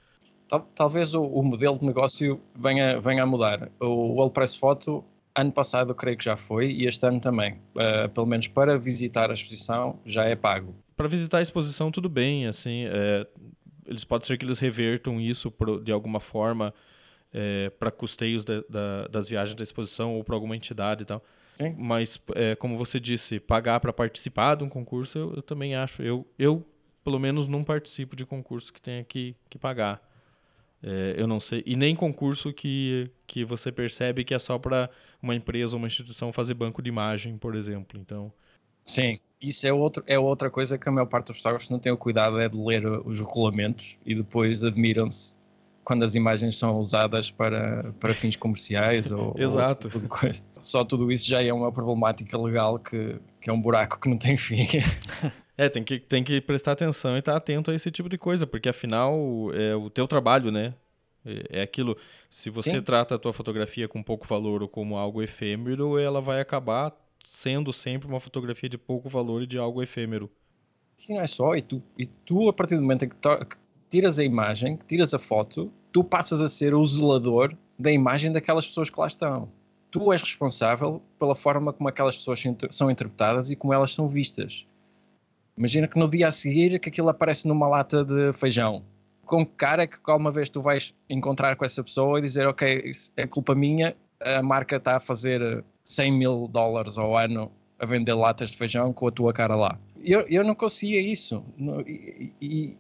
Talvez 0.75 1.13
o, 1.13 1.23
o, 1.23 1.43
modelo 1.43 1.77
de 1.77 1.86
negócio 1.86 2.39
venha, 2.55 3.01
venha 3.01 3.23
a 3.23 3.25
mudar. 3.25 3.69
O 3.81 4.13
World 4.13 4.31
Press 4.31 4.55
Photo, 4.55 5.03
ano 5.36 5.51
passado, 5.51 5.91
eu 5.91 5.95
creio 5.95 6.15
que 6.15 6.23
já 6.23 6.38
foi, 6.38 6.71
e 6.71 6.86
este 6.86 7.05
ano 7.05 7.19
também. 7.19 7.60
Uh, 7.75 8.07
pelo 8.13 8.27
menos 8.27 8.47
para 8.47 8.77
visitar 8.77 9.29
a 9.29 9.33
exposição, 9.33 9.99
já 10.05 10.23
é 10.23 10.36
pago. 10.36 10.73
Para 10.95 11.07
visitar 11.07 11.39
a 11.39 11.41
exposição, 11.41 11.91
tudo 11.91 12.07
bem. 12.07 12.45
Assim, 12.45 12.86
é, 12.86 13.27
eles 13.86 14.05
pode 14.05 14.25
ser 14.25 14.38
que 14.38 14.45
eles 14.45 14.60
revertam 14.60 15.19
isso 15.19 15.51
de 15.83 15.91
alguma 15.91 16.19
forma 16.19 16.73
é, 17.33 17.69
para 17.71 17.91
custeios 17.91 18.45
de, 18.45 18.63
da, 18.69 19.07
das 19.07 19.27
viagens 19.27 19.55
da 19.55 19.63
exposição 19.63 20.15
ou 20.15 20.23
para 20.23 20.36
alguma 20.36 20.55
entidade 20.55 21.03
e 21.03 21.05
tal. 21.05 21.21
Sim. 21.58 21.76
Mas, 21.76 22.22
é, 22.36 22.56
como 22.56 22.78
você 22.78 23.00
disse, 23.00 23.39
pagar 23.39 23.80
para 23.80 23.91
participar 23.91 24.56
de 24.56 24.63
um 24.63 24.70
concurso, 24.70 25.17
eu, 25.17 25.34
eu, 25.38 25.41
também 25.41 25.74
acho. 25.74 26.04
Eu, 26.04 26.26
eu, 26.38 26.63
pelo 27.04 27.20
menos, 27.20 27.48
não 27.48 27.63
participo 27.63 28.15
de 28.15 28.26
concurso 28.26 28.72
que 28.72 28.80
tenha 28.80 29.04
que, 29.04 29.36
que 29.50 29.58
pagar. 29.58 30.00
É, 30.84 31.15
eu 31.17 31.26
não 31.26 31.39
sei. 31.39 31.63
E 31.65 31.76
nem 31.76 31.96
concurso 31.96 32.54
que, 32.54 33.10
que 33.26 33.43
você 33.43 33.72
percebe 33.72 34.24
que 34.24 34.36
é 34.36 34.39
só 34.39 34.60
para 34.60 34.88
uma 35.20 35.34
empresa 35.34 35.76
ou 35.76 35.80
uma 35.80 35.88
instituição 35.88 36.32
fazer 36.32 36.54
banco 36.54 36.80
de 36.80 36.89
imagem, 36.89 37.38
por 37.39 37.56
exemplo. 37.56 38.00
Então. 38.00 38.32
Sim, 38.86 39.20
isso 39.41 39.65
é, 39.65 39.74
outro, 39.74 40.04
é 40.06 40.20
outra 40.20 40.52
coisa 40.52 40.78
que 40.78 40.88
a 40.88 40.91
maior 40.91 41.08
parte 41.08 41.28
dos 41.28 41.38
fotógrafos 41.38 41.70
não 41.70 41.80
tem 41.80 41.91
o 41.91 41.98
cuidado 41.98 42.39
é 42.39 42.48
de 42.48 42.56
ler 42.56 42.86
os 42.86 43.20
regulamentos 43.20 43.98
e 44.06 44.13
depois 44.13 44.63
admiram-se 44.63 45.36
quando 45.88 46.04
as 46.04 46.15
imagens 46.15 46.58
são 46.58 46.78
usadas 46.82 47.32
para, 47.32 47.93
para 47.97 48.13
fins 48.13 48.36
comerciais 48.36 49.10
ou, 49.10 49.34
Exato. 49.38 49.88
Ou 49.88 49.91
tudo 49.93 50.10
coisa. 50.10 50.43
Só 50.62 50.84
tudo 50.84 51.10
isso 51.10 51.26
já 51.26 51.41
é 51.41 51.54
uma 51.54 51.71
problemática 51.71 52.38
legal 52.38 52.78
que, 52.78 53.15
que 53.39 53.50
é 53.50 53.54
um 53.54 53.62
buraco 53.62 53.97
que 53.97 54.10
não 54.10 54.17
tem 54.17 54.36
fim. 54.38 54.67
É, 55.60 55.67
tem 55.67 55.84
que, 55.84 56.00
tem 56.00 56.23
que 56.23 56.39
prestar 56.39 56.73
atenção 56.73 57.15
e 57.15 57.17
estar 57.17 57.36
atento 57.36 57.71
a 57.71 57.73
esse 57.73 57.89
tipo 57.89 58.08
de 58.08 58.15
coisa, 58.15 58.45
porque 58.45 58.69
afinal 58.69 59.15
é 59.56 59.76
o 59.76 59.89
teu 59.89 60.08
trabalho, 60.08 60.52
né? 60.52 60.76
É, 61.26 61.62
é 61.62 61.62
aquilo, 61.63 61.97
se 62.30 62.52
você 62.52 62.69
Sim. 62.69 62.82
trata 62.84 63.15
a 63.15 63.17
tua 63.17 63.34
fotografia 63.34 63.88
com 63.88 64.04
pouco 64.04 64.28
valor 64.28 64.62
ou 64.62 64.67
como 64.67 64.97
algo 64.97 65.19
efêmero, 65.19 65.97
ela 65.97 66.21
vai 66.21 66.39
acabar 66.39 66.95
sendo 67.26 67.73
sempre 67.73 68.08
uma 68.08 68.19
fotografia 68.19 68.69
de 68.69 68.78
pouco 68.78 69.10
valor 69.10 69.41
e 69.41 69.47
de 69.47 69.58
algo 69.58 69.82
efêmero. 69.82 70.30
Sim, 70.95 71.15
não 71.15 71.21
é 71.23 71.28
só, 71.28 71.56
e 71.56 71.63
tu, 71.63 71.82
e 71.97 72.06
tu 72.06 72.50
a 72.50 72.54
partir 72.54 72.76
do 72.76 72.84
momento 72.84 73.06
em 73.06 73.10
que, 73.10 73.15
que 73.15 73.58
tiras 73.89 74.19
a 74.19 74.23
imagem, 74.23 74.78
tiras 74.88 75.13
a 75.13 75.19
foto, 75.19 75.71
tu 75.91 76.04
passas 76.04 76.41
a 76.41 76.50
ser 76.50 76.73
o 76.73 76.86
zelador 76.86 77.56
da 77.78 77.91
imagem 77.91 78.32
daquelas 78.32 78.65
pessoas 78.65 78.89
que 78.89 79.00
lá 79.00 79.08
estão. 79.08 79.50
Tu 79.91 80.12
és 80.12 80.21
responsável 80.21 81.02
pela 81.17 81.36
forma 81.36 81.71
como 81.71 81.88
aquelas 81.88 82.15
pessoas 82.17 82.43
são 82.71 82.91
interpretadas 82.91 83.50
e 83.50 83.56
como 83.56 83.73
elas 83.73 83.93
são 83.93 84.08
vistas. 84.08 84.65
Imagina 85.58 85.88
que 85.88 85.97
no 85.97 86.08
dia 86.08 86.28
a 86.28 86.32
seguir 86.32 86.80
que 86.80 86.89
aquilo 86.89 87.10
aparece 87.10 87.47
numa 87.47 87.67
lata 87.67 88.04
de 88.04 88.32
feijão. 88.34 88.84
Com 89.26 89.45
que 89.45 89.54
cara 89.54 89.84
é 89.84 89.88
que 89.88 89.97
alguma 90.06 90.32
vez 90.32 90.50
tu 90.50 90.62
vais 90.62 90.93
encontrar 91.10 91.56
com 91.56 91.65
essa 91.65 91.84
pessoa 91.84 92.19
e 92.19 92.21
dizer, 92.21 92.47
ok, 92.47 92.91
é 93.15 93.28
culpa 93.28 93.56
minha, 93.56 93.95
a 94.21 94.41
marca 94.41 94.76
está 94.78 94.97
a 94.97 95.00
fazer 95.00 95.63
100 95.84 96.12
mil 96.12 96.47
dólares 96.47 96.97
ao 96.97 97.17
ano 97.17 97.52
a 97.80 97.86
vender 97.86 98.13
latas 98.13 98.52
de 98.52 98.58
feijão 98.58 98.93
com 98.93 99.08
a 99.08 99.12
tua 99.12 99.34
cara 99.34 99.56
lá. 99.56 99.80
Eu, 100.04 100.21
eu 100.30 100.43
não 100.43 100.56
conseguia 100.56 101.02
isso. 101.02 101.43
E 102.41 102.76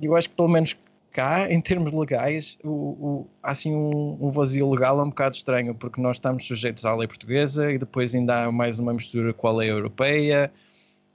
eu 0.00 0.16
acho 0.16 0.28
que 0.28 0.36
pelo 0.36 0.48
menos 0.48 0.76
cá, 1.12 1.48
em 1.52 1.60
termos 1.60 1.92
legais, 1.92 2.58
o, 2.62 2.68
o, 2.68 3.30
há 3.42 3.50
assim 3.50 3.72
um, 3.72 4.18
um, 4.20 4.30
vazio 4.30 4.70
legal 4.70 5.00
é 5.00 5.02
um 5.02 5.08
bocado 5.08 5.36
estranho, 5.36 5.74
porque 5.74 6.00
nós 6.00 6.16
estamos 6.16 6.46
sujeitos 6.46 6.84
à 6.84 6.94
lei 6.94 7.08
portuguesa 7.08 7.72
e 7.72 7.78
depois 7.78 8.14
ainda 8.14 8.44
há 8.44 8.52
mais 8.52 8.78
uma 8.78 8.92
mistura 8.92 9.32
com 9.32 9.48
a 9.48 9.52
lei 9.52 9.70
europeia. 9.70 10.52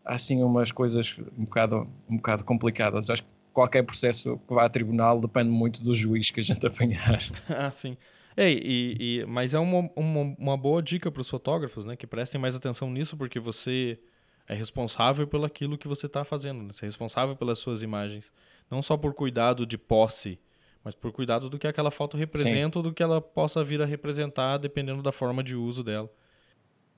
Há 0.04 0.16
assim 0.16 0.42
umas 0.42 0.72
coisas 0.72 1.18
um 1.38 1.46
bocado, 1.46 1.88
um 2.10 2.18
bocado 2.18 2.44
complicadas. 2.44 3.10
Acho 3.10 3.24
que 3.24 3.30
qualquer 3.54 3.84
processo 3.84 4.40
que 4.48 4.54
vá 4.54 4.66
a 4.66 4.70
tribunal 4.70 5.20
depende 5.20 5.50
muito 5.50 5.84
do 5.84 5.94
juiz 5.94 6.32
que 6.32 6.40
a 6.40 6.44
gente 6.44 6.66
apanhar. 6.68 7.20
ah, 7.50 7.70
sim. 7.70 7.96
E, 8.38 8.96
e, 9.22 9.26
mas 9.28 9.54
é 9.54 9.60
uma, 9.60 9.90
uma, 9.96 10.36
uma 10.40 10.58
boa 10.58 10.82
dica 10.82 11.12
para 11.12 11.22
os 11.22 11.30
fotógrafos, 11.30 11.86
né? 11.86 11.96
Que 11.96 12.08
prestem 12.08 12.40
mais 12.40 12.56
atenção 12.56 12.90
nisso, 12.90 13.18
porque 13.18 13.40
você 13.40 14.00
é 14.48 14.54
responsável 14.54 15.28
pelo 15.28 15.46
aquilo 15.46 15.78
que 15.78 15.88
você 15.88 16.06
está 16.06 16.24
fazendo. 16.24 16.62
Né? 16.64 16.74
Você 16.74 16.86
é 16.86 16.88
responsável 16.88 17.36
pelas 17.36 17.60
suas 17.60 17.82
imagens. 17.82 18.32
Não 18.70 18.82
só 18.82 18.98
por 18.98 19.14
cuidado 19.14 19.66
de 19.66 19.78
posse, 19.78 20.40
mas 20.84 20.96
por 20.96 21.12
cuidado 21.12 21.50
do 21.50 21.60
que 21.60 21.68
aquela 21.68 21.92
foto 21.92 22.18
representa 22.18 22.74
Sim. 22.74 22.80
ou 22.80 22.84
do 22.84 22.94
que 22.94 23.04
ela 23.04 23.22
possa 23.22 23.64
vir 23.64 23.82
a 23.82 23.86
representar, 23.86 24.58
dependendo 24.58 25.02
da 25.02 25.12
forma 25.12 25.44
de 25.44 25.56
uso 25.56 25.84
dela. 25.84 26.10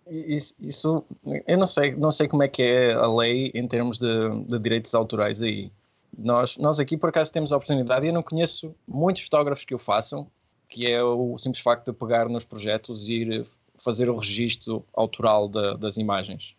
Isso, 0.07 0.53
isso, 0.59 1.05
eu 1.47 1.57
não 1.57 1.67
sei, 1.67 1.95
não 1.95 2.11
sei 2.11 2.27
como 2.27 2.43
é 2.43 2.47
que 2.47 2.61
é 2.61 2.93
a 2.93 3.07
lei 3.07 3.51
em 3.53 3.67
termos 3.67 3.97
de, 3.97 4.45
de 4.45 4.59
direitos 4.59 4.93
autorais 4.93 5.41
aí. 5.41 5.71
Nós, 6.17 6.57
nós 6.57 6.79
aqui, 6.79 6.97
por 6.97 7.09
acaso, 7.09 7.31
temos 7.31 7.53
a 7.53 7.57
oportunidade, 7.57 8.05
e 8.05 8.09
eu 8.09 8.13
não 8.13 8.21
conheço 8.21 8.75
muitos 8.87 9.23
fotógrafos 9.23 9.65
que 9.65 9.73
o 9.73 9.79
façam, 9.79 10.29
que 10.67 10.85
é 10.85 11.01
o 11.01 11.37
simples 11.37 11.63
facto 11.63 11.91
de 11.91 11.97
pegar 11.97 12.27
nos 12.27 12.43
projetos 12.43 13.07
e 13.07 13.13
ir 13.13 13.47
fazer 13.77 14.09
o 14.09 14.17
registro 14.17 14.85
autoral 14.93 15.47
de, 15.47 15.77
das 15.77 15.97
imagens. 15.97 16.55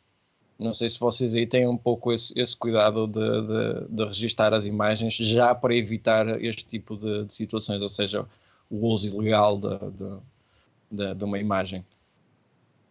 Não 0.58 0.72
sei 0.72 0.88
se 0.88 1.00
vocês 1.00 1.34
aí 1.34 1.46
têm 1.46 1.66
um 1.66 1.76
pouco 1.76 2.12
esse, 2.12 2.32
esse 2.38 2.56
cuidado 2.56 3.06
de, 3.06 3.20
de, 3.20 3.88
de, 3.88 4.04
registar 4.04 4.54
as 4.54 4.64
imagens 4.64 5.14
já 5.14 5.54
para 5.54 5.74
evitar 5.74 6.40
este 6.42 6.64
tipo 6.64 6.96
de, 6.96 7.24
de 7.24 7.34
situações, 7.34 7.82
ou 7.82 7.90
seja, 7.90 8.24
o 8.70 8.86
uso 8.86 9.08
ilegal 9.08 9.58
de, 10.90 11.14
de, 11.14 11.24
uma 11.24 11.38
imagem. 11.38 11.84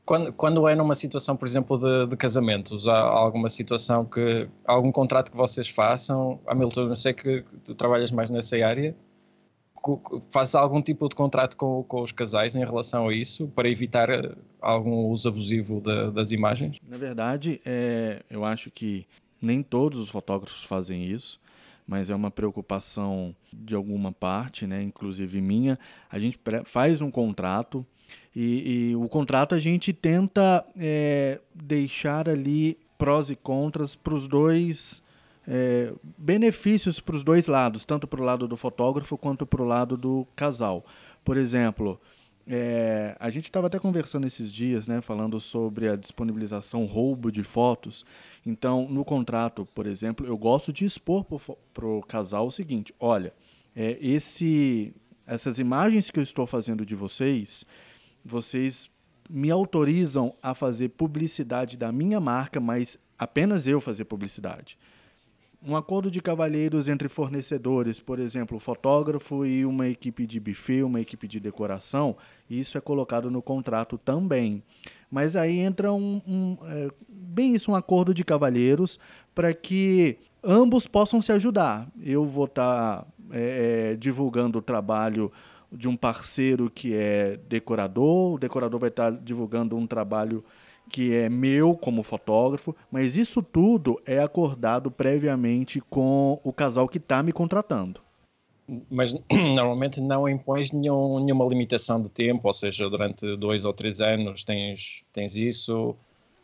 Quando, 0.06 0.34
quando 0.34 0.68
é 0.68 0.76
numa 0.76 0.96
situação, 0.96 1.38
por 1.38 1.48
exemplo, 1.48 1.78
de, 1.78 2.08
de 2.08 2.18
casamentos, 2.18 2.88
há 2.88 3.00
alguma 3.00 3.50
situação 3.50 4.04
que. 4.04 4.50
algum 4.66 4.92
contrato 4.92 5.32
que 5.32 5.38
vocês 5.38 5.70
façam? 5.70 6.42
Hamilton, 6.46 6.90
eu 6.90 6.96
sei 6.96 7.14
que 7.14 7.46
tu 7.64 7.74
trabalhas 7.74 8.12
mais 8.12 8.30
nessa 8.30 8.58
área 8.66 8.94
faz 10.32 10.56
algum 10.56 10.82
tipo 10.82 11.10
de 11.10 11.16
contrato 11.16 11.58
com, 11.58 11.84
com, 11.84 12.02
os 12.02 12.12
casais 12.12 12.56
em 12.56 12.60
relação 12.60 13.10
a 13.10 13.14
isso, 13.14 13.48
para 13.50 13.70
evitar 13.70 14.10
eh, 14.10 14.34
algum 14.62 15.08
uso 15.08 15.28
abusivo 15.28 15.82
de, 15.82 16.12
das 16.12 16.32
imagens? 16.32 16.78
Na 16.88 16.98
verdade, 16.98 17.60
é, 17.66 18.22
eu 18.30 18.46
acho 18.46 18.72
que 18.72 19.06
nem 19.42 19.62
todos 19.62 20.00
os 20.00 20.10
fotógrafos 20.10 20.64
fazem 20.64 21.06
isso, 21.06 21.40
mas 21.86 22.10
é 22.10 22.16
uma 22.16 22.32
preocupação 22.32 23.36
de 23.52 23.76
alguma 23.76 24.12
parte, 24.12 24.66
né, 24.66 24.82
inclusive 24.82 25.42
minha. 25.42 25.78
A 26.10 26.18
gente 26.18 26.40
faz 26.64 27.02
um 27.02 27.12
contrato 27.12 27.86
e, 28.34 28.92
e 28.92 28.96
o 28.96 29.10
contrato 29.10 29.54
a 29.54 29.60
gente 29.60 29.92
tenta 29.92 30.66
é, 30.78 31.42
deixar 31.54 32.30
ali 32.30 32.78
prós 32.98 33.30
e 33.30 33.36
contras 33.36 33.98
para 33.98 34.14
os 34.14 34.28
dois 34.28 35.03
é, 35.48 35.94
benefícios 36.18 37.00
para 37.00 37.16
os 37.16 37.24
dois 37.24 37.48
lados, 37.48 37.86
tanto 37.86 38.08
para 38.08 38.22
o 38.22 38.24
lado 38.24 38.48
do 38.48 38.58
fotógrafo 38.58 39.18
quanto 39.18 39.46
para 39.46 39.62
o 39.62 39.66
lado 39.66 39.98
do 39.98 40.28
casal. 40.36 40.86
Por 41.24 41.38
exemplo, 41.38 42.00
é, 42.48 43.16
a 43.20 43.30
gente 43.30 43.46
estava 43.46 43.68
até 43.68 43.80
conversando 43.80 44.28
esses 44.28 44.52
dias, 44.52 44.88
né, 44.88 45.02
falando 45.02 45.40
sobre 45.40 45.88
a 45.88 45.96
disponibilização 45.96 46.86
roubo 46.86 47.32
de 47.32 47.44
fotos. 47.44 48.06
Então, 48.46 48.88
no 48.90 49.06
contrato, 49.06 49.66
por 49.74 49.86
exemplo, 49.86 50.26
eu 50.26 50.38
gosto 50.38 50.72
de 50.72 50.86
expor 50.86 51.26
para 51.74 51.86
o 51.86 52.02
casal 52.02 52.48
o 52.48 52.52
seguinte: 52.52 52.94
olha, 53.00 53.34
é, 53.76 53.98
esse, 54.02 54.94
essas 55.26 55.60
imagens 55.60 56.10
que 56.10 56.20
eu 56.20 56.24
estou 56.24 56.46
fazendo 56.46 56.86
de 56.86 56.96
vocês, 56.96 57.66
vocês 58.24 58.90
me 59.30 59.50
autorizam 59.50 60.36
a 60.42 60.54
fazer 60.54 60.90
publicidade 60.90 61.78
da 61.78 61.92
minha 61.92 62.20
marca, 62.20 62.60
mas 62.60 62.98
apenas 63.18 63.68
eu 63.68 63.80
fazer 63.80 64.04
publicidade 64.04 64.78
um 65.66 65.76
acordo 65.76 66.12
de 66.12 66.22
cavalheiros 66.22 66.90
entre 66.90 67.08
fornecedores, 67.08 68.00
por 68.00 68.20
exemplo, 68.20 68.60
fotógrafo 68.60 69.46
e 69.46 69.66
uma 69.66 69.88
equipe 69.88 70.28
de 70.28 70.40
buffet, 70.40 70.84
uma 70.84 71.00
equipe 71.00 71.28
de 71.28 71.40
decoração, 71.40 72.18
isso 72.50 72.78
é 72.78 72.82
colocado 72.82 73.32
no 73.32 73.42
contrato 73.42 73.98
também. 73.98 74.62
Mas 75.10 75.36
aí 75.36 75.60
entra 75.60 75.94
um, 75.94 76.22
um 76.28 76.58
é, 76.66 76.90
bem 77.08 77.56
isso, 77.56 77.72
um 77.72 77.76
acordo 77.76 78.14
de 78.14 78.26
cavalheiros 78.26 79.00
para 79.34 79.54
que 79.54 80.18
ambos 80.44 80.86
possam 80.86 81.22
se 81.22 81.32
ajudar. 81.32 81.88
Eu 82.02 82.26
vou 82.26 82.46
estar 82.46 83.02
tá, 83.02 83.08
é, 83.32 83.92
é, 83.92 83.96
divulgando 83.96 84.60
o 84.60 84.62
trabalho 84.62 85.32
de 85.72 85.88
um 85.88 85.96
parceiro 85.96 86.70
que 86.70 86.94
é 86.94 87.40
decorador, 87.48 88.34
o 88.34 88.38
decorador 88.38 88.80
vai 88.80 88.90
estar 88.90 89.12
tá 89.12 89.20
divulgando 89.24 89.76
um 89.76 89.88
trabalho 89.88 90.44
que 90.90 91.14
é 91.14 91.30
meu 91.30 91.76
como 91.76 92.04
fotógrafo, 92.04 92.76
mas 92.92 93.18
isso 93.18 93.42
tudo 93.42 94.02
é 94.06 94.20
acordado 94.20 94.92
previamente 94.92 95.82
com 95.82 96.40
o 96.44 96.54
casal 96.54 96.88
que 96.88 96.98
está 96.98 97.24
me 97.24 97.32
contratando. 97.32 98.02
Mas 98.90 99.14
normalmente 99.32 100.00
não 100.00 100.28
impões 100.28 100.72
nenhum, 100.72 101.20
nenhuma 101.24 101.46
limitação 101.46 102.02
de 102.02 102.10
tempo, 102.10 102.48
ou 102.48 102.54
seja, 102.54 102.90
durante 102.90 103.36
dois 103.36 103.66
ou 103.66 103.74
três 103.74 104.02
anos 104.02 104.44
tens, 104.44 105.04
tens 105.12 105.36
isso. 105.36 105.96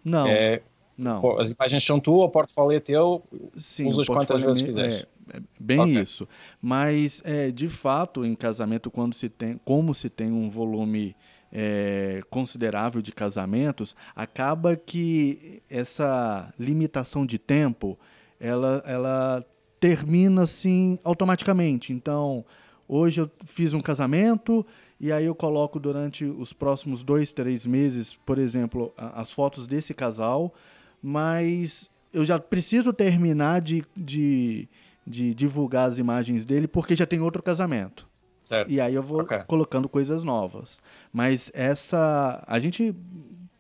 Não. 0.04 0.28
É, 0.28 0.62
não. 0.98 1.40
As 1.40 1.52
imagens 1.52 1.84
são 1.84 2.00
tu, 2.00 2.16
o 2.16 2.30
portfólio 2.30 2.76
é 2.76 2.80
teu, 2.80 3.24
Sim, 3.56 3.88
usas 3.88 4.08
quantas 4.08 4.42
vezes 4.42 4.62
quiseres. 4.62 5.06
É, 5.34 5.38
é 5.38 5.42
bem 5.58 5.80
okay. 5.80 6.02
isso. 6.02 6.28
Mas, 6.62 7.22
é, 7.24 7.52
de 7.52 7.70
fato, 7.70 8.26
em 8.26 8.36
casamento, 8.36 8.92
quando 8.92 9.14
se 9.14 9.30
tem, 9.30 9.58
como 9.64 9.96
se 9.96 10.10
tem 10.10 10.32
um 10.32 10.50
volume 10.50 11.16
é, 11.52 12.22
considerável 12.30 13.02
de 13.02 13.12
casamentos, 13.12 13.96
acaba 14.16 14.76
que 14.76 15.62
essa 15.70 16.54
limitação 16.60 17.26
de 17.26 17.38
tempo, 17.38 17.98
ela, 18.40 18.84
ela 18.86 19.46
termina 19.80 20.44
assim 20.44 21.00
automaticamente. 21.04 21.94
Então, 21.94 22.46
hoje 22.88 23.22
eu 23.22 23.32
fiz 23.46 23.74
um 23.74 23.82
casamento 23.82 24.66
e 25.00 25.12
aí 25.12 25.26
eu 25.26 25.36
coloco 25.36 25.80
durante 25.80 26.26
os 26.26 26.52
próximos 26.52 27.04
dois, 27.04 27.32
três 27.32 27.66
meses, 27.66 28.14
por 28.26 28.38
exemplo, 28.38 28.94
as 28.98 29.32
fotos 29.32 29.66
desse 29.66 29.94
casal, 29.94 30.54
mas 31.02 31.90
eu 32.12 32.26
já 32.26 32.38
preciso 32.38 32.92
terminar 32.92 33.62
de, 33.62 33.84
de, 33.96 34.68
de 35.08 35.34
divulgar 35.34 35.88
as 35.88 35.98
imagens 35.98 36.44
dele 36.44 36.68
porque 36.68 36.96
já 36.96 37.06
tem 37.06 37.22
outro 37.22 37.42
casamento. 37.42 38.09
Certo. 38.50 38.72
E 38.72 38.82
aí 38.82 38.96
eu 38.96 39.04
vou 39.04 39.22
okay. 39.22 39.44
colocando 39.44 39.88
coisas 39.88 40.24
novas. 40.24 40.82
Mas 41.14 41.52
essa. 41.54 42.44
A 42.48 42.60
gente, 42.60 42.96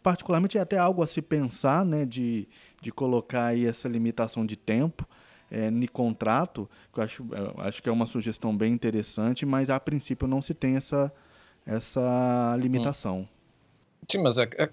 particularmente, 0.01 0.57
é 0.57 0.61
até 0.61 0.79
algo 0.79 1.03
a 1.03 1.07
se 1.07 1.21
pensar, 1.21 1.85
né? 1.85 2.05
De, 2.05 2.49
de 2.81 2.91
colocar 2.91 3.45
aí 3.45 3.67
essa 3.67 3.87
limitação 3.87 4.43
de 4.43 4.57
tempo 4.57 5.07
é, 5.51 5.69
no 5.69 5.91
contrato, 5.91 6.67
que 6.91 6.99
eu 6.99 7.03
acho, 7.03 7.27
eu 7.31 7.53
acho 7.63 7.83
que 7.83 7.89
é 7.89 7.91
uma 7.91 8.07
sugestão 8.07 8.57
bem 8.57 8.73
interessante, 8.73 9.45
mas 9.45 9.69
a 9.69 9.79
princípio 9.79 10.27
não 10.27 10.41
se 10.41 10.55
tem 10.55 10.75
essa, 10.75 11.13
essa 11.67 12.57
limitação. 12.59 13.19
Hum. 13.19 13.27
Sim, 14.11 14.23
mas 14.23 14.39
é, 14.39 14.49
é, 14.57 14.67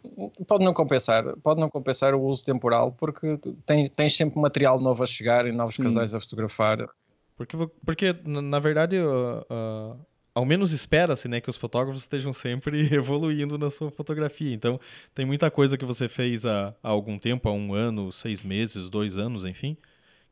pode 0.48 0.64
não 0.64 0.72
compensar, 0.72 1.36
pode 1.42 1.60
não 1.60 1.68
compensar 1.68 2.14
o 2.14 2.22
uso 2.22 2.42
temporal, 2.42 2.92
porque 2.92 3.38
tem, 3.66 3.86
tens 3.86 4.16
sempre 4.16 4.40
material 4.40 4.80
novo 4.80 5.02
a 5.02 5.06
chegar 5.06 5.46
e 5.46 5.52
novos 5.52 5.74
Sim. 5.74 5.82
casais 5.82 6.14
a 6.14 6.20
fotografar. 6.20 6.88
Porque, 7.36 7.56
porque 7.84 8.16
na 8.24 8.58
verdade, 8.58 8.96
uh, 8.98 9.40
uh, 9.52 10.06
ao 10.34 10.44
menos 10.44 10.72
espera-se 10.72 11.28
né, 11.28 11.40
que 11.40 11.50
os 11.50 11.56
fotógrafos 11.56 12.02
estejam 12.02 12.32
sempre 12.32 12.88
evoluindo 12.92 13.56
na 13.58 13.70
sua 13.70 13.90
fotografia. 13.90 14.52
Então, 14.52 14.80
tem 15.14 15.24
muita 15.26 15.50
coisa 15.50 15.78
que 15.78 15.84
você 15.84 16.08
fez 16.08 16.44
há, 16.44 16.74
há 16.82 16.88
algum 16.88 17.18
tempo, 17.18 17.48
há 17.48 17.52
um 17.52 17.74
ano, 17.74 18.10
seis 18.10 18.42
meses, 18.42 18.88
dois 18.88 19.18
anos, 19.18 19.44
enfim, 19.44 19.76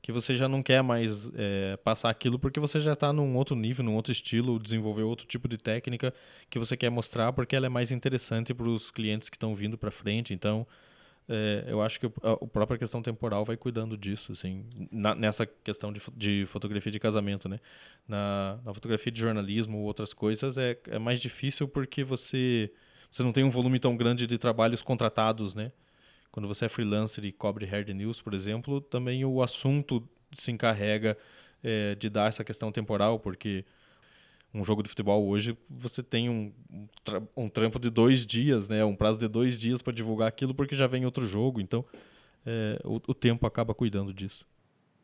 que 0.01 0.13
você 0.13 0.35
já 0.35 0.49
não 0.49 0.63
quer 0.63 0.83
mais 0.83 1.31
é, 1.35 1.79
passar 1.79 2.11
aquilo 2.11 2.39
porque 2.39 2.61
você 2.61 2.81
já 2.81 2.95
está 2.95 3.13
num 3.13 3.37
outro 3.37 3.57
nível, 3.57 3.85
num 3.85 3.95
outro 3.95 4.13
estilo, 4.13 4.59
desenvolver 4.59 5.03
outro 5.03 5.27
tipo 5.27 5.49
de 5.49 5.57
técnica 5.57 6.13
que 6.51 6.59
você 6.59 6.77
quer 6.77 6.91
mostrar 6.91 7.33
porque 7.33 7.57
ela 7.57 7.67
é 7.67 7.71
mais 7.71 7.91
interessante 7.91 8.53
para 8.53 8.69
os 8.69 8.91
clientes 8.91 9.31
que 9.31 9.37
estão 9.37 9.55
vindo 9.55 9.79
para 9.79 9.91
frente. 9.91 10.35
Então, 10.35 10.67
é, 11.29 11.65
eu 11.69 11.81
acho 11.81 11.99
que 11.99 12.07
a, 12.07 12.47
própria 12.47 12.79
questão 12.79 13.01
temporal 13.01 13.45
vai 13.45 13.57
cuidando 13.57 13.97
disso, 13.97 14.33
assim, 14.33 14.67
na, 14.91 15.15
nessa 15.15 15.47
questão 15.47 15.93
de, 15.93 16.01
de, 16.15 16.45
fotografia 16.47 16.93
de 16.93 16.99
casamento, 16.99 17.49
né? 17.49 17.59
Na, 18.07 18.59
na, 18.65 18.75
fotografia 18.75 19.11
de 19.11 19.21
jornalismo 19.21 19.79
ou 19.79 19.85
outras 19.85 20.13
coisas 20.13 20.59
é, 20.59 20.79
é 20.89 20.99
mais 20.99 21.21
difícil 21.21 21.67
porque 21.67 22.05
você, 22.05 22.71
você 23.11 23.23
não 23.23 23.33
tem 23.33 23.43
um 23.43 23.51
volume 23.51 23.79
tão 23.79 23.97
grande 23.97 24.27
de 24.27 24.37
trabalhos 24.37 24.83
contratados, 24.83 25.55
né? 25.55 25.73
Quando 26.31 26.47
você 26.47 26.67
é 26.67 26.69
freelancer 26.69 27.25
e 27.25 27.33
cobre 27.33 27.65
hard 27.65 27.89
news, 27.91 28.21
por 28.21 28.35
exemplo, 28.35 28.81
também 28.81 29.25
o 29.25 29.41
assunto 29.41 30.07
se 30.33 30.51
encarrega 30.51 31.17
é, 31.63 31.95
de 31.95 32.11
dar 32.11 32.29
essa 32.29 32.45
questão 32.45 32.71
temporal, 32.71 33.19
porque 33.19 33.65
um 34.55 34.65
jogo 34.65 34.83
de 34.83 34.89
futebol 34.89 35.27
hoje, 35.27 35.59
você 35.69 36.03
tem 36.03 36.31
um, 36.31 36.53
um 37.37 37.49
trampo 37.49 37.79
de 37.81 37.91
dois 37.91 38.25
dias, 38.25 38.69
né? 38.69 38.85
Um 38.85 38.95
prazo 38.95 39.19
de 39.19 39.27
dois 39.27 39.59
dias 39.59 39.83
para 39.83 39.93
divulgar 39.93 40.29
aquilo, 40.29 40.55
porque 40.55 40.77
já 40.77 40.87
vem 40.87 41.05
outro 41.05 41.27
jogo. 41.27 41.61
Então, 41.61 41.85
é, 42.47 42.79
o, 42.85 43.01
o, 43.09 43.15
tempo 43.15 43.47
acaba 43.47 43.75
cuidando 43.75 44.15
disso. 44.15 44.47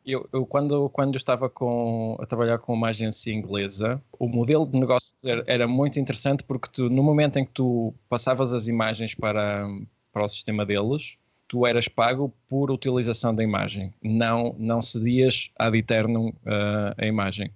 Eu, 0.05 0.27
eu, 0.31 0.45
quando, 0.45 0.89
quando 0.89 1.15
estava 1.15 1.49
com, 1.49 2.17
a 2.19 2.25
trabalhar 2.25 2.59
com 2.59 2.73
uma 2.73 2.89
agência 2.89 3.31
inglesa, 3.31 4.01
o 4.17 4.27
modelo 4.27 4.65
de 4.65 4.79
negócio 4.79 5.15
era, 5.45 5.67
muito 5.67 5.99
interessante 5.99 6.43
porque 6.43 6.69
tu, 6.71 6.89
no 6.89 7.03
momento 7.03 7.37
em 7.37 7.45
que 7.45 7.51
tu 7.51 7.93
passavas 8.09 8.53
as 8.53 8.67
imagens 8.67 9.13
para, 9.13 9.67
para 10.11 10.23
o 10.23 10.29
sistema 10.29 10.65
deles, 10.65 11.17
tu 11.47 11.67
eras 11.67 11.87
pago 11.87 12.33
por 12.47 12.71
utilização 12.71 13.35
da 13.35 13.43
imagem, 13.43 13.93
não, 14.01 14.55
não 14.57 14.81
cedias 14.81 15.51
ad 15.59 15.77
eternum 15.77 16.29
uh, 16.29 16.95
a 16.97 17.05
imagem. 17.05 17.51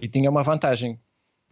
E 0.00 0.08
tinha 0.08 0.30
uma 0.30 0.42
vantagem, 0.42 0.98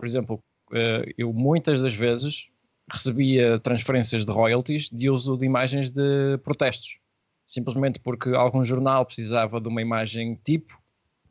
por 0.02 0.06
exemplo, 0.06 0.42
eh, 0.72 1.14
eu 1.16 1.32
muitas 1.32 1.80
das 1.80 1.94
vezes 1.94 2.48
recebia 2.90 3.60
transferências 3.60 4.26
de 4.26 4.32
royalties 4.32 4.90
de 4.90 5.08
uso 5.08 5.36
de 5.36 5.46
imagens 5.46 5.92
de 5.92 6.38
protestos, 6.38 6.98
simplesmente 7.46 8.00
porque 8.00 8.30
algum 8.30 8.64
jornal 8.64 9.06
precisava 9.06 9.60
de 9.60 9.68
uma 9.68 9.80
imagem 9.80 10.34
tipo 10.44 10.76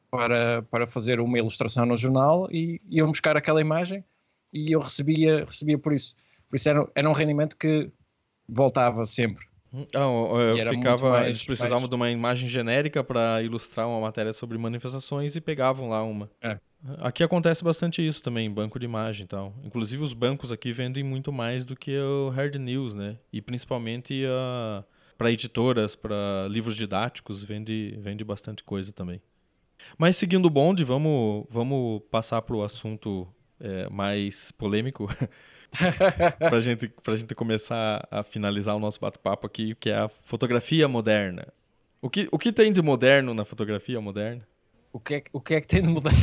para, 0.10 0.62
para 0.62 0.88
fazer 0.88 1.20
uma 1.20 1.38
ilustração 1.38 1.86
no 1.86 1.98
jornal 1.98 2.48
e 2.50 2.80
iam 2.90 3.10
buscar 3.10 3.36
aquela 3.36 3.60
imagem 3.60 4.06
e 4.54 4.72
eu 4.72 4.80
recebia, 4.80 5.44
recebia 5.44 5.78
por 5.78 5.92
isso. 5.92 6.16
Por 6.50 6.56
isso 6.56 6.70
era, 6.70 6.90
era 6.96 7.10
um 7.10 7.14
rendimento 7.14 7.58
que 7.58 7.92
voltava 8.48 9.06
sempre. 9.06 9.46
Oh, 9.74 10.38
eu 10.38 10.70
ficava, 10.70 11.12
mais, 11.12 11.28
eles 11.28 11.44
precisavam 11.44 11.80
mais... 11.80 11.90
de 11.90 11.96
uma 11.96 12.10
imagem 12.12 12.50
genérica 12.50 13.04
para 13.04 13.42
ilustrar 13.42 13.88
uma 13.88 14.02
matéria 14.02 14.34
sobre 14.34 14.58
manifestações 14.58 15.36
e 15.36 15.42
pegavam 15.42 15.88
lá 15.88 16.04
uma. 16.04 16.30
É. 16.42 16.60
Aqui 16.98 17.24
acontece 17.24 17.64
bastante 17.64 18.06
isso 18.06 18.22
também, 18.22 18.52
banco 18.52 18.78
de 18.80 18.86
imagem 18.86 19.24
e 19.26 19.28
tal. 19.28 19.54
Inclusive 19.64 20.04
os 20.04 20.14
bancos 20.14 20.52
aqui 20.52 20.74
vendem 20.74 21.04
muito 21.04 21.32
mais 21.32 21.64
do 21.64 21.76
que 21.76 21.98
o 21.98 22.30
hard 22.30 22.56
news, 22.56 22.96
né? 22.96 23.18
E 23.32 23.42
principalmente 23.42 24.24
uh, 24.26 24.84
para 25.18 25.32
editoras, 25.32 25.96
para 25.96 26.48
livros 26.50 26.76
didáticos, 26.76 27.44
vende, 27.44 27.96
vende 28.00 28.24
bastante 28.24 28.64
coisa 28.64 28.92
também. 28.92 29.22
Mas 29.98 30.18
seguindo 30.18 30.48
o 30.48 30.50
bonde, 30.50 30.84
vamos, 30.84 31.46
vamos 31.50 32.02
passar 32.10 32.42
para 32.42 32.56
o 32.56 32.64
assunto 32.64 33.28
é, 33.60 33.88
mais 33.90 34.52
polêmico. 34.52 35.08
para 36.38 36.60
gente, 36.60 36.94
a 37.06 37.16
gente 37.16 37.34
começar 37.34 38.06
a 38.12 38.24
finalizar 38.24 38.76
o 38.76 38.80
nosso 38.80 39.00
bate-papo 39.00 39.48
aqui, 39.48 39.74
que 39.76 39.90
é 39.90 39.98
a 39.98 40.10
fotografia 40.10 40.86
moderna. 40.88 41.48
O 42.02 42.10
que, 42.10 42.28
o 42.32 42.38
que 42.38 42.52
tem 42.52 42.74
de 42.74 42.82
moderno 42.82 43.34
na 43.34 43.46
fotografia 43.46 44.02
moderna? 44.02 44.46
O 44.92 45.00
que 45.00 45.16
é, 45.16 45.24
o 45.32 45.40
que, 45.40 45.56
é 45.56 45.62
que 45.62 45.68
tem 45.68 45.82
de 45.82 45.88
moderno? 45.88 46.20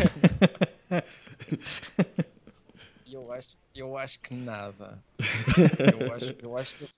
eu, 3.11 3.32
acho, 3.32 3.57
eu 3.74 3.96
acho 3.96 4.20
que 4.20 4.34
nada. 4.34 5.03
Eu 6.01 6.12
acho, 6.12 6.36
eu 6.40 6.57
acho 6.57 6.76
que, 6.76 6.88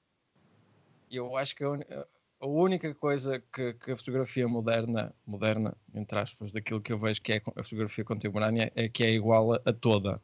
eu 1.11 1.37
acho 1.37 1.57
que 1.57 1.65
a, 1.65 2.07
a 2.41 2.47
única 2.47 2.95
coisa 2.95 3.43
que, 3.53 3.75
que, 3.75 3.93
a 3.93 3.97
fotografia 3.97 4.49
moderna, 4.49 5.15
moderna, 5.27 5.77
entre 5.95 6.19
aspas, 6.19 6.53
daquilo 6.53 6.81
que 6.81 6.93
eu 6.93 6.99
vejo 6.99 7.21
que 7.21 7.35
é 7.35 7.43
a 7.57 7.63
fotografia 7.63 8.05
contemporânea, 8.05 8.73
é 8.75 8.89
que 8.89 9.05
é 9.05 9.11
igual 9.11 9.53
a 9.53 9.73
toda. 9.73 10.21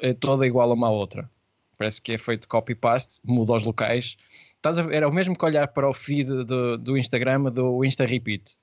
É 0.00 0.14
toda 0.14 0.46
igual 0.46 0.70
a 0.70 0.74
uma 0.74 0.90
outra. 0.90 1.28
Parece 1.76 2.00
que 2.00 2.12
é 2.12 2.18
feito 2.18 2.48
copy-paste, 2.48 3.20
muda 3.24 3.54
os 3.54 3.64
locais. 3.64 4.16
Estás 4.56 4.78
a 4.78 4.82
era 4.94 5.08
o 5.08 5.12
mesmo 5.12 5.36
que 5.36 5.44
olhar 5.44 5.68
para 5.68 5.88
o 5.88 5.92
feed 5.92 6.44
do, 6.44 6.78
do 6.78 6.96
Instagram 6.96 7.50
do 7.50 7.84
Insta 7.84 8.06
Repeat 8.06 8.56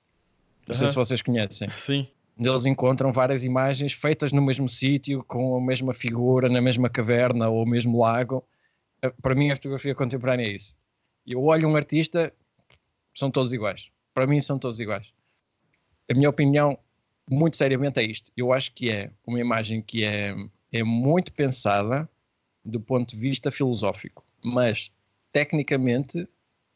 não 0.70 0.74
sei 0.74 0.88
se 0.88 0.94
vocês 0.94 1.22
conhecem. 1.22 1.68
Sim. 1.70 2.06
Eles 2.38 2.64
encontram 2.64 3.12
várias 3.12 3.44
imagens 3.44 3.92
feitas 3.92 4.32
no 4.32 4.40
mesmo 4.40 4.68
sítio, 4.68 5.22
com 5.24 5.56
a 5.56 5.60
mesma 5.60 5.92
figura, 5.92 6.48
na 6.48 6.60
mesma 6.60 6.88
caverna 6.88 7.48
ou 7.48 7.66
mesmo 7.66 8.00
lago. 8.00 8.44
Eh, 9.02 9.12
para 9.20 9.34
mim, 9.34 9.50
a 9.50 9.56
fotografia 9.56 9.94
contemporânea 9.94 10.46
é 10.46 10.52
isso. 10.52 10.78
Eu 11.26 11.42
olho 11.42 11.68
um 11.68 11.76
artista, 11.76 12.32
são 13.14 13.30
todos 13.30 13.52
iguais. 13.52 13.90
Para 14.14 14.26
mim, 14.26 14.40
são 14.40 14.58
todos 14.58 14.80
iguais. 14.80 15.12
A 16.10 16.14
minha 16.14 16.30
opinião, 16.30 16.78
muito 17.28 17.56
seriamente, 17.56 18.00
é 18.00 18.04
isto. 18.04 18.32
Eu 18.36 18.52
acho 18.52 18.72
que 18.72 18.90
é 18.90 19.10
uma 19.26 19.38
imagem 19.38 19.82
que 19.82 20.04
é, 20.04 20.34
é 20.72 20.82
muito 20.82 21.32
pensada 21.32 22.08
do 22.64 22.80
ponto 22.80 23.10
de 23.10 23.16
vista 23.16 23.50
filosófico, 23.50 24.24
mas 24.44 24.92
tecnicamente 25.32 26.28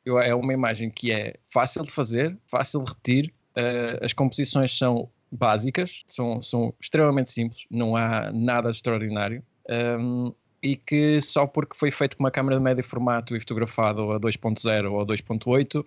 é 0.07 0.35
uma 0.35 0.53
imagem 0.53 0.91
que 0.91 1.13
é 1.13 1.35
fácil 1.51 1.83
de 1.83 1.91
fazer, 1.91 2.37
fácil 2.47 2.81
de 2.85 2.91
repetir 2.91 3.35
uh, 3.57 4.05
as 4.05 4.13
composições 4.13 4.77
são 4.77 5.11
básicas, 5.31 6.05
são, 6.09 6.41
são 6.43 6.75
extremamente 6.81 7.31
simples, 7.31 7.67
não 7.71 7.97
há 7.97 8.31
nada 8.33 8.71
extraordinário. 8.71 9.43
Um, 9.69 10.33
e 10.63 10.77
que 10.77 11.21
só 11.21 11.47
porque 11.47 11.77
foi 11.77 11.91
feito 11.91 12.17
com 12.17 12.25
uma 12.25 12.31
câmera 12.31 12.57
de 12.57 12.63
médio 12.63 12.83
formato 12.83 13.37
e 13.37 13.41
fotografado 13.41 14.13
a 14.13 14.19
2.0 14.19 14.91
ou 14.91 15.01
a 15.01 15.07
2.8, 15.07 15.85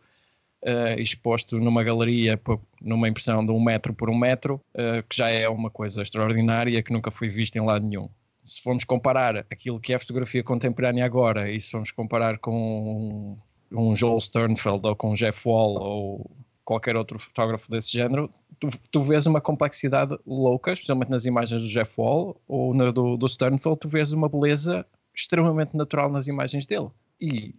uh, 0.63 0.99
exposto 0.99 1.59
numa 1.59 1.83
galeria, 1.83 2.39
numa 2.81 3.07
impressão 3.07 3.45
de 3.45 3.51
um 3.51 3.63
metro 3.63 3.93
por 3.93 4.09
um 4.09 4.17
metro, 4.17 4.61
uh, 4.73 5.03
que 5.07 5.15
já 5.15 5.29
é 5.29 5.47
uma 5.47 5.69
coisa 5.69 6.01
extraordinária 6.01 6.81
que 6.81 6.91
nunca 6.91 7.11
foi 7.11 7.29
vista 7.29 7.57
em 7.57 7.61
lado 7.61 7.85
nenhum. 7.85 8.09
Se 8.45 8.61
formos 8.61 8.83
comparar 8.83 9.45
aquilo 9.51 9.79
que 9.79 9.91
é 9.91 9.95
a 9.95 9.99
fotografia 9.99 10.43
contemporânea 10.43 11.05
agora 11.05 11.51
e 11.51 11.59
se 11.59 11.69
formos 11.69 11.91
comparar 11.91 12.37
com 12.37 13.37
um, 13.71 13.89
um 13.89 13.95
Joel 13.95 14.19
Sternfeld 14.19 14.87
ou 14.87 14.95
com 14.95 15.11
um 15.11 15.15
Jeff 15.15 15.47
Wall 15.47 15.75
ou 15.81 16.31
qualquer 16.63 16.95
outro 16.95 17.19
fotógrafo 17.19 17.69
desse 17.69 17.91
género, 17.91 18.29
tu, 18.59 18.69
tu 18.91 19.01
vês 19.01 19.25
uma 19.25 19.39
complexidade 19.39 20.17
louca, 20.25 20.73
especialmente 20.73 21.09
nas 21.09 21.25
imagens 21.25 21.61
do 21.61 21.67
Jeff 21.67 21.93
Wall 21.97 22.39
ou 22.47 22.73
na 22.73 22.91
do, 22.91 23.17
do 23.17 23.27
Sternfeld, 23.27 23.79
tu 23.79 23.89
vês 23.89 24.11
uma 24.11 24.29
beleza 24.29 24.85
extremamente 25.15 25.75
natural 25.75 26.11
nas 26.11 26.27
imagens 26.27 26.65
dele. 26.65 26.89
E, 27.19 27.55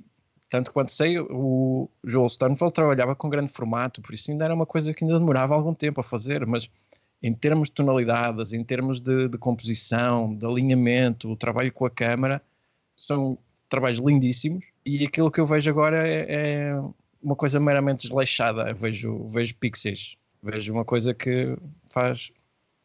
tanto 0.49 0.72
quanto 0.72 0.92
sei, 0.92 1.18
o 1.18 1.88
Joel 2.03 2.28
Sternfeld 2.28 2.72
trabalhava 2.72 3.14
com 3.14 3.28
grande 3.28 3.53
formato, 3.53 4.01
por 4.01 4.14
isso 4.14 4.30
ainda 4.30 4.44
era 4.44 4.55
uma 4.55 4.66
coisa 4.66 4.94
que 4.94 5.05
ainda 5.05 5.18
demorava 5.18 5.55
algum 5.55 5.74
tempo 5.74 6.01
a 6.01 6.05
fazer, 6.05 6.46
mas 6.46 6.68
em 7.22 7.34
termos 7.34 7.68
de 7.68 7.74
tonalidades, 7.74 8.53
em 8.53 8.64
termos 8.64 9.01
de, 9.01 9.28
de 9.28 9.38
composição, 9.38 10.34
de 10.34 10.46
alinhamento, 10.46 11.30
o 11.30 11.36
trabalho 11.36 11.72
com 11.72 11.84
a 11.84 11.90
câmara, 11.90 12.40
são 12.96 13.36
trabalhos 13.68 13.99
lindíssimos 13.99 14.64
e 14.84 15.05
aquilo 15.05 15.30
que 15.30 15.40
eu 15.40 15.46
vejo 15.46 15.70
agora 15.70 16.09
é, 16.09 16.26
é 16.28 16.80
uma 17.22 17.36
coisa 17.36 17.61
meramente 17.61 18.03
desleixada. 18.03 18.70
Eu 18.70 18.76
vejo, 18.76 19.26
vejo 19.26 19.55
pixels, 19.57 20.16
vejo 20.42 20.72
uma 20.72 20.84
coisa 20.84 21.12
que 21.12 21.57
faz 21.90 22.32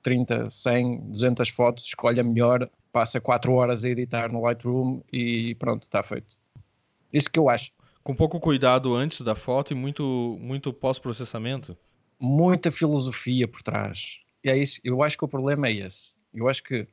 30, 0.02 0.50
100, 0.50 1.12
200 1.12 1.50
fotos, 1.50 1.86
escolhe 1.86 2.20
a 2.20 2.24
melhor, 2.24 2.70
passa 2.92 3.22
4 3.22 3.54
horas 3.54 3.86
a 3.86 3.90
editar 3.90 4.32
no 4.32 4.42
Lightroom 4.42 5.02
e 5.12 5.56
pronto, 5.56 5.84
está 5.84 6.04
feito. 6.04 6.43
Isso 7.14 7.30
que 7.30 7.40
eu 7.40 7.48
acho. 7.48 7.72
Com 8.04 8.16
pouco 8.16 8.40
cuidado 8.40 8.94
antes 8.94 9.22
da 9.22 9.36
foto 9.36 9.72
e 9.72 9.76
muito, 9.76 10.38
muito 10.42 10.74
pós-processamento? 10.74 11.78
Muita 12.20 12.72
filosofia 12.72 13.48
por 13.48 13.62
trás. 13.62 14.20
E 14.44 14.50
é 14.50 14.58
isso, 14.58 14.82
eu 14.84 15.02
acho 15.02 15.18
que 15.18 15.24
o 15.24 15.28
problema 15.28 15.68
é 15.68 15.74
esse. 15.74 16.18
Eu 16.34 16.50
acho 16.50 16.64
que 16.64 16.88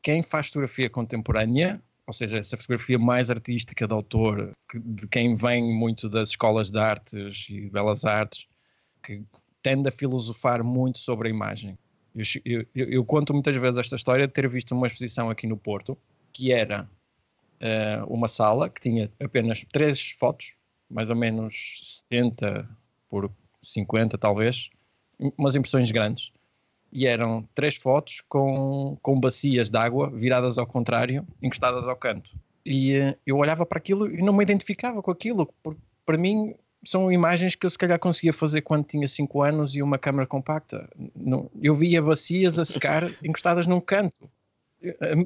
quem 0.00 0.22
faz 0.22 0.46
fotografia 0.46 0.88
contemporânea 0.88 1.82
ou 2.08 2.12
seja, 2.14 2.38
essa 2.38 2.56
fotografia 2.56 2.98
mais 2.98 3.30
artística 3.30 3.86
de 3.86 3.92
autor, 3.92 4.56
que, 4.70 4.78
de 4.78 5.06
quem 5.08 5.36
vem 5.36 5.70
muito 5.74 6.08
das 6.08 6.30
escolas 6.30 6.70
de 6.70 6.78
artes 6.78 7.46
e 7.50 7.68
belas 7.68 8.06
artes, 8.06 8.48
que 9.04 9.22
tende 9.62 9.90
a 9.90 9.92
filosofar 9.92 10.64
muito 10.64 11.00
sobre 11.00 11.28
a 11.28 11.30
imagem. 11.30 11.78
Eu, 12.14 12.66
eu, 12.74 12.88
eu, 12.88 13.04
conto 13.04 13.34
muitas 13.34 13.54
vezes 13.54 13.76
esta 13.76 13.96
história 13.96 14.26
de 14.26 14.32
ter 14.32 14.48
visto 14.48 14.74
uma 14.74 14.86
exposição 14.86 15.28
aqui 15.28 15.46
no 15.46 15.58
Porto, 15.58 15.98
que 16.32 16.50
era 16.50 16.88
uh, 17.60 18.12
uma 18.12 18.28
sala 18.28 18.68
que 18.68 18.80
tinha 18.80 19.10
apenas 19.20 19.64
três 19.72 20.10
fotos, 20.18 20.54
mais 20.90 21.10
ou 21.10 21.16
menos 21.16 21.80
70 21.82 22.68
por 23.08 23.30
50 23.62 24.16
talvez, 24.18 24.70
umas 25.36 25.56
impressões 25.56 25.90
grandes, 25.90 26.32
e 26.90 27.06
eram 27.06 27.46
três 27.54 27.76
fotos 27.76 28.22
com, 28.28 28.96
com 29.02 29.20
bacias 29.20 29.68
de 29.68 29.76
água 29.76 30.10
viradas 30.10 30.58
ao 30.58 30.66
contrário, 30.66 31.26
encostadas 31.42 31.86
ao 31.86 31.96
canto. 31.96 32.30
E 32.64 32.98
uh, 32.98 33.16
eu 33.26 33.36
olhava 33.36 33.66
para 33.66 33.78
aquilo 33.78 34.10
e 34.10 34.22
não 34.22 34.32
me 34.32 34.42
identificava 34.42 35.02
com 35.02 35.10
aquilo, 35.10 35.52
porque 35.62 35.80
para 36.04 36.16
mim 36.16 36.54
são 36.84 37.10
imagens 37.10 37.54
que 37.54 37.66
eu 37.66 37.70
se 37.70 37.78
calhar 37.78 37.98
conseguia 37.98 38.32
fazer 38.32 38.62
quando 38.62 38.86
tinha 38.86 39.08
5 39.08 39.42
anos 39.42 39.74
e 39.74 39.82
uma 39.82 39.98
câmera 39.98 40.26
compacta. 40.26 40.88
Não, 41.14 41.50
eu 41.60 41.74
via 41.74 42.00
bacias 42.00 42.58
a 42.58 42.64
secar 42.64 43.10
encostadas 43.22 43.66
num 43.66 43.80
canto. 43.80 44.30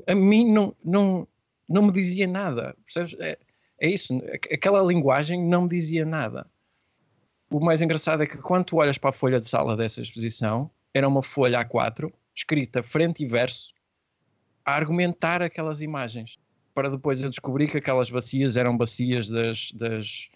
A, 0.07 0.13
a, 0.13 0.15
mim 0.15 0.51
não, 0.51 0.75
não, 0.83 1.29
não 1.69 1.83
me 1.83 1.93
dizia 1.93 2.27
nada. 2.27 2.77
É, 3.21 3.39
é 3.81 3.89
isso, 3.89 4.21
aquela 4.53 4.83
linguagem 4.83 5.45
não 5.45 5.63
me 5.63 5.69
dizia 5.69 6.05
nada. 6.05 6.47
O 7.51 7.61
mais 7.61 7.83
engraçado 7.83 8.23
é 8.23 8.27
que 8.27 8.39
quando 8.39 8.65
tu 8.65 8.77
olhas 8.77 8.97
para 8.97 9.11
a 9.11 9.13
folha 9.13 9.41
de 9.41 9.49
sala 9.49 9.77
dessa 9.77 10.01
exposição, 10.01 10.71
era 10.95 11.09
uma 11.09 11.23
folha 11.23 11.65
A4, 11.65 12.13
escrita 12.35 12.83
frente 12.83 13.25
e 13.25 13.27
verso, 13.27 13.75
a 14.65 14.75
argumentar 14.75 15.43
aquelas 15.43 15.83
imagens. 15.83 16.39
Para 16.75 16.89
depois 16.89 17.23
eu 17.23 17.29
descobrir 17.29 17.69
que 17.69 17.79
aquelas 17.79 18.11
bacias 18.11 18.57
eram 18.57 18.77
bacias 18.77 19.29
das, 19.29 19.73
das, 19.73 20.29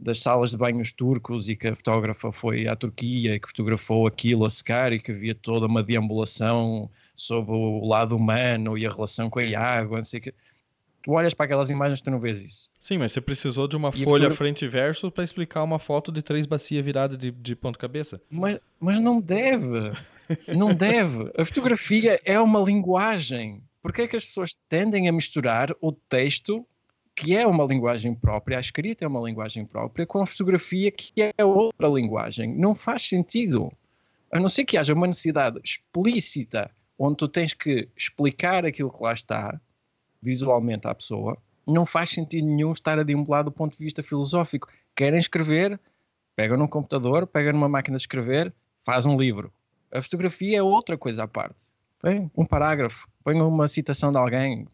das 0.00 0.20
salas 0.20 0.50
de 0.50 0.56
banhos 0.56 0.90
turcos 0.90 1.48
e 1.48 1.54
que 1.54 1.68
a 1.68 1.76
fotógrafa 1.76 2.32
foi 2.32 2.66
à 2.66 2.74
Turquia 2.74 3.34
e 3.34 3.40
que 3.40 3.48
fotografou 3.48 4.06
aquilo 4.06 4.44
a 4.44 4.50
secar 4.50 4.92
e 4.92 4.98
que 4.98 5.12
havia 5.12 5.34
toda 5.34 5.66
uma 5.66 5.82
deambulação 5.82 6.90
sobre 7.14 7.54
o 7.54 7.86
lado 7.86 8.16
humano 8.16 8.76
e 8.76 8.86
a 8.86 8.90
relação 8.90 9.30
com 9.30 9.38
a 9.38 9.60
água, 9.60 9.98
não 9.98 10.04
sei 10.04 10.18
o 10.18 10.22
que 10.24 10.34
tu 11.06 11.12
olhas 11.12 11.32
para 11.32 11.46
aquelas 11.46 11.70
imagens 11.70 12.00
tu 12.00 12.10
não 12.10 12.18
vês 12.18 12.42
isso. 12.42 12.68
Sim, 12.80 12.98
mas 12.98 13.12
você 13.12 13.20
precisou 13.20 13.68
de 13.68 13.76
uma 13.76 13.90
e 13.94 14.02
folha 14.02 14.28
frente 14.32 14.64
e 14.64 14.68
verso 14.68 15.08
para 15.08 15.22
explicar 15.22 15.62
uma 15.62 15.78
foto 15.78 16.10
de 16.10 16.20
três 16.20 16.46
bacias 16.46 16.84
viradas 16.84 17.16
de, 17.16 17.30
de 17.30 17.56
cabeça. 17.78 18.20
Mas, 18.28 18.58
mas 18.80 19.00
não 19.00 19.20
deve. 19.20 19.92
Não 20.48 20.74
deve. 20.74 21.30
A 21.38 21.44
fotografia 21.44 22.20
é 22.24 22.40
uma 22.40 22.60
linguagem. 22.60 23.62
Porquê 23.80 24.02
é 24.02 24.08
que 24.08 24.16
as 24.16 24.26
pessoas 24.26 24.56
tendem 24.68 25.08
a 25.08 25.12
misturar 25.12 25.72
o 25.80 25.92
texto, 25.92 26.66
que 27.14 27.36
é 27.36 27.46
uma 27.46 27.64
linguagem 27.64 28.12
própria, 28.12 28.58
a 28.58 28.60
escrita 28.60 29.04
é 29.04 29.08
uma 29.08 29.20
linguagem 29.20 29.64
própria, 29.64 30.04
com 30.04 30.20
a 30.20 30.26
fotografia, 30.26 30.90
que 30.90 31.12
é 31.38 31.44
outra 31.44 31.86
linguagem? 31.86 32.58
Não 32.58 32.74
faz 32.74 33.08
sentido. 33.08 33.72
A 34.32 34.40
não 34.40 34.48
ser 34.48 34.64
que 34.64 34.76
haja 34.76 34.92
uma 34.92 35.06
necessidade 35.06 35.60
explícita 35.62 36.68
onde 36.98 37.18
tu 37.18 37.28
tens 37.28 37.54
que 37.54 37.88
explicar 37.96 38.66
aquilo 38.66 38.90
que 38.90 39.02
lá 39.02 39.12
está, 39.12 39.60
visualmente 40.26 40.88
à 40.88 40.94
pessoa, 40.94 41.38
não 41.66 41.86
faz 41.86 42.10
sentido 42.10 42.46
nenhum 42.46 42.72
estar 42.72 42.98
a 42.98 43.04
deambular 43.04 43.44
do 43.44 43.52
ponto 43.52 43.78
de 43.78 43.84
vista 43.84 44.02
filosófico. 44.02 44.68
Querem 44.94 45.20
escrever, 45.20 45.78
pegam 46.34 46.56
num 46.56 46.66
computador, 46.66 47.26
pegam 47.26 47.52
numa 47.52 47.68
máquina 47.68 47.96
de 47.96 48.02
escrever, 48.02 48.52
faz 48.84 49.06
um 49.06 49.16
livro. 49.16 49.52
A 49.92 50.02
fotografia 50.02 50.58
é 50.58 50.62
outra 50.62 50.98
coisa 50.98 51.24
à 51.24 51.28
parte. 51.28 51.56
Põe 52.00 52.28
um 52.36 52.44
parágrafo, 52.44 53.08
põe 53.22 53.40
uma 53.40 53.68
citação 53.68 54.10
de 54.10 54.18
alguém. 54.18 54.66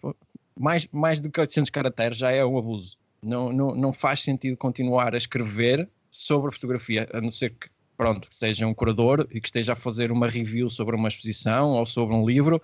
Mais, 0.58 0.88
mais 0.90 1.20
do 1.20 1.30
que 1.30 1.40
800 1.40 1.70
caracteres 1.70 2.16
já 2.16 2.30
é 2.30 2.44
um 2.44 2.56
abuso. 2.58 2.96
Não, 3.22 3.52
não, 3.52 3.74
não 3.74 3.92
faz 3.92 4.20
sentido 4.20 4.56
continuar 4.56 5.14
a 5.14 5.18
escrever 5.18 5.88
sobre 6.10 6.50
fotografia, 6.50 7.08
a 7.12 7.20
não 7.20 7.30
ser 7.30 7.50
que 7.50 7.68
pronto, 7.96 8.26
seja 8.30 8.66
um 8.66 8.74
curador 8.74 9.28
e 9.30 9.40
que 9.40 9.46
esteja 9.46 9.74
a 9.74 9.76
fazer 9.76 10.10
uma 10.10 10.26
review 10.26 10.68
sobre 10.68 10.96
uma 10.96 11.08
exposição 11.08 11.70
ou 11.70 11.86
sobre 11.86 12.16
um 12.16 12.26
livro, 12.26 12.60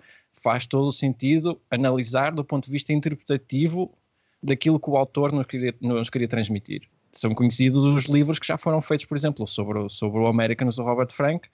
faz 0.48 0.66
todo 0.66 0.88
o 0.88 0.92
sentido 0.92 1.60
analisar 1.70 2.32
do 2.32 2.42
ponto 2.42 2.64
de 2.64 2.70
vista 2.70 2.90
interpretativo 2.90 3.92
daquilo 4.42 4.80
que 4.80 4.88
o 4.88 4.96
autor 4.96 5.30
nos 5.30 5.46
queria, 5.46 5.74
nos 5.78 6.08
queria 6.08 6.26
transmitir. 6.26 6.88
São 7.12 7.34
conhecidos 7.34 7.84
os 7.84 8.06
livros 8.06 8.38
que 8.38 8.46
já 8.46 8.56
foram 8.56 8.80
feitos, 8.80 9.04
por 9.04 9.14
exemplo, 9.14 9.46
sobre, 9.46 9.78
o, 9.78 9.90
sobre 9.90 10.20
o 10.20 10.26
Americans 10.26 10.76
do 10.76 10.82
Robert 10.82 11.12
Frank, 11.12 11.46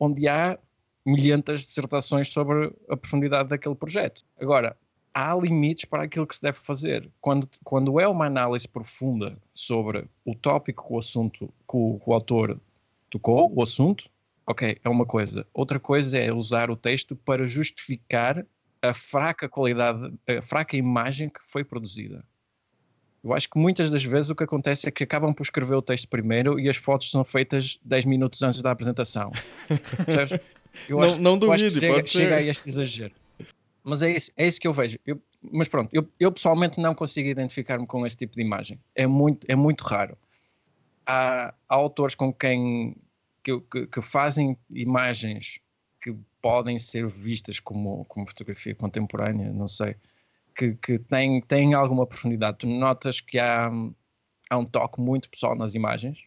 onde 0.00 0.26
há 0.26 0.58
milhentas 1.04 1.60
dissertações 1.60 2.28
sobre 2.28 2.72
a 2.88 2.96
profundidade 2.96 3.50
daquele 3.50 3.74
projeto. 3.74 4.24
Agora, 4.40 4.74
há 5.12 5.34
limites 5.34 5.84
para 5.84 6.04
aquilo 6.04 6.26
que 6.26 6.36
se 6.36 6.40
deve 6.40 6.56
fazer. 6.56 7.06
Quando, 7.20 7.46
quando 7.62 8.00
é 8.00 8.08
uma 8.08 8.24
análise 8.24 8.66
profunda 8.66 9.36
sobre 9.52 10.06
o 10.24 10.34
tópico 10.34 10.86
que 10.86 10.94
o 10.94 10.98
assunto, 10.98 11.52
que 11.68 11.76
o, 11.76 12.00
que 12.02 12.08
o 12.08 12.14
autor 12.14 12.58
tocou, 13.10 13.52
o 13.54 13.62
assunto, 13.62 14.08
ok, 14.48 14.78
é 14.82 14.88
uma 14.88 15.04
coisa. 15.04 15.46
Outra 15.52 15.78
coisa 15.78 16.16
é 16.18 16.32
usar 16.32 16.70
o 16.70 16.76
texto 16.76 17.14
para 17.14 17.46
justificar 17.46 18.44
a 18.80 18.94
fraca 18.94 19.48
qualidade, 19.48 20.12
a 20.26 20.40
fraca 20.40 20.76
imagem 20.76 21.28
que 21.28 21.40
foi 21.46 21.62
produzida. 21.62 22.24
Eu 23.22 23.34
acho 23.34 23.50
que 23.50 23.58
muitas 23.58 23.90
das 23.90 24.02
vezes 24.02 24.30
o 24.30 24.34
que 24.34 24.44
acontece 24.44 24.88
é 24.88 24.90
que 24.90 25.04
acabam 25.04 25.34
por 25.34 25.42
escrever 25.42 25.74
o 25.74 25.82
texto 25.82 26.08
primeiro 26.08 26.58
e 26.58 26.68
as 26.68 26.78
fotos 26.78 27.10
são 27.10 27.22
feitas 27.24 27.78
10 27.84 28.06
minutos 28.06 28.40
antes 28.42 28.62
da 28.62 28.70
apresentação. 28.70 29.30
Eu 30.88 31.00
acho, 31.02 31.16
não, 31.16 31.32
não 31.32 31.38
duvide, 31.38 31.70
chega, 31.70 31.94
pode 31.94 32.08
chega 32.08 32.36
a 32.36 32.42
este 32.42 32.68
exagero. 32.68 33.14
Mas 33.82 34.02
é 34.02 34.10
isso, 34.10 34.30
é 34.36 34.46
isso 34.46 34.60
que 34.60 34.68
eu 34.68 34.72
vejo. 34.72 34.98
Eu, 35.04 35.20
mas 35.50 35.66
pronto, 35.66 35.92
eu, 35.92 36.06
eu 36.20 36.30
pessoalmente 36.30 36.78
não 36.78 36.94
consigo 36.94 37.28
identificar-me 37.28 37.86
com 37.86 38.06
esse 38.06 38.16
tipo 38.16 38.34
de 38.34 38.42
imagem. 38.42 38.78
É 38.94 39.06
muito, 39.06 39.46
é 39.50 39.56
muito 39.56 39.82
raro. 39.82 40.16
Há, 41.06 41.54
há 41.68 41.74
autores 41.74 42.14
com 42.14 42.32
quem 42.32 42.94
que, 43.70 43.86
que, 43.86 44.02
fazem 44.02 44.56
imagens 44.70 45.60
que 46.00 46.14
podem 46.40 46.78
ser 46.78 47.06
vistas 47.06 47.58
como, 47.58 48.04
como 48.06 48.26
fotografia 48.26 48.74
contemporânea, 48.74 49.52
não 49.52 49.68
sei, 49.68 49.96
que, 50.54 50.74
que 50.74 50.98
têm, 50.98 51.40
têm 51.40 51.74
alguma 51.74 52.06
profundidade. 52.06 52.58
Tu 52.58 52.66
notas 52.66 53.20
que 53.20 53.38
há, 53.38 53.70
há 54.50 54.58
um 54.58 54.64
toque 54.64 55.00
muito 55.00 55.28
pessoal 55.28 55.56
nas 55.56 55.74
imagens. 55.74 56.18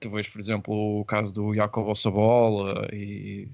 Tu 0.00 0.10
vês, 0.10 0.28
por 0.28 0.40
exemplo, 0.40 1.00
o 1.00 1.04
caso 1.04 1.32
do 1.32 1.54
Jacob 1.54 1.94
Sabola 1.94 2.88
e 2.92 3.48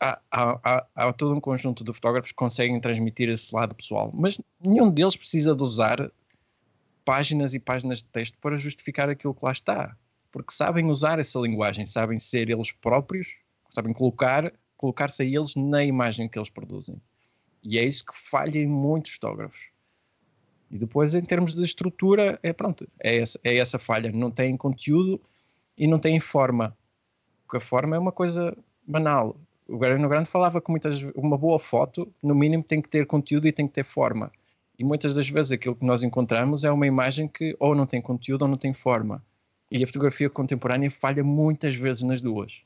há, 0.00 0.20
há, 0.30 0.60
há, 0.62 0.86
há, 0.94 1.12
todo 1.12 1.34
um 1.34 1.40
conjunto 1.40 1.84
de 1.84 1.92
fotógrafos 1.92 2.32
que 2.32 2.36
conseguem 2.36 2.80
transmitir 2.80 3.28
esse 3.28 3.54
lado 3.54 3.74
pessoal, 3.74 4.10
mas 4.12 4.40
nenhum 4.60 4.90
deles 4.90 5.16
precisa 5.16 5.54
de 5.54 5.62
usar 5.62 6.10
páginas 7.04 7.54
e 7.54 7.60
páginas 7.60 7.98
de 7.98 8.04
texto 8.06 8.36
para 8.38 8.56
justificar 8.56 9.08
aquilo 9.08 9.34
que 9.34 9.44
lá 9.44 9.52
está 9.52 9.96
porque 10.30 10.52
sabem 10.52 10.90
usar 10.90 11.18
essa 11.18 11.38
linguagem, 11.38 11.86
sabem 11.86 12.18
ser 12.18 12.50
eles 12.50 12.72
próprios, 12.72 13.28
sabem 13.70 13.92
colocar, 13.92 14.52
colocar-se 14.76 15.22
a 15.22 15.24
eles 15.24 15.54
na 15.56 15.84
imagem 15.84 16.28
que 16.28 16.38
eles 16.38 16.50
produzem. 16.50 17.00
E 17.64 17.78
é 17.78 17.84
isso 17.84 18.04
que 18.04 18.14
falha 18.14 18.58
em 18.58 18.68
muitos 18.68 19.12
fotógrafos. 19.12 19.70
E 20.70 20.78
depois, 20.78 21.14
em 21.14 21.22
termos 21.22 21.54
de 21.54 21.62
estrutura, 21.62 22.38
é 22.42 22.52
pronto, 22.52 22.88
é 23.00 23.18
essa, 23.18 23.38
é 23.44 23.56
essa 23.56 23.78
falha. 23.78 24.10
Não 24.12 24.30
tem 24.30 24.56
conteúdo 24.56 25.20
e 25.76 25.86
não 25.86 25.98
tem 25.98 26.18
forma. 26.20 26.76
Porque 27.42 27.58
a 27.58 27.60
forma 27.60 27.96
é 27.96 27.98
uma 27.98 28.12
coisa 28.12 28.56
banal. 28.86 29.36
O 29.68 29.76
Guarino 29.76 30.08
Grande 30.08 30.28
falava 30.28 30.60
que 30.60 30.70
muitas, 30.70 31.02
uma 31.14 31.36
boa 31.36 31.58
foto, 31.58 32.12
no 32.22 32.34
mínimo, 32.34 32.62
tem 32.62 32.80
que 32.80 32.88
ter 32.88 33.06
conteúdo 33.06 33.46
e 33.46 33.52
tem 33.52 33.66
que 33.66 33.74
ter 33.74 33.84
forma. 33.84 34.30
E 34.78 34.84
muitas 34.84 35.14
das 35.14 35.28
vezes 35.28 35.52
aquilo 35.52 35.74
que 35.74 35.86
nós 35.86 36.02
encontramos 36.02 36.64
é 36.64 36.70
uma 36.70 36.86
imagem 36.86 37.26
que 37.26 37.56
ou 37.58 37.74
não 37.74 37.86
tem 37.86 38.00
conteúdo 38.00 38.42
ou 38.42 38.48
não 38.48 38.58
tem 38.58 38.74
forma. 38.74 39.24
E 39.70 39.82
a 39.82 39.86
fotografia 39.86 40.30
contemporânea 40.30 40.90
falha 40.90 41.24
muitas 41.24 41.74
vezes 41.74 42.02
nas 42.02 42.20
duas. 42.20 42.62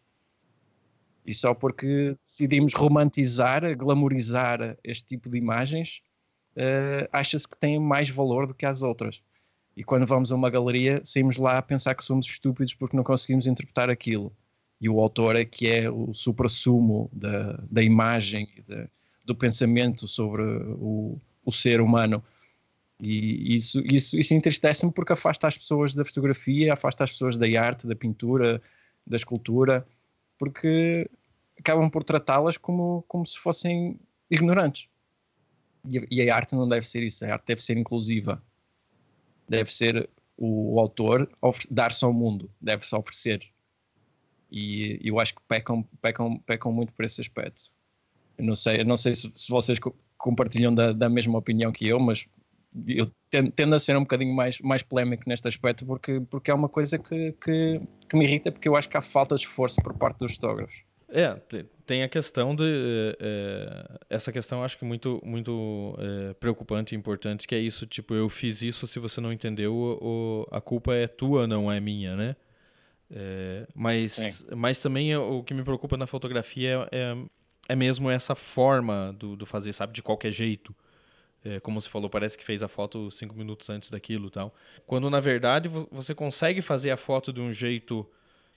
E 1.24 1.34
só 1.34 1.55
porque 1.55 2.16
decidimos 2.24 2.74
romantizar, 2.74 3.76
glamorizar 3.76 4.76
este 4.82 5.07
tipo 5.07 5.30
de 5.30 5.38
imagens, 5.38 6.01
uh, 6.57 7.09
acha-se 7.12 7.48
que 7.48 7.59
tem 7.59 7.78
mais 7.78 8.09
valor 8.11 8.46
do 8.46 8.55
que 8.55 8.66
as 8.66 8.82
outras. 8.82 9.22
E 9.76 9.84
quando 9.84 10.07
vamos 10.07 10.32
a 10.32 10.36
uma 10.36 10.51
galeria, 10.51 11.01
saímos 11.05 11.36
lá 11.36 11.59
a 11.59 11.62
pensar 11.62 11.94
que 11.94 12.05
somos 12.05 12.26
estúpidos 12.26 12.74
porque 12.74 12.96
não 12.96 13.05
conseguimos 13.05 13.46
interpretar 13.46 13.88
aquilo. 13.88 14.32
e 14.80 14.88
o 14.88 14.98
autor 14.98 15.36
é 15.36 15.44
que 15.44 15.68
é 15.68 15.90
o 15.90 16.12
supra-sumo 16.14 17.11
da, 17.12 17.53
da 17.70 17.82
imagem 17.82 18.48
da, 18.66 18.88
do 19.26 19.34
pensamento 19.34 20.09
sobre 20.09 20.42
o, 20.42 21.20
o 21.44 21.53
ser 21.53 21.80
humano. 21.80 22.22
E 23.01 23.55
isso, 23.55 23.80
isso, 23.86 24.18
isso 24.18 24.34
entristece-me 24.34 24.92
porque 24.92 25.12
afasta 25.12 25.48
as 25.48 25.57
pessoas 25.57 25.94
da 25.94 26.05
fotografia, 26.05 26.74
afasta 26.74 27.05
as 27.05 27.12
pessoas 27.12 27.38
da 27.38 27.46
arte, 27.61 27.86
da 27.86 27.96
pintura, 27.96 28.61
da 29.07 29.16
escultura, 29.16 29.86
porque 30.38 31.11
acabam 31.59 31.90
por 31.90 32.05
tratá-las 32.05 32.59
como, 32.59 33.03
como 33.09 33.24
se 33.24 33.38
fossem 33.38 33.98
ignorantes. 34.30 34.88
E, 35.88 36.07
e, 36.11 36.30
a 36.30 36.36
arte 36.36 36.55
não 36.55 36.68
deve 36.68 36.86
ser 36.86 37.03
isso, 37.03 37.24
a 37.24 37.32
arte 37.32 37.46
deve 37.46 37.62
ser 37.62 37.78
inclusiva. 37.78 38.42
Deve 39.48 39.72
ser 39.72 40.09
o, 40.36 40.74
o 40.74 40.80
autor 40.80 41.30
dar-se 41.70 42.05
ao 42.05 42.12
mundo, 42.12 42.51
deve-se 42.61 42.94
oferecer. 42.94 43.42
E 44.51 45.01
eu 45.03 45.18
acho 45.18 45.34
que 45.34 45.40
pecam, 45.48 45.82
pecam, 46.03 46.38
pecam 46.40 46.72
muito 46.72 46.92
por 46.92 47.05
esse 47.05 47.20
aspecto. 47.20 47.72
Eu 48.36 48.44
não 48.44 48.55
sei, 48.55 48.80
eu 48.80 48.84
não 48.84 48.96
sei 48.96 49.14
se, 49.14 49.32
se 49.34 49.51
vocês 49.51 49.78
compartilham 50.18 50.74
da, 50.74 50.92
da 50.92 51.09
mesma 51.09 51.38
opinião 51.38 51.72
que 51.72 51.86
eu, 51.86 51.98
mas 51.98 52.26
eu 52.87 53.11
tendo, 53.55 53.75
a 53.75 53.79
ser 53.79 53.97
um 53.97 54.01
bocadinho 54.01 54.35
mais, 54.35 54.59
mais 54.61 54.83
polémico 54.83 55.25
neste 55.27 55.47
aspecto 55.47 55.87
porque, 55.87 56.21
porque 56.31 56.51
é 56.51 56.55
uma 56.55 56.68
coisa 56.68 56.99
que, 56.99 57.33
que, 57.33 57.81
que, 58.09 58.16
me 58.16 58.25
irrita 58.25 58.51
porque 58.53 58.68
eu 58.68 58.77
acho 58.77 58.89
que 58.89 58.97
há 58.97 59.03
falta 59.03 59.35
de 59.35 59.43
esforço 59.43 59.81
por 59.83 59.95
parte 59.95 60.18
dos 60.18 60.35
fotógrafos. 60.35 60.83
É, 61.09 61.35
tem 61.85 62.05
a 62.05 62.09
questão 62.09 62.55
de. 62.55 63.16
É, 63.18 63.99
essa 64.09 64.31
questão 64.31 64.62
acho 64.62 64.79
que 64.79 64.85
muito, 64.85 65.21
muito 65.25 65.97
é, 65.99 66.35
preocupante 66.35 66.95
e 66.95 66.99
importante, 66.99 67.49
que 67.49 67.55
é 67.55 67.59
isso, 67.59 67.85
tipo, 67.85 68.14
eu 68.14 68.29
fiz 68.29 68.62
isso, 68.62 68.87
se 68.87 69.01
você 69.01 69.21
não 69.21 69.33
entendeu, 69.33 69.75
o, 69.75 70.47
a 70.53 70.61
culpa 70.61 70.95
é 70.95 71.09
tua, 71.09 71.49
não 71.49 71.71
é 71.71 71.81
minha, 71.81 72.14
né? 72.14 72.37
É, 73.11 73.66
mas, 73.75 74.47
mas 74.57 74.81
também 74.81 75.16
o 75.16 75.43
que 75.43 75.53
me 75.53 75.64
preocupa 75.64 75.97
na 75.97 76.07
fotografia 76.07 76.89
é, 76.93 77.16
é 77.68 77.75
mesmo 77.75 78.09
essa 78.09 78.37
forma 78.37 79.12
do, 79.18 79.35
do 79.35 79.45
fazer, 79.45 79.73
sabe, 79.73 79.93
de 79.93 80.03
qualquer 80.03 80.31
jeito. 80.31 80.75
É, 81.45 81.59
como 81.61 81.80
você 81.80 81.88
falou, 81.88 82.11
parece 82.11 82.36
que 82.36 82.45
fez 82.45 82.62
a 82.62 82.68
foto 82.68 83.11
cinco 83.11 83.34
minutos 83.34 83.70
antes 83.70 83.91
daquilo 83.91 84.30
tal. 84.30 84.55
Quando 84.86 85.09
na 85.09 85.20
verdade 85.20 85.70
você 85.91 86.14
consegue 86.14 86.61
fazer 86.61 86.91
a 86.91 86.97
foto 86.97 87.32
de 87.32 87.41
um 87.41 87.53
jeito 87.53 88.07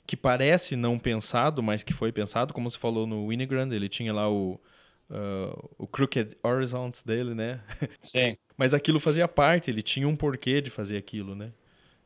que 0.05 0.17
parece 0.17 0.75
não 0.75 0.99
pensado, 0.99 1.63
mas 1.63 1.84
que 1.84 1.93
foi 1.93 2.11
pensado, 2.11 2.53
como 2.53 2.69
você 2.69 2.77
falou 2.77 3.07
no 3.07 3.27
Winogrand, 3.29 3.71
ele 3.71 3.88
tinha 3.88 4.13
lá 4.13 4.29
o, 4.29 4.59
uh, 5.09 5.69
o 5.77 5.88
Crooked 5.88 6.36
Horizons 6.43 7.03
dele, 7.03 7.34
né? 7.34 7.61
Sim. 8.01 8.36
mas 8.57 8.73
aquilo 8.73 8.99
fazia 8.99 9.27
parte, 9.27 9.71
ele 9.71 9.81
tinha 9.81 10.07
um 10.07 10.15
porquê 10.15 10.59
de 10.59 10.69
fazer 10.69 10.97
aquilo, 10.97 11.36
né? 11.36 11.51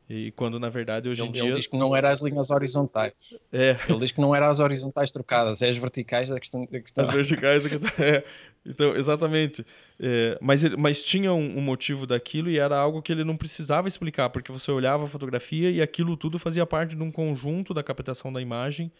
E 0.08 0.32
quando 0.32 0.58
na 0.58 0.70
verdade 0.70 1.08
hoje 1.08 1.20
ele, 1.20 1.28
em 1.28 1.32
dia. 1.32 1.42
Ele 1.44 1.54
diz 1.56 1.66
que 1.66 1.76
não 1.76 1.94
era 1.94 2.10
as 2.10 2.22
linhas 2.22 2.50
horizontais. 2.50 3.12
É. 3.52 3.76
Ele 3.88 3.98
diz 3.98 4.12
que 4.12 4.20
não 4.20 4.34
eram 4.34 4.48
as 4.48 4.58
horizontais 4.58 5.10
trocadas, 5.10 5.60
é 5.60 5.68
as 5.68 5.76
verticais 5.76 6.30
da 6.30 6.40
questão. 6.40 6.64
Da 6.64 6.80
questão. 6.80 7.04
As 7.04 7.10
verticais 7.10 7.66
é 7.66 7.68
que 7.68 8.02
é. 8.02 8.24
Então, 8.64 8.96
exatamente. 8.96 9.64
É, 10.00 10.38
mas, 10.40 10.64
mas 10.76 11.04
tinha 11.04 11.32
um, 11.32 11.58
um, 11.58 11.60
motivo 11.60 12.06
daquilo 12.06 12.50
e 12.50 12.58
era 12.58 12.76
algo 12.76 13.02
que 13.02 13.12
ele 13.12 13.24
não 13.24 13.36
precisava 13.36 13.88
explicar, 13.88 14.30
porque 14.30 14.52
você 14.52 14.70
olhava 14.70 15.04
a 15.04 15.06
fotografia 15.06 15.70
e 15.70 15.80
aquilo 15.82 16.16
tudo 16.16 16.38
fazia 16.38 16.64
parte 16.66 16.94
de 16.96 17.02
um 17.02 17.10
conjunto 17.10 17.74
da 17.74 17.82
captação 17.82 18.32
da 18.32 18.40
imagem 18.40 18.90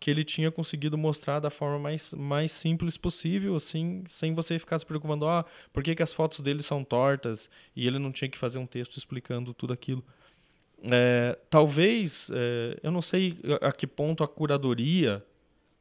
que 0.00 0.10
ele 0.10 0.24
tinha 0.24 0.50
conseguido 0.50 0.98
mostrar 0.98 1.40
da 1.40 1.50
forma 1.50 1.78
mais, 1.78 2.12
mais 2.12 2.52
simples 2.52 2.96
possível, 2.96 3.54
assim, 3.54 4.04
sem 4.06 4.34
você 4.34 4.58
ficar 4.58 4.78
se 4.78 4.84
preocupando, 4.84 5.26
ah, 5.26 5.44
por 5.72 5.82
que, 5.82 5.94
que 5.94 6.02
as 6.02 6.12
fotos 6.12 6.40
dele 6.40 6.62
são 6.62 6.84
tortas? 6.84 7.48
E 7.74 7.86
ele 7.86 7.98
não 7.98 8.12
tinha 8.12 8.28
que 8.28 8.36
fazer 8.36 8.58
um 8.58 8.66
texto 8.66 8.96
explicando 8.96 9.54
tudo 9.54 9.72
aquilo. 9.72 10.04
É, 10.82 11.38
talvez, 11.48 12.30
é, 12.34 12.78
eu 12.82 12.90
não 12.90 13.00
sei 13.00 13.38
a 13.60 13.72
que 13.72 13.86
ponto 13.86 14.22
a 14.22 14.28
curadoria, 14.28 15.24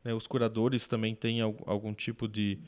né, 0.04 0.14
os 0.14 0.28
curadores 0.28 0.88
também 0.88 1.14
têm 1.14 1.42
algum 1.42 1.94
tipo 1.94 2.28
de, 2.28 2.60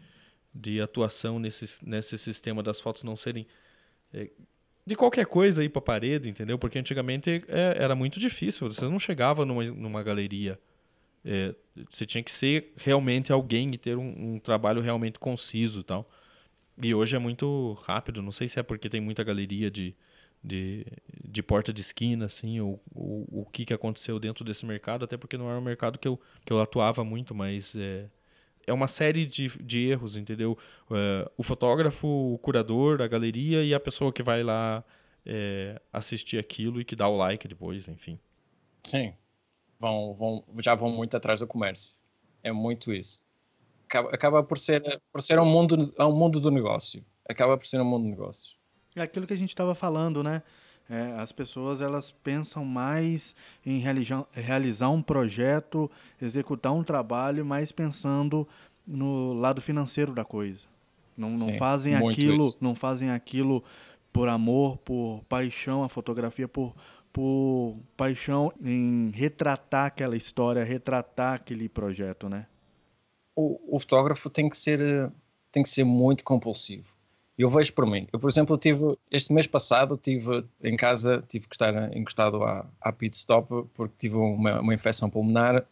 de 0.53 0.81
atuação 0.81 1.39
nesse, 1.39 1.85
nesse 1.85 2.17
sistema 2.17 2.61
das 2.61 2.79
fotos 2.79 3.03
não 3.03 3.15
serem 3.15 3.47
é, 4.13 4.29
de 4.85 4.95
qualquer 4.95 5.25
coisa 5.25 5.61
aí 5.61 5.69
para 5.69 5.81
parede, 5.81 6.29
entendeu? 6.29 6.59
Porque 6.59 6.77
antigamente 6.77 7.43
é, 7.47 7.75
era 7.77 7.95
muito 7.95 8.19
difícil, 8.19 8.71
você 8.71 8.85
não 8.85 8.99
chegava 8.99 9.43
numa, 9.43 9.63
numa 9.63 10.03
galeria. 10.03 10.59
É, 11.23 11.55
você 11.89 12.05
tinha 12.05 12.23
que 12.23 12.31
ser 12.31 12.71
realmente 12.77 13.31
alguém 13.31 13.73
e 13.73 13.77
ter 13.77 13.97
um, 13.97 14.35
um 14.35 14.39
trabalho 14.39 14.81
realmente 14.81 15.17
conciso 15.17 15.83
tal. 15.83 16.07
E 16.81 16.93
hoje 16.93 17.15
é 17.15 17.19
muito 17.19 17.73
rápido, 17.83 18.21
não 18.21 18.31
sei 18.31 18.47
se 18.47 18.59
é 18.59 18.63
porque 18.63 18.87
tem 18.89 19.01
muita 19.01 19.23
galeria 19.23 19.71
de, 19.71 19.95
de, 20.45 20.85
de 21.23 21.41
porta 21.41 21.73
de 21.73 21.81
esquina, 21.81 22.25
assim, 22.25 22.59
o, 22.59 22.79
o, 22.93 23.41
o 23.41 23.45
que, 23.45 23.65
que 23.65 23.73
aconteceu 23.73 24.19
dentro 24.19 24.45
desse 24.45 24.65
mercado, 24.65 25.05
até 25.05 25.17
porque 25.17 25.37
não 25.37 25.49
era 25.49 25.59
um 25.59 25.63
mercado 25.63 25.97
que 25.97 26.07
eu, 26.07 26.19
que 26.45 26.53
eu 26.53 26.61
atuava 26.61 27.03
muito, 27.03 27.33
mas 27.33 27.75
é, 27.75 28.05
é 28.67 28.73
uma 28.73 28.87
série 28.87 29.25
de, 29.25 29.47
de 29.63 29.87
erros, 29.87 30.15
entendeu? 30.17 30.57
É, 30.91 31.29
o 31.35 31.43
fotógrafo, 31.43 32.07
o 32.07 32.37
curador, 32.37 33.01
a 33.01 33.07
galeria 33.07 33.63
e 33.63 33.73
a 33.73 33.79
pessoa 33.79 34.13
que 34.13 34.21
vai 34.21 34.43
lá 34.43 34.83
é, 35.25 35.81
assistir 35.91 36.37
aquilo 36.37 36.79
e 36.79 36.85
que 36.85 36.95
dá 36.95 37.07
o 37.07 37.17
like 37.17 37.47
depois, 37.47 37.87
enfim. 37.87 38.19
Sim, 38.83 39.13
vão, 39.79 40.13
vão, 40.13 40.43
já 40.61 40.75
vão 40.75 40.89
muito 40.89 41.17
atrás 41.17 41.39
do 41.39 41.47
comércio. 41.47 41.97
É 42.43 42.51
muito 42.51 42.93
isso. 42.93 43.27
Acaba, 43.87 44.09
acaba 44.09 44.43
por 44.43 44.59
ser, 44.59 45.01
por 45.11 45.21
ser 45.21 45.39
um, 45.39 45.45
mundo, 45.45 45.93
um 45.99 46.11
mundo 46.15 46.39
do 46.39 46.51
negócio. 46.51 47.03
Acaba 47.27 47.57
por 47.57 47.65
ser 47.65 47.81
um 47.81 47.85
mundo 47.85 48.03
de 48.03 48.11
negócios. 48.11 48.54
É 48.95 49.01
aquilo 49.01 49.27
que 49.27 49.33
a 49.33 49.37
gente 49.37 49.49
estava 49.49 49.75
falando, 49.75 50.23
né? 50.23 50.41
É, 50.89 51.13
as 51.17 51.31
pessoas 51.31 51.81
elas 51.81 52.11
pensam 52.11 52.63
mais 52.63 53.35
em 53.65 53.79
realizar, 53.79 54.89
um 54.89 55.01
projeto, 55.01 55.89
executar 56.21 56.71
um 56.73 56.83
trabalho, 56.83 57.43
mais 57.43 57.71
pensando 57.71 58.47
no 58.85 59.33
lado 59.33 59.61
financeiro 59.61 60.13
da 60.13 60.23
coisa. 60.23 60.67
Não, 61.17 61.31
não 61.31 61.51
Sim, 61.51 61.57
fazem 61.57 61.95
aquilo, 61.95 62.49
isso. 62.49 62.57
não 62.61 62.75
fazem 62.75 63.09
aquilo 63.09 63.63
por 64.13 64.29
amor, 64.29 64.77
por 64.77 65.23
paixão, 65.27 65.83
a 65.83 65.89
fotografia 65.89 66.47
por 66.47 66.73
por 67.11 67.77
paixão 67.95 68.51
em 68.61 69.09
retratar 69.11 69.85
aquela 69.85 70.17
história, 70.17 70.65
retratar 70.65 71.35
aquele 71.35 71.69
projeto, 71.69 72.27
né? 72.27 72.45
O, 73.33 73.77
o 73.77 73.79
fotógrafo 73.79 74.29
tem 74.29 74.49
que 74.49 74.57
ser 74.57 75.09
tem 75.49 75.63
que 75.63 75.69
ser 75.69 75.85
muito 75.85 76.25
compulsivo 76.25 76.94
eu 77.37 77.49
vejo 77.49 77.73
por 77.73 77.85
mim. 77.85 78.07
Eu, 78.11 78.19
por 78.19 78.29
exemplo, 78.29 78.57
tive, 78.57 78.97
este 79.11 79.33
mês 79.33 79.47
passado, 79.47 79.97
tive 80.01 80.45
em 80.63 80.77
casa, 80.77 81.23
tive 81.27 81.47
que 81.47 81.55
estar 81.55 81.95
encostado 81.95 82.43
à, 82.43 82.65
à 82.79 82.91
pit 82.91 83.15
stop 83.17 83.67
porque 83.73 83.93
tive 83.97 84.15
uma, 84.15 84.61
uma 84.61 84.73
infecção 84.73 85.09
pulmonar 85.09 85.65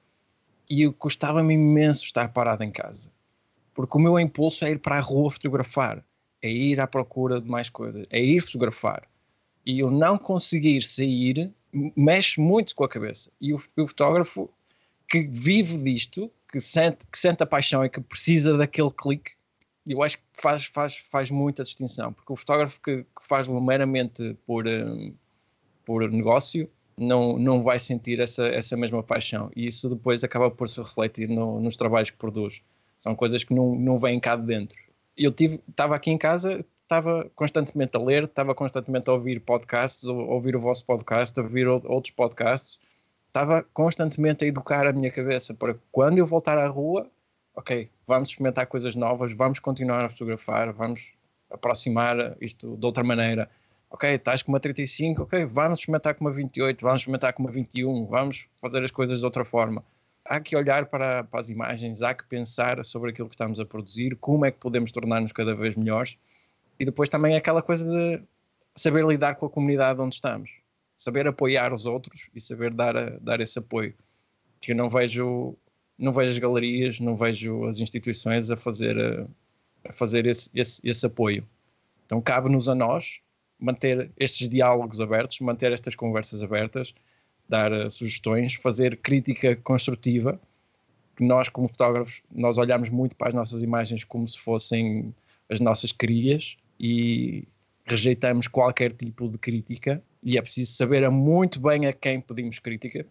e 0.69 0.89
custava-me 0.91 1.53
imenso 1.53 2.03
estar 2.03 2.31
parado 2.33 2.63
em 2.63 2.71
casa. 2.71 3.09
Porque 3.73 3.97
o 3.97 4.01
meu 4.01 4.19
impulso 4.19 4.65
é 4.65 4.71
ir 4.71 4.79
para 4.79 4.97
a 4.97 5.01
rua 5.01 5.31
fotografar, 5.31 6.03
é 6.41 6.49
ir 6.49 6.79
à 6.79 6.87
procura 6.87 7.39
de 7.39 7.49
mais 7.49 7.69
coisas, 7.69 8.05
é 8.09 8.21
ir 8.21 8.41
fotografar. 8.41 9.07
E 9.65 9.79
eu 9.79 9.89
não 9.89 10.17
conseguir 10.17 10.83
sair 10.83 11.53
mexe 11.95 12.39
muito 12.39 12.75
com 12.75 12.83
a 12.83 12.89
cabeça. 12.89 13.31
E 13.41 13.53
o, 13.53 13.61
o 13.77 13.87
fotógrafo 13.87 14.49
que 15.09 15.23
vive 15.23 15.77
disto, 15.77 16.31
que 16.51 16.59
sente, 16.59 16.99
que 17.11 17.17
sente 17.17 17.41
a 17.41 17.45
paixão 17.45 17.83
e 17.83 17.89
que 17.89 17.99
precisa 17.99 18.57
daquele 18.57 18.91
clique, 18.91 19.31
eu 19.85 20.01
acho 20.01 20.17
que 20.17 20.23
faz, 20.33 20.65
faz, 20.65 20.97
faz 20.97 21.29
muita 21.29 21.63
distinção, 21.63 22.13
porque 22.13 22.31
o 22.31 22.35
fotógrafo 22.35 22.79
que, 22.81 23.03
que 23.03 23.27
faz 23.27 23.47
meramente 23.47 24.35
por, 24.45 24.65
um, 24.67 25.13
por 25.85 26.09
negócio 26.09 26.69
não, 26.97 27.37
não 27.37 27.63
vai 27.63 27.79
sentir 27.79 28.19
essa, 28.19 28.47
essa 28.47 28.77
mesma 28.77 29.03
paixão 29.03 29.51
e 29.55 29.67
isso 29.67 29.89
depois 29.89 30.23
acaba 30.23 30.49
por 30.49 30.67
se 30.67 30.79
refletir 30.79 31.27
no, 31.27 31.59
nos 31.59 31.75
trabalhos 31.75 32.11
que 32.11 32.17
produz. 32.17 32.61
São 32.99 33.15
coisas 33.15 33.43
que 33.43 33.53
não, 33.53 33.75
não 33.75 33.97
vêm 33.97 34.19
cá 34.19 34.35
de 34.35 34.45
dentro. 34.45 34.77
Eu 35.17 35.33
estava 35.37 35.95
aqui 35.95 36.09
em 36.09 36.17
casa, 36.17 36.65
estava 36.83 37.29
constantemente 37.35 37.97
a 37.97 37.99
ler, 37.99 38.23
estava 38.23 38.55
constantemente 38.55 39.09
a 39.09 39.13
ouvir 39.13 39.41
podcasts, 39.41 40.07
a 40.07 40.13
ouvir 40.13 40.55
o 40.55 40.61
vosso 40.61 40.85
podcast, 40.85 41.37
a 41.37 41.43
ouvir 41.43 41.67
outros 41.67 42.11
podcasts, 42.11 42.79
estava 43.27 43.63
constantemente 43.73 44.45
a 44.45 44.47
educar 44.47 44.87
a 44.87 44.93
minha 44.93 45.11
cabeça 45.11 45.53
para 45.53 45.75
quando 45.91 46.19
eu 46.19 46.25
voltar 46.25 46.57
à 46.57 46.67
rua 46.67 47.09
ok, 47.55 47.89
vamos 48.07 48.29
experimentar 48.29 48.67
coisas 48.67 48.95
novas, 48.95 49.33
vamos 49.33 49.59
continuar 49.59 50.03
a 50.05 50.09
fotografar, 50.09 50.71
vamos 50.73 51.11
aproximar 51.49 52.35
isto 52.41 52.75
de 52.75 52.85
outra 52.85 53.03
maneira. 53.03 53.49
Ok, 53.89 54.09
estás 54.09 54.41
com 54.41 54.51
uma 54.51 54.59
35, 54.59 55.23
ok, 55.23 55.45
vamos 55.45 55.79
experimentar 55.79 56.15
com 56.15 56.25
uma 56.25 56.31
28, 56.31 56.81
vamos 56.81 57.01
experimentar 57.01 57.33
com 57.33 57.43
uma 57.43 57.51
21, 57.51 58.07
vamos 58.07 58.47
fazer 58.59 58.83
as 58.83 58.89
coisas 58.89 59.19
de 59.19 59.25
outra 59.25 59.45
forma. 59.45 59.83
Há 60.25 60.39
que 60.39 60.55
olhar 60.55 60.87
para, 60.87 61.23
para 61.23 61.39
as 61.39 61.49
imagens, 61.49 62.01
há 62.01 62.13
que 62.13 62.25
pensar 62.25 62.83
sobre 62.83 63.11
aquilo 63.11 63.29
que 63.29 63.35
estamos 63.35 63.59
a 63.59 63.65
produzir, 63.65 64.15
como 64.15 64.45
é 64.45 64.51
que 64.51 64.57
podemos 64.57 64.91
tornar-nos 64.91 65.31
cada 65.31 65.53
vez 65.53 65.75
melhores 65.75 66.17
e 66.79 66.85
depois 66.85 67.09
também 67.09 67.35
aquela 67.35 67.61
coisa 67.61 67.87
de 67.87 68.23
saber 68.75 69.05
lidar 69.05 69.35
com 69.35 69.45
a 69.45 69.49
comunidade 69.49 70.01
onde 70.01 70.15
estamos, 70.15 70.49
saber 70.97 71.27
apoiar 71.27 71.71
os 71.71 71.85
outros 71.85 72.29
e 72.33 72.41
saber 72.41 72.73
dar, 72.73 73.19
dar 73.19 73.41
esse 73.41 73.59
apoio. 73.59 73.93
Que 74.59 74.71
eu 74.71 74.75
não 74.75 74.89
vejo 74.89 75.55
não 75.97 76.11
vejo 76.11 76.29
as 76.29 76.39
galerias, 76.39 76.99
não 76.99 77.15
vejo 77.15 77.65
as 77.65 77.79
instituições 77.79 78.49
a 78.51 78.57
fazer, 78.57 78.97
a, 78.99 79.89
a 79.89 79.93
fazer 79.93 80.25
esse, 80.25 80.49
esse, 80.53 80.81
esse 80.83 81.05
apoio. 81.05 81.45
Então 82.05 82.21
cabe-nos 82.21 82.67
a 82.69 82.75
nós 82.75 83.19
manter 83.59 84.11
estes 84.19 84.49
diálogos 84.49 84.99
abertos, 84.99 85.39
manter 85.39 85.71
estas 85.71 85.95
conversas 85.95 86.41
abertas, 86.41 86.93
dar 87.47 87.71
uh, 87.71 87.89
sugestões, 87.89 88.55
fazer 88.55 88.97
crítica 88.97 89.55
construtiva. 89.55 90.39
Nós, 91.19 91.47
como 91.47 91.67
fotógrafos, 91.67 92.21
nós 92.31 92.57
olhamos 92.57 92.89
muito 92.89 93.15
para 93.15 93.29
as 93.29 93.33
nossas 93.33 93.61
imagens 93.61 94.03
como 94.03 94.27
se 94.27 94.37
fossem 94.37 95.13
as 95.49 95.59
nossas 95.59 95.91
crias 95.91 96.57
e 96.79 97.47
rejeitamos 97.85 98.47
qualquer 98.47 98.93
tipo 98.93 99.27
de 99.27 99.37
crítica 99.37 100.01
e 100.21 100.37
é 100.37 100.41
preciso 100.41 100.71
saber 100.73 101.07
muito 101.09 101.59
bem 101.59 101.85
a 101.85 101.93
quem 101.93 102.19
pedimos 102.19 102.59
crítica. 102.59 103.05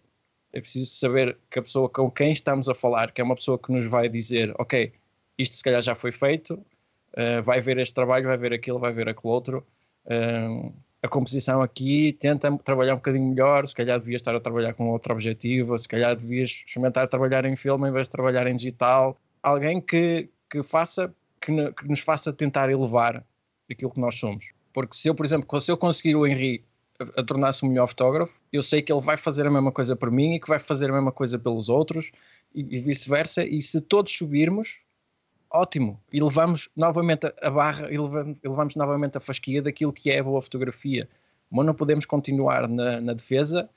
É 0.53 0.61
preciso 0.61 0.95
saber 0.95 1.37
que 1.49 1.59
a 1.59 1.61
pessoa 1.61 1.89
com 1.89 2.09
quem 2.09 2.31
estamos 2.31 2.69
a 2.69 2.75
falar, 2.75 3.11
que 3.11 3.19
é 3.19 3.23
uma 3.23 3.35
pessoa 3.35 3.57
que 3.57 3.71
nos 3.71 3.85
vai 3.85 4.07
dizer, 4.07 4.53
ok, 4.59 4.93
isto 5.37 5.55
se 5.55 5.63
calhar 5.63 5.81
já 5.81 5.95
foi 5.95 6.11
feito, 6.11 6.53
uh, 6.53 7.41
vai 7.43 7.59
ver 7.59 7.77
este 7.79 7.93
trabalho, 7.93 8.27
vai 8.27 8.37
ver 8.37 8.53
aquilo, 8.53 8.79
vai 8.79 8.93
ver 8.93 9.09
aquele 9.09 9.33
outro. 9.33 9.65
Uh, 10.05 10.71
a 11.01 11.07
composição 11.07 11.61
aqui 11.61 12.13
tenta 12.13 12.55
trabalhar 12.59 12.93
um 12.93 12.97
bocadinho 12.97 13.27
melhor, 13.27 13.67
se 13.67 13.75
calhar 13.75 13.99
devias 13.99 14.21
estar 14.21 14.33
a 14.33 14.39
trabalhar 14.39 14.73
com 14.73 14.89
outro 14.89 15.11
objetivo, 15.11 15.77
se 15.77 15.87
calhar 15.87 16.15
devias 16.15 16.49
experimentar 16.49 17.09
trabalhar 17.09 17.43
em 17.43 17.55
filme 17.57 17.89
em 17.89 17.91
vez 17.91 18.07
de 18.07 18.11
trabalhar 18.11 18.47
em 18.47 18.55
digital. 18.55 19.19
Alguém 19.41 19.81
que, 19.81 20.29
que 20.49 20.63
faça, 20.63 21.13
que, 21.41 21.51
que 21.73 21.87
nos 21.89 21.99
faça 21.99 22.31
tentar 22.31 22.69
elevar 22.69 23.25
aquilo 23.69 23.91
que 23.91 23.99
nós 23.99 24.17
somos. 24.17 24.53
Porque 24.71 24.95
se 24.95 25.09
eu, 25.09 25.15
por 25.15 25.25
exemplo, 25.25 25.59
se 25.59 25.71
eu 25.71 25.77
conseguir 25.77 26.15
o 26.15 26.25
Henri 26.25 26.63
a, 26.99 27.23
tornar-se 27.23 27.65
um 27.65 27.69
melhor 27.69 27.87
fotógrafo, 27.87 28.33
eu 28.51 28.61
sei 28.61 28.81
que 28.81 28.91
ele 28.91 29.01
vai 29.01 29.17
fazer 29.17 29.45
a 29.47 29.51
mesma 29.51 29.71
coisa 29.71 29.95
por 29.95 30.11
mim 30.11 30.33
e 30.33 30.39
que 30.39 30.47
vai 30.47 30.59
fazer 30.59 30.89
a 30.89 30.93
mesma 30.93 31.11
coisa 31.11 31.37
pelos 31.39 31.69
outros 31.69 32.11
e, 32.53 32.61
e 32.61 32.79
vice-versa. 32.79 33.43
E 33.45 33.61
se 33.61 33.81
todos 33.81 34.15
subirmos, 34.15 34.79
ótimo, 35.49 35.99
e 36.11 36.21
levamos 36.21 36.69
novamente 36.75 37.31
a 37.41 37.49
barra 37.49 37.91
e 37.91 37.97
levamos, 37.97 38.37
e 38.43 38.47
levamos 38.47 38.75
novamente 38.75 39.17
a 39.17 39.21
fasquia 39.21 39.61
daquilo 39.61 39.93
que 39.93 40.11
é 40.11 40.19
a 40.19 40.23
boa 40.23 40.41
fotografia. 40.41 41.09
Mas 41.49 41.65
não 41.65 41.73
podemos 41.73 42.05
continuar 42.05 42.67
na, 42.67 42.99
na 42.99 43.13
defesa 43.13 43.69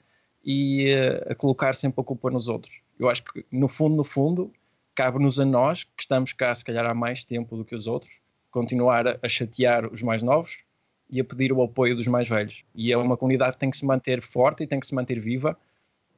e 0.45 0.95
uh, 0.95 1.33
a 1.33 1.35
colocar 1.35 1.75
sempre 1.75 2.01
a 2.01 2.05
culpa 2.05 2.31
nos 2.31 2.49
outros. 2.49 2.75
Eu 2.99 3.11
acho 3.11 3.23
que, 3.25 3.45
no 3.51 3.69
fundo, 3.69 3.97
no 3.97 4.05
fundo, 4.05 4.53
cabe-nos 4.95 5.39
a 5.39 5.45
nós, 5.45 5.85
que 5.85 5.91
estamos 6.01 6.33
cá 6.33 6.55
se 6.55 6.65
calhar 6.65 6.87
há 6.87 6.95
mais 6.95 7.25
tempo 7.25 7.57
do 7.57 7.65
que 7.65 7.75
os 7.75 7.87
outros, 7.87 8.13
continuar 8.51 9.19
a 9.23 9.29
chatear 9.29 9.87
os 9.93 10.01
mais 10.03 10.23
novos 10.23 10.66
e 11.11 11.21
a 11.21 11.25
pedir 11.25 11.53
o 11.53 11.63
apoio 11.63 11.95
dos 11.95 12.07
mais 12.07 12.29
velhos. 12.29 12.65
E 12.75 12.93
é 12.93 12.97
uma 12.97 13.17
comunidade 13.17 13.53
que 13.53 13.59
tem 13.59 13.71
que 13.71 13.77
se 13.77 13.85
manter 13.85 14.21
forte 14.21 14.65
e 14.65 14.67
tem 14.67 14.81
que 14.81 14.87
se 14.87 14.95
manter 14.95 15.21
viva 15.21 15.57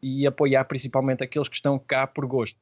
e 0.03 0.27
apoiar 0.27 0.65
principalmente 0.65 1.23
aqueles 1.23 1.49
que 1.49 1.57
estão 1.57 1.79
cá 1.79 2.07
por 2.07 2.27
gosto 2.27 2.59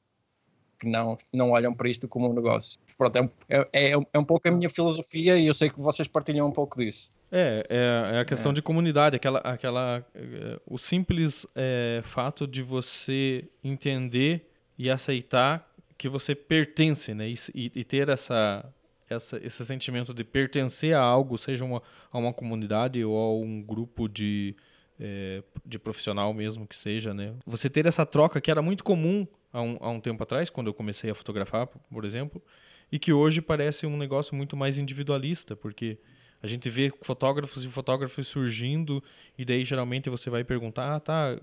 que 0.79 0.89
não, 0.89 1.17
não 1.33 1.51
olham 1.51 1.75
para 1.75 1.89
isto 1.89 2.07
como 2.07 2.31
um 2.31 2.35
negócio. 2.35 2.79
Pronto, 2.97 3.17
é, 3.49 3.69
é, 3.73 3.93
é 3.93 4.19
um 4.19 4.25
pouco 4.25 4.49
a 4.49 4.51
minha 4.51 4.69
filosofia 4.69 5.37
e 5.39 5.47
eu 5.47 5.55
sei 5.55 5.71
que 5.71 5.81
vocês 5.81 6.07
partilham 6.09 6.47
um 6.47 6.53
pouco 6.53 6.79
disso. 6.79 7.11
É, 7.31 7.67
é, 7.69 8.17
é 8.17 8.21
a 8.21 8.25
questão 8.25 8.53
é. 8.53 8.55
de 8.55 8.63
comunidade, 8.63 9.17
aquela, 9.17 9.39
aquela, 9.41 10.05
é, 10.15 10.61
o 10.67 10.79
simples 10.79 11.47
é, 11.55 12.01
fato 12.05 12.47
de 12.47 12.63
você 12.63 13.45
entender 13.65 14.49
e 14.79 14.89
aceitar 14.91 15.69
que 15.99 16.09
você 16.09 16.35
pertence, 16.35 17.15
né? 17.15 17.27
E, 17.55 17.73
e 17.75 17.85
ter 17.85 18.09
essa, 18.09 18.65
essa, 19.09 19.39
esse 19.45 19.65
sentimento 19.65 20.13
de 20.13 20.25
pertencer 20.25 20.95
a 20.95 21.01
algo, 21.01 21.39
seja 21.39 21.65
uma, 21.65 21.83
a 22.11 22.19
uma 22.19 22.33
comunidade 22.33 23.05
ou 23.05 23.17
a 23.17 23.35
um 23.35 23.63
grupo 23.63 24.09
de, 24.09 24.55
é, 24.99 25.43
de 25.65 25.79
profissional 25.79 26.33
mesmo 26.35 26.67
que 26.67 26.77
seja, 26.77 27.15
né? 27.15 27.35
Você 27.47 27.71
ter 27.71 27.87
essa 27.87 28.05
troca 28.05 28.41
que 28.41 28.51
era 28.51 28.63
muito 28.63 28.83
comum 28.83 29.27
há 29.53 29.63
um, 29.63 29.77
há 29.81 29.91
um 29.91 30.01
tempo 30.01 30.23
atrás, 30.23 30.51
quando 30.51 30.67
eu 30.67 30.75
comecei 30.75 31.11
a 31.11 31.15
fotografar, 31.15 31.67
por 31.67 32.05
exemplo, 32.05 32.43
e 32.91 32.99
que 32.99 33.13
hoje 33.13 33.41
parece 33.41 33.87
um 33.87 33.97
negócio 33.97 34.35
muito 34.35 34.57
mais 34.57 34.79
individualista, 34.79 35.57
porque 35.57 35.99
a 36.43 36.47
gente 36.47 36.69
vê 36.69 36.93
fotógrafos 37.03 37.65
e 37.65 37.69
fotógrafos 37.69 38.29
surgindo 38.29 39.03
e 39.39 39.45
daí 39.45 39.65
geralmente 39.65 40.11
você 40.11 40.31
vai 40.31 40.45
perguntar, 40.45 40.95
ah, 40.95 41.01
tá, 41.01 41.39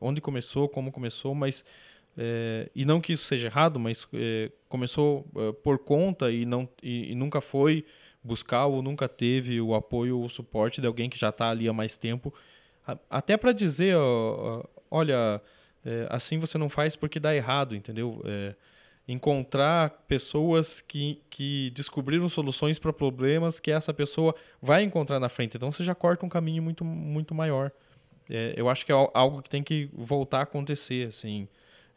onde 0.00 0.20
começou, 0.20 0.68
como 0.68 0.92
começou, 0.92 1.34
mas 1.34 1.64
é, 2.16 2.68
e 2.74 2.84
não 2.84 3.00
que 3.00 3.12
isso 3.12 3.24
seja 3.24 3.48
errado, 3.48 3.78
mas 3.78 4.06
é, 4.12 4.50
começou 4.68 5.26
é, 5.36 5.52
por 5.52 5.78
conta 5.78 6.30
e 6.30 6.44
não 6.44 6.68
e, 6.82 7.12
e, 7.12 7.14
nunca 7.14 7.40
foi 7.40 7.84
buscar 8.22 8.66
ou 8.66 8.82
nunca 8.82 9.08
teve 9.08 9.60
o 9.60 9.74
apoio 9.74 10.18
ou 10.18 10.24
o 10.24 10.28
suporte 10.28 10.80
de 10.80 10.86
alguém 10.86 11.08
que 11.08 11.18
já 11.18 11.30
está 11.30 11.50
ali 11.50 11.68
há 11.68 11.72
mais 11.72 11.96
tempo, 11.96 12.34
até 13.08 13.36
para 13.36 13.52
dizer, 13.52 13.96
ó, 13.96 14.64
olha 14.90 15.40
é, 15.84 16.06
assim 16.10 16.38
você 16.38 16.58
não 16.58 16.68
faz 16.68 16.96
porque 16.96 17.18
dá 17.18 17.34
errado, 17.34 17.74
entendeu? 17.74 18.20
É, 18.24 18.54
encontrar 19.08 20.04
pessoas 20.06 20.80
que, 20.80 21.20
que 21.28 21.70
descobriram 21.74 22.28
soluções 22.28 22.78
para 22.78 22.92
problemas 22.92 23.58
que 23.58 23.70
essa 23.70 23.92
pessoa 23.92 24.34
vai 24.62 24.82
encontrar 24.82 25.18
na 25.18 25.28
frente. 25.28 25.56
Então 25.56 25.72
você 25.72 25.82
já 25.82 25.94
corta 25.94 26.24
um 26.24 26.28
caminho 26.28 26.62
muito, 26.62 26.84
muito 26.84 27.34
maior. 27.34 27.72
É, 28.28 28.54
eu 28.56 28.68
acho 28.68 28.86
que 28.86 28.92
é 28.92 28.94
algo 29.12 29.42
que 29.42 29.50
tem 29.50 29.62
que 29.62 29.90
voltar 29.92 30.40
a 30.40 30.42
acontecer, 30.42 31.08
assim. 31.08 31.48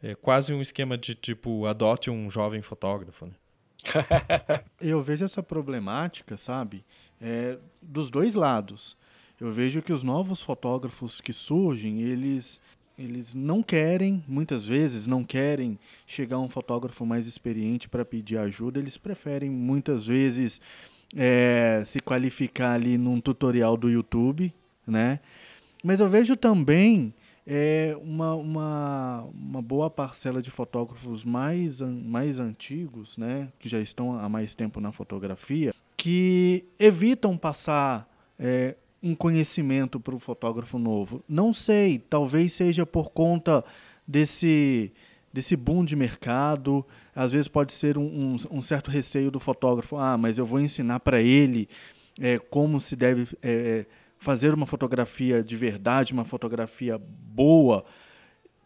É 0.06 0.14
quase 0.14 0.52
um 0.52 0.60
esquema 0.60 0.98
de 0.98 1.14
tipo, 1.14 1.64
adote 1.64 2.10
um 2.10 2.28
jovem 2.28 2.60
fotógrafo. 2.60 3.24
Né? 3.24 3.32
eu 4.78 5.00
vejo 5.00 5.24
essa 5.24 5.42
problemática, 5.42 6.36
sabe, 6.36 6.84
é, 7.18 7.56
dos 7.80 8.10
dois 8.10 8.34
lados. 8.34 8.98
Eu 9.40 9.50
vejo 9.50 9.80
que 9.80 9.94
os 9.94 10.02
novos 10.02 10.42
fotógrafos 10.42 11.22
que 11.22 11.32
surgem, 11.32 12.02
eles 12.02 12.60
eles 12.98 13.34
não 13.34 13.62
querem, 13.62 14.22
muitas 14.28 14.66
vezes, 14.66 15.06
não 15.06 15.24
querem 15.24 15.78
chegar 16.06 16.38
um 16.38 16.48
fotógrafo 16.48 17.04
mais 17.04 17.26
experiente 17.26 17.88
para 17.88 18.04
pedir 18.04 18.36
ajuda, 18.36 18.78
eles 18.78 18.98
preferem 18.98 19.50
muitas 19.50 20.06
vezes 20.06 20.60
é, 21.16 21.82
se 21.86 21.98
qualificar 21.98 22.74
ali 22.74 22.98
num 22.98 23.20
tutorial 23.20 23.76
do 23.76 23.90
YouTube, 23.90 24.54
né? 24.86 25.18
Mas 25.82 25.98
eu 25.98 26.08
vejo 26.08 26.36
também 26.36 27.12
é, 27.46 27.96
uma, 28.00 28.34
uma, 28.34 29.28
uma 29.34 29.62
boa 29.62 29.90
parcela 29.90 30.40
de 30.40 30.50
fotógrafos 30.50 31.24
mais, 31.24 31.80
mais 31.80 32.40
antigos, 32.40 33.18
né? 33.18 33.48
Que 33.58 33.68
já 33.68 33.80
estão 33.80 34.18
há 34.18 34.28
mais 34.28 34.54
tempo 34.54 34.80
na 34.80 34.92
fotografia, 34.92 35.74
que 35.96 36.64
evitam 36.78 37.36
passar 37.36 38.08
é, 38.38 38.76
um 39.02 39.14
conhecimento 39.14 40.00
para 40.00 40.14
o 40.14 40.18
fotógrafo 40.18 40.78
novo? 40.78 41.22
Não 41.28 41.52
sei, 41.52 41.98
talvez 41.98 42.52
seja 42.54 42.86
por 42.86 43.10
conta 43.10 43.62
desse, 44.06 44.90
desse 45.32 45.54
boom 45.54 45.84
de 45.84 45.94
mercado. 45.94 46.84
Às 47.14 47.32
vezes 47.32 47.48
pode 47.48 47.72
ser 47.72 47.98
um, 47.98 48.04
um, 48.04 48.36
um 48.50 48.62
certo 48.62 48.90
receio 48.90 49.30
do 49.30 49.38
fotógrafo. 49.38 49.96
Ah, 49.96 50.16
mas 50.16 50.38
eu 50.38 50.46
vou 50.46 50.60
ensinar 50.60 51.00
para 51.00 51.20
ele 51.20 51.68
é, 52.18 52.38
como 52.38 52.80
se 52.80 52.96
deve 52.96 53.36
é, 53.42 53.84
fazer 54.24 54.54
uma 54.54 54.66
fotografia 54.66 55.44
de 55.44 55.54
verdade, 55.54 56.14
uma 56.14 56.24
fotografia 56.24 56.98
boa, 56.98 57.84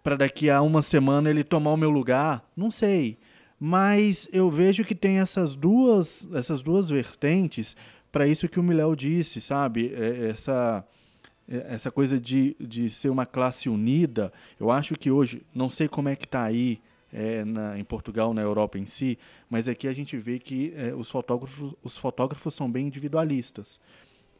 para 0.04 0.14
daqui 0.14 0.48
a 0.48 0.62
uma 0.62 0.82
semana 0.82 1.28
ele 1.28 1.42
tomar 1.42 1.72
o 1.72 1.76
meu 1.76 1.90
lugar. 1.90 2.48
Não 2.56 2.70
sei. 2.70 3.18
Mas 3.58 4.28
eu 4.32 4.48
vejo 4.48 4.84
que 4.84 4.94
tem 4.94 5.18
essas 5.18 5.56
duas, 5.56 6.28
essas 6.32 6.62
duas 6.62 6.88
vertentes 6.88 7.76
para 8.12 8.26
isso 8.26 8.48
que 8.48 8.60
o 8.60 8.62
Miléo 8.62 8.94
disse, 8.94 9.40
sabe? 9.40 9.92
É, 9.94 10.28
essa, 10.30 10.86
é, 11.48 11.74
essa 11.74 11.90
coisa 11.90 12.20
de, 12.20 12.54
de 12.60 12.88
ser 12.88 13.08
uma 13.08 13.26
classe 13.26 13.68
unida, 13.68 14.32
eu 14.60 14.70
acho 14.70 14.94
que 14.94 15.10
hoje, 15.10 15.42
não 15.52 15.68
sei 15.68 15.88
como 15.88 16.08
é 16.08 16.14
que 16.14 16.24
está 16.24 16.44
aí 16.44 16.80
é, 17.12 17.44
na, 17.44 17.76
em 17.76 17.84
Portugal, 17.84 18.32
na 18.32 18.42
Europa 18.42 18.78
em 18.78 18.86
si, 18.86 19.18
mas 19.50 19.66
aqui 19.66 19.88
a 19.88 19.92
gente 19.92 20.16
vê 20.16 20.38
que 20.38 20.72
é, 20.76 20.94
os, 20.94 21.10
fotógrafos, 21.10 21.74
os 21.82 21.98
fotógrafos 21.98 22.54
são 22.54 22.70
bem 22.70 22.86
individualistas. 22.86 23.80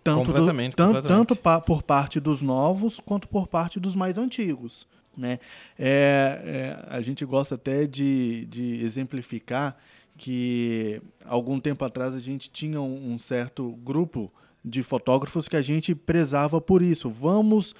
Tanto, 0.02 0.32
do, 0.32 0.46
tanto, 0.74 1.02
tanto 1.06 1.36
pa, 1.36 1.60
por 1.60 1.82
parte 1.82 2.18
dos 2.18 2.40
novos 2.40 2.98
quanto 2.98 3.28
por 3.28 3.46
parte 3.46 3.78
dos 3.78 3.94
mais 3.94 4.16
antigos. 4.16 4.86
Né? 5.16 5.38
É, 5.78 6.40
é, 6.44 6.86
a 6.88 7.00
gente 7.02 7.24
gosta 7.24 7.56
até 7.56 7.86
de, 7.86 8.46
de 8.46 8.82
exemplificar 8.84 9.76
que 10.16 11.02
algum 11.24 11.60
tempo 11.60 11.84
atrás 11.84 12.14
a 12.14 12.20
gente 12.20 12.50
tinha 12.50 12.80
um, 12.80 13.12
um 13.12 13.18
certo 13.18 13.70
grupo 13.82 14.32
de 14.64 14.82
fotógrafos 14.82 15.48
que 15.48 15.56
a 15.56 15.62
gente 15.62 15.94
prezava 15.94 16.60
por 16.60 16.82
isso. 16.82 17.10
Vamos 17.10 17.74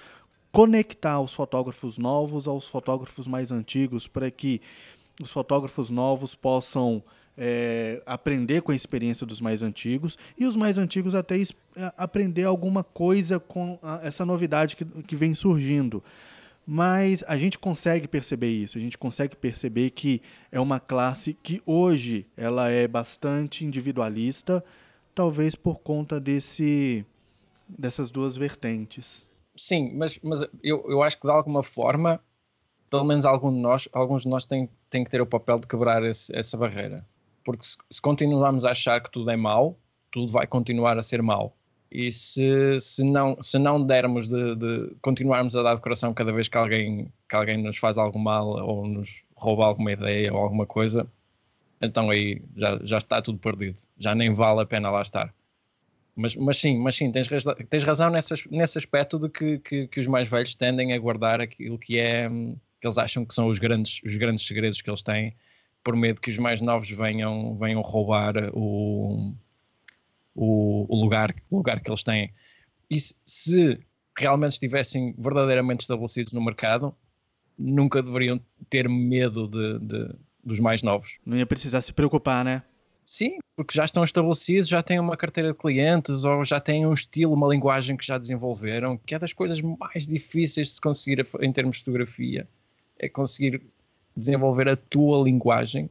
conectar 0.51 1.21
os 1.21 1.33
fotógrafos 1.33 1.99
novos 1.99 2.49
aos 2.49 2.69
fotógrafos 2.69 3.27
mais 3.27 3.53
antigos 3.53 4.07
para 4.07 4.31
que 4.31 4.61
os 5.21 5.31
fotógrafos 5.31 5.91
novos 5.91 6.35
possam 6.35 7.03
é, 7.39 8.03
aprender 8.05 8.63
com 8.63 8.73
a 8.73 8.75
experiência 8.75 9.25
dos 9.25 9.41
mais 9.41 9.63
antigos 9.63 10.19
e 10.37 10.45
os 10.45 10.57
mais 10.57 10.77
antigos 10.77 11.15
até 11.15 11.37
aprender 11.97 12.43
alguma 12.43 12.83
coisa 12.83 13.39
com 13.39 13.79
a, 13.81 14.01
essa 14.03 14.27
novidade 14.27 14.75
que, 14.75 14.85
que 14.85 15.15
vem 15.15 15.33
surgindo. 15.35 16.03
Mas 16.67 17.25
a 17.27 17.39
gente 17.39 17.59
consegue 17.59 18.07
perceber 18.07 18.51
isso, 18.51 18.77
a 18.77 18.81
gente 18.81 18.99
consegue 18.99 19.35
perceber 19.37 19.91
que 19.91 20.21
é 20.53 20.61
uma 20.61 20.79
classe 20.79 21.33
que 21.33 21.63
hoje 21.65 22.27
ela 22.37 22.69
é 22.69 22.87
bastante 22.87 23.65
individualista, 23.65 24.63
talvez 25.15 25.55
por 25.55 25.79
conta 25.79 26.21
desse, 26.21 27.07
dessas 27.67 28.11
duas 28.11 28.37
vertentes. 28.37 29.27
Sim, 29.57 29.93
mas, 29.95 30.19
mas 30.23 30.43
eu, 30.63 30.85
eu 30.91 31.03
acho 31.03 31.19
que 31.19 31.27
de 31.27 31.33
alguma 31.33 31.63
forma, 31.63 32.21
pelo 32.91 33.05
menos 33.05 33.25
algum 33.25 33.51
de 33.51 33.61
nós, 33.61 33.89
alguns 33.93 34.25
de 34.25 34.29
nós 34.29 34.45
têm, 34.45 34.69
têm 34.91 35.05
que 35.05 35.11
ter 35.11 35.23
o 35.23 35.27
papel 35.27 35.59
de 35.61 35.67
quebrar 35.67 36.03
esse, 36.05 36.37
essa 36.37 36.57
barreira. 36.57 37.07
Porque 37.49 37.65
se, 37.65 37.79
se 37.91 38.03
continuarmos 38.03 38.67
a 38.67 38.73
achar 38.73 39.03
que 39.03 39.11
tudo 39.11 39.31
é 39.31 39.37
mau, 39.37 39.79
tudo 40.13 40.31
vai 40.31 40.47
continuar 40.47 40.99
a 40.99 41.03
ser 41.03 41.23
mau. 41.23 41.57
E 41.91 42.13
se, 42.13 42.79
se, 42.79 43.03
não, 43.03 43.43
se 43.43 43.59
não 43.59 43.83
dermos 43.83 44.29
de, 44.29 44.55
de 44.55 44.95
continuarmos 45.01 45.57
a 45.57 45.63
dar 45.63 45.75
decoração 45.77 46.13
cada 46.13 46.31
vez 46.31 46.47
que 46.47 46.59
alguém, 46.59 47.11
que 47.27 47.35
alguém 47.35 47.57
nos 47.57 47.79
faz 47.79 47.97
algo 47.97 48.19
mal 48.19 48.47
ou 48.49 48.87
nos 48.87 49.25
rouba 49.35 49.65
alguma 49.65 49.93
ideia 49.93 50.31
ou 50.31 50.41
alguma 50.41 50.67
coisa, 50.67 51.11
então 51.81 52.11
aí 52.11 52.43
já, 52.55 52.79
já 52.83 52.99
está 52.99 53.23
tudo 53.23 53.39
perdido. 53.39 53.81
Já 53.99 54.15
nem 54.15 54.35
vale 54.35 54.61
a 54.61 54.67
pena 54.67 54.91
lá 54.91 55.01
estar. 55.01 55.35
Mas, 56.15 56.37
mas 56.37 56.59
sim, 56.59 56.79
mas 56.79 56.97
sim, 56.97 57.11
tens, 57.11 57.29
razão, 57.29 57.55
tens 57.71 57.83
razão 57.83 58.11
nesse, 58.11 58.35
nesse 58.51 58.77
aspecto 58.77 59.19
de 59.19 59.31
que, 59.31 59.59
que, 59.61 59.87
que, 59.87 60.01
os 60.01 60.07
mais 60.07 60.29
velhos 60.29 60.55
tendem 60.55 60.93
a 60.93 60.99
guardar 60.99 61.41
aquilo 61.41 61.79
que 61.79 61.99
é 61.99 62.29
que 62.29 62.87
eles 62.87 62.99
acham 62.99 63.25
que 63.25 63.33
são 63.33 63.49
os 63.49 63.59
grandes, 63.59 64.03
os 64.05 64.19
grandes 64.19 64.47
segredos 64.47 64.83
que 64.83 64.91
eles 64.91 65.03
têm, 65.03 65.35
por 65.89 65.97
medo 65.97 66.21
que 66.21 66.31
os 66.31 66.37
mais 66.37 66.61
novos 66.61 66.91
venham, 66.91 67.57
venham 67.57 67.81
roubar 67.81 68.35
o, 68.53 69.33
o, 70.35 70.85
o 70.87 71.03
lugar, 71.03 71.35
o 71.49 71.57
lugar 71.57 71.81
que 71.81 71.89
eles 71.89 72.03
têm. 72.03 72.31
E 72.91 72.99
se 73.25 73.81
realmente 74.15 74.53
estivessem 74.53 75.15
verdadeiramente 75.17 75.81
estabelecidos 75.81 76.35
no 76.35 76.45
mercado, 76.45 76.95
nunca 77.59 78.03
deveriam 78.03 78.39
ter 78.69 78.87
medo 78.87 79.49
de, 79.49 79.79
de, 79.79 80.15
dos 80.45 80.61
mais 80.61 80.83
novos. 80.83 81.17
Não 81.25 81.39
ia 81.39 81.47
precisar 81.47 81.81
se 81.81 81.91
preocupar, 81.91 82.45
né? 82.45 82.63
Sim, 83.03 83.39
porque 83.57 83.75
já 83.75 83.87
estão 83.87 84.05
estabelecidos, 84.05 84.69
já 84.69 84.83
têm 84.83 85.01
uma 85.01 85.17
carteira 85.17 85.53
de 85.53 85.59
clientes 85.59 86.23
ou 86.23 86.45
já 86.45 86.61
têm 86.61 86.87
um 86.87 86.93
estilo, 86.93 87.33
uma 87.33 87.49
linguagem 87.49 87.97
que 87.97 88.05
já 88.05 88.19
desenvolveram, 88.19 88.99
que 88.99 89.15
é 89.15 89.19
das 89.19 89.33
coisas 89.33 89.59
mais 89.63 90.07
difíceis 90.07 90.69
de 90.69 90.75
se 90.75 90.81
conseguir 90.83 91.27
em 91.41 91.51
termos 91.51 91.79
de 91.79 91.85
fotografia. 91.85 92.47
É 92.99 93.09
conseguir 93.09 93.63
desenvolver 94.19 94.69
a 94.69 94.77
tua 94.77 95.23
linguagem 95.23 95.89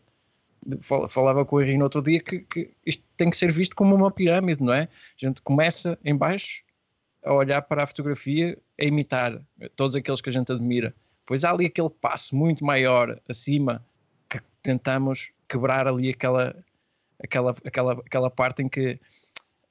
falava 1.08 1.46
com 1.46 1.56
o 1.56 1.62
Henrique 1.62 1.78
no 1.78 1.86
outro 1.86 2.02
dia 2.02 2.20
que, 2.20 2.40
que, 2.40 2.72
isto 2.86 3.04
tem 3.16 3.30
que 3.30 3.38
ser 3.38 3.52
visto 3.52 3.76
como 3.76 3.96
uma 3.96 4.12
pirâmide, 4.12 4.62
não 4.64 4.74
é? 4.74 4.82
A 4.82 5.26
gente 5.26 5.42
começa 5.42 5.98
em 6.04 6.16
baixo 6.16 6.62
a 7.24 7.34
olhar 7.34 7.62
para 7.62 7.84
a 7.84 7.88
fotografia, 7.88 8.58
a 8.80 8.84
imitar 8.84 9.42
todos 9.76 9.96
aqueles 9.96 10.22
que 10.22 10.30
a 10.30 10.34
gente 10.34 10.52
admira. 10.52 10.94
Pois 11.26 11.44
há 11.44 11.52
ali 11.52 11.66
aquele 11.66 11.90
passo 11.90 12.36
muito 12.36 12.66
maior 12.66 13.20
acima 13.28 13.86
que 14.30 14.40
tentamos 14.62 15.32
quebrar 15.48 15.88
ali 15.88 16.10
aquela, 16.10 16.56
aquela, 17.22 17.56
aquela, 17.64 17.94
aquela 17.94 18.30
parte 18.30 18.62
em 18.62 18.70
que 18.70 19.00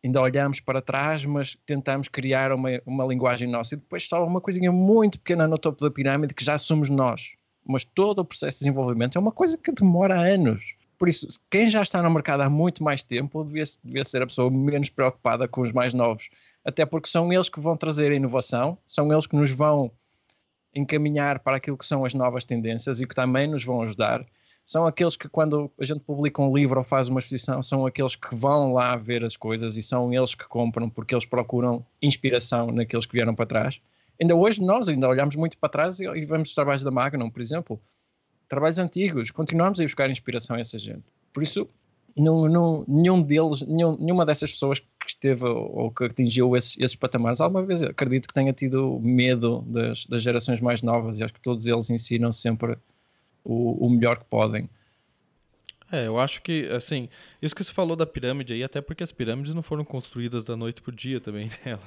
ainda 0.05 0.21
olhamos 0.21 0.61
para 0.61 0.81
trás, 0.81 1.25
mas 1.25 1.57
tentamos 1.67 2.09
criar 2.09 2.53
uma, 2.53 2.71
uma 2.87 3.05
linguagem 3.05 3.49
nossa. 3.49 3.75
E 3.75 3.79
depois 3.79 4.07
só 4.09 4.25
uma 4.25 4.41
coisinha 4.41 4.71
muito 4.71 5.19
pequena 5.19 5.47
no 5.47 5.59
topo 5.59 5.83
da 5.83 5.91
pirâmide 5.91 6.35
que 6.35 6.45
já 6.45 6.57
somos 6.59 6.89
nós. 6.89 7.36
Mas 7.67 7.85
todo 7.85 8.21
o 8.21 8.25
processo 8.25 8.59
de 8.59 8.65
desenvolvimento 8.65 9.17
é 9.17 9.21
uma 9.21 9.33
coisa 9.33 9.59
que 9.59 9.73
demora 9.73 10.21
anos. 10.21 10.75
Por 10.99 11.09
isso, 11.09 11.27
quem 11.51 11.69
já 11.69 11.83
está 11.83 12.03
no 12.03 12.11
mercado 12.11 12.43
há 12.43 12.49
muito 12.49 12.83
mais 12.83 13.03
tempo 13.05 13.45
devia, 13.45 13.65
devia 13.85 14.05
ser 14.05 14.23
a 14.23 14.27
pessoa 14.27 14.51
menos 14.51 14.89
preocupada 14.89 15.47
com 15.47 15.61
os 15.61 15.73
mais 15.73 15.93
novos. 15.93 16.29
Até 16.65 16.87
porque 16.87 17.09
são 17.09 17.33
eles 17.33 17.49
que 17.49 17.61
vão 17.61 17.77
trazer 17.77 18.11
a 18.11 18.15
inovação, 18.15 18.79
são 18.87 19.13
eles 19.13 19.27
que 19.27 19.37
nos 19.37 19.51
vão 19.51 19.91
encaminhar 20.75 21.41
para 21.41 21.57
aquilo 21.57 21.77
que 21.77 21.85
são 21.85 22.05
as 22.05 22.15
novas 22.15 22.45
tendências 22.45 23.01
e 23.01 23.07
que 23.07 23.15
também 23.15 23.47
nos 23.47 23.65
vão 23.65 23.83
ajudar. 23.83 24.25
São 24.65 24.85
aqueles 24.85 25.17
que, 25.17 25.29
quando 25.29 25.71
a 25.79 25.85
gente 25.85 26.01
publica 26.01 26.43
um 26.43 26.53
livro 26.53 26.79
ou 26.79 26.85
faz 26.85 27.09
uma 27.09 27.21
exposição, 27.21 27.63
são 27.63 27.87
aqueles 27.87 28.17
que 28.17 28.35
vão 28.35 28.73
lá 28.73 28.97
ver 28.97 29.25
as 29.25 29.37
coisas 29.37 29.77
e 29.77 29.83
são 29.83 30.13
eles 30.13 30.35
que 30.35 30.47
compram 30.49 30.91
porque 30.91 31.15
eles 31.15 31.25
procuram 31.25 31.87
inspiração 32.03 32.73
naqueles 32.73 33.07
que 33.07 33.13
vieram 33.13 33.35
para 33.35 33.47
trás. 33.47 33.81
Ainda 34.21 34.35
hoje 34.35 34.63
nós 34.63 34.89
ainda 34.89 35.09
olhamos 35.09 35.37
muito 35.37 35.59
para 35.59 35.69
trás 35.69 36.01
e 36.01 36.25
vemos 36.25 36.49
os 36.49 36.55
trabalhos 36.55 36.83
da 36.83 36.91
Magnum, 36.91 37.31
por 37.31 37.43
exemplo 37.43 37.81
trabalhos 38.49 38.79
antigos, 38.79 39.31
continuamos 39.31 39.81
a 39.81 39.83
ir 39.83 39.87
buscar 39.87 40.11
inspiração 40.11 40.57
a 40.57 40.61
essa 40.61 40.79
gente. 40.79 41.05
Por 41.33 41.43
isso, 41.43 41.67
não, 42.17 42.49
não, 42.49 42.85
nenhum 42.87 43.23
deles, 43.23 43.63
nenhum, 43.63 43.97
nenhuma 43.97 44.25
dessas 44.25 44.53
pessoas 44.53 44.81
que 44.81 44.87
esteve 45.07 45.45
ou 45.45 45.91
que 45.91 46.05
atingiu 46.05 46.57
esses, 46.57 46.77
esses 46.79 46.97
patamares, 46.97 47.41
alguma 47.41 47.65
vez 47.65 47.83
acredito 47.83 48.29
que 48.29 48.35
tenha 48.35 48.53
tido 48.53 48.99
medo 49.01 49.63
das, 49.67 50.07
das 50.07 50.23
gerações 50.23 50.61
mais 50.61 50.83
novas 50.83 51.19
e 51.19 51.25
acho 51.25 51.35
que 51.35 51.41
todos 51.41 51.67
eles 51.67 51.91
ensinam 51.91 52.33
sempre 52.33 52.77
o, 53.45 53.87
o 53.87 53.91
melhor 53.91 54.19
que 54.19 54.25
podem. 54.25 54.69
É, 55.91 56.07
eu 56.07 56.19
acho 56.19 56.43
que, 56.43 56.67
assim, 56.69 57.09
isso 57.41 57.55
que 57.55 57.63
você 57.63 57.73
falou 57.73 57.95
da 57.95 58.05
pirâmide 58.05 58.53
aí, 58.53 58.65
até 58.65 58.81
porque 58.81 59.05
as 59.05 59.13
pirâmides 59.13 59.55
não 59.55 59.63
foram 59.63 59.85
construídas 59.85 60.43
da 60.43 60.57
noite 60.57 60.83
para 60.83 60.91
o 60.91 60.95
dia 60.95 61.21
também, 61.21 61.49
né? 61.65 61.79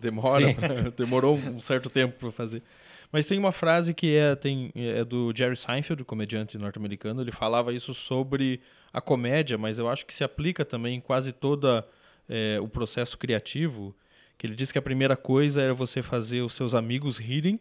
Demora, 0.00 0.46
demorou 0.96 1.36
um 1.36 1.58
certo 1.58 1.90
tempo 1.90 2.16
para 2.18 2.30
fazer. 2.30 2.62
Mas 3.10 3.26
tem 3.26 3.38
uma 3.38 3.50
frase 3.50 3.92
que 3.94 4.14
é, 4.14 4.36
tem, 4.36 4.72
é 4.74 5.04
do 5.04 5.32
Jerry 5.36 5.56
Seinfeld, 5.56 6.04
comediante 6.04 6.56
norte-americano. 6.56 7.20
Ele 7.20 7.32
falava 7.32 7.72
isso 7.72 7.92
sobre 7.92 8.60
a 8.92 9.00
comédia, 9.00 9.58
mas 9.58 9.78
eu 9.78 9.88
acho 9.88 10.06
que 10.06 10.14
se 10.14 10.22
aplica 10.22 10.64
também 10.64 10.96
em 10.96 11.00
quase 11.00 11.32
todo 11.32 11.84
é, 12.28 12.58
o 12.60 12.68
processo 12.68 13.18
criativo. 13.18 13.94
Que 14.38 14.46
ele 14.46 14.54
diz 14.54 14.70
que 14.70 14.78
a 14.78 14.82
primeira 14.82 15.16
coisa 15.16 15.60
é 15.60 15.72
você 15.72 16.00
fazer 16.00 16.42
os 16.42 16.54
seus 16.54 16.74
amigos 16.74 17.18
rirem. 17.18 17.60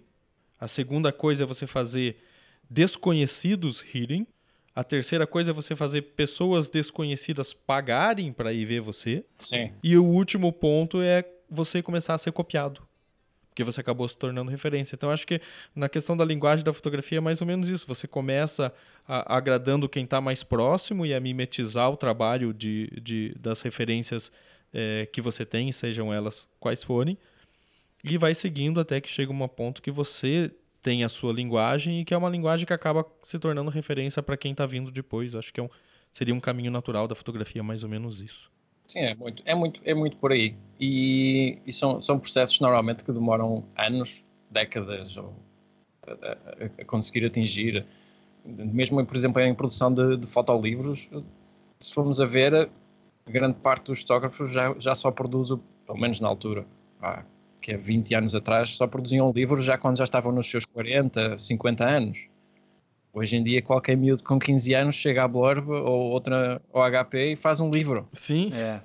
A 0.59 0.67
segunda 0.67 1.11
coisa 1.11 1.43
é 1.43 1.45
você 1.45 1.65
fazer 1.65 2.17
desconhecidos 2.69 3.81
rirem. 3.81 4.27
A 4.75 4.83
terceira 4.83 5.27
coisa 5.27 5.51
é 5.51 5.53
você 5.53 5.75
fazer 5.75 6.01
pessoas 6.01 6.69
desconhecidas 6.69 7.53
pagarem 7.53 8.31
para 8.31 8.53
ir 8.53 8.65
ver 8.65 8.79
você. 8.79 9.25
Sim. 9.35 9.71
E 9.83 9.97
o 9.97 10.05
último 10.05 10.51
ponto 10.51 11.01
é 11.01 11.25
você 11.49 11.81
começar 11.81 12.13
a 12.13 12.17
ser 12.17 12.31
copiado 12.31 12.81
porque 13.51 13.65
você 13.65 13.81
acabou 13.81 14.07
se 14.07 14.17
tornando 14.17 14.49
referência. 14.49 14.95
Então, 14.95 15.11
acho 15.11 15.27
que 15.27 15.41
na 15.75 15.89
questão 15.89 16.15
da 16.15 16.23
linguagem 16.23 16.63
da 16.63 16.71
fotografia 16.71 17.17
é 17.17 17.21
mais 17.21 17.41
ou 17.41 17.47
menos 17.47 17.67
isso. 17.67 17.85
Você 17.85 18.07
começa 18.07 18.73
a, 19.05 19.35
agradando 19.35 19.89
quem 19.89 20.05
está 20.05 20.21
mais 20.21 20.41
próximo 20.41 21.05
e 21.05 21.13
a 21.13 21.19
mimetizar 21.19 21.89
o 21.89 21.97
trabalho 21.97 22.53
de, 22.53 22.89
de 23.01 23.35
das 23.37 23.61
referências 23.61 24.31
é, 24.73 25.05
que 25.11 25.21
você 25.21 25.45
tem, 25.45 25.69
sejam 25.73 26.13
elas 26.13 26.47
quais 26.61 26.81
forem, 26.81 27.17
e 28.03 28.17
vai 28.17 28.33
seguindo 28.33 28.79
até 28.79 29.01
que 29.01 29.09
chega 29.09 29.31
um 29.31 29.47
ponto 29.47 29.81
que 29.81 29.91
você 29.91 30.49
tem 30.81 31.03
a 31.03 31.09
sua 31.09 31.31
linguagem 31.31 32.01
e 32.01 32.05
que 32.05 32.13
é 32.13 32.17
uma 32.17 32.29
linguagem 32.29 32.65
que 32.65 32.73
acaba 32.73 33.05
se 33.21 33.37
tornando 33.37 33.69
referência 33.69 34.21
para 34.21 34.37
quem 34.37 34.51
está 34.51 34.65
vindo 34.65 34.91
depois. 34.91 35.35
Acho 35.35 35.53
que 35.53 35.59
é 35.59 35.63
um, 35.63 35.69
seria 36.11 36.33
um 36.33 36.39
caminho 36.39 36.71
natural 36.71 37.07
da 37.07 37.15
fotografia, 37.15 37.63
mais 37.63 37.83
ou 37.83 37.89
menos 37.89 38.21
isso. 38.21 38.51
Sim, 38.87 38.99
é 38.99 39.15
muito, 39.15 39.43
é 39.45 39.55
muito, 39.55 39.81
é 39.85 39.93
muito 39.93 40.17
por 40.17 40.31
aí. 40.31 40.55
E, 40.79 41.59
e 41.65 41.71
são, 41.71 42.01
são 42.01 42.19
processos 42.19 42.59
normalmente 42.59 43.03
que 43.03 43.11
demoram 43.11 43.65
anos, 43.77 44.23
décadas, 44.49 45.15
ou 45.15 45.33
a, 46.05 46.11
a, 46.11 46.81
a 46.81 46.85
conseguir 46.85 47.25
atingir. 47.25 47.85
Mesmo, 48.43 49.05
por 49.05 49.15
exemplo, 49.15 49.41
em 49.41 49.53
produção 49.53 49.93
de, 49.93 50.17
de 50.17 50.27
fotolivros, 50.27 51.07
se 51.79 51.93
formos 51.93 52.19
a 52.19 52.25
ver, 52.25 52.69
grande 53.27 53.57
parte 53.59 53.85
dos 53.85 54.01
fotógrafos 54.01 54.51
já, 54.51 54.75
já 54.77 54.95
só 54.95 55.11
produz, 55.11 55.49
pelo 55.85 55.99
menos 55.99 56.19
na 56.19 56.27
altura, 56.27 56.65
que 57.61 57.71
é 57.71 57.77
20 57.77 58.15
anos 58.15 58.35
atrás, 58.35 58.71
só 58.71 58.87
produziam 58.87 59.31
livros 59.31 59.63
já 59.63 59.77
quando 59.77 59.97
já 59.97 60.03
estavam 60.03 60.31
nos 60.31 60.49
seus 60.49 60.65
40, 60.65 61.37
50 61.37 61.85
anos. 61.85 62.25
Hoje 63.13 63.35
em 63.35 63.43
dia, 63.43 63.61
qualquer 63.61 63.97
miúdo 63.97 64.23
com 64.23 64.39
15 64.39 64.73
anos 64.73 64.95
chega 64.95 65.23
à 65.23 65.27
Blurb 65.27 65.69
ou 65.69 66.11
outra 66.11 66.61
OHP 66.71 67.33
e 67.33 67.35
faz 67.35 67.59
um 67.59 67.69
livro. 67.69 68.07
Sim. 68.13 68.51
É. 68.53 68.81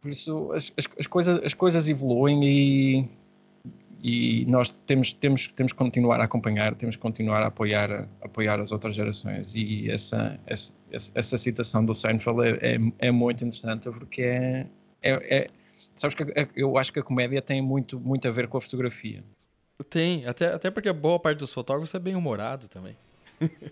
Por 0.00 0.10
isso, 0.10 0.50
as, 0.52 0.72
as, 0.76 0.86
as, 0.98 1.06
coisas, 1.06 1.40
as 1.44 1.52
coisas 1.52 1.88
evoluem 1.88 2.42
e, 2.42 3.08
e 4.02 4.46
nós 4.46 4.70
temos, 4.86 5.12
temos, 5.12 5.48
temos 5.48 5.72
que 5.72 5.78
continuar 5.78 6.20
a 6.20 6.24
acompanhar, 6.24 6.74
temos 6.74 6.96
que 6.96 7.02
continuar 7.02 7.42
a 7.42 7.48
apoiar, 7.48 7.90
a 7.92 8.06
apoiar 8.22 8.60
as 8.60 8.72
outras 8.72 8.96
gerações. 8.96 9.54
E 9.54 9.90
essa, 9.90 10.38
essa, 10.46 10.72
essa 11.14 11.36
citação 11.36 11.84
do 11.84 11.92
Seinfeld 11.92 12.48
é, 12.48 12.76
é, 12.76 12.78
é 13.08 13.10
muito 13.10 13.44
interessante 13.44 13.90
porque 13.90 14.22
é, 14.22 14.66
é, 15.02 15.36
é 15.36 15.50
sabes 15.96 16.14
que 16.14 16.24
eu 16.54 16.76
acho 16.78 16.92
que 16.92 16.98
a 16.98 17.02
comédia 17.02 17.42
tem 17.42 17.60
muito, 17.60 17.98
muito 17.98 18.26
a 18.28 18.30
ver 18.30 18.48
com 18.48 18.56
a 18.56 18.60
fotografia. 18.60 19.24
Tem, 19.90 20.26
até, 20.26 20.52
até 20.52 20.70
porque 20.70 20.88
a 20.88 20.92
boa 20.92 21.18
parte 21.18 21.38
dos 21.38 21.52
fotógrafos 21.52 21.94
é 21.94 21.98
bem 21.98 22.14
humorado 22.14 22.68
também. 22.68 22.96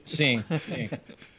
Sim, 0.04 0.44
sim. 0.68 0.88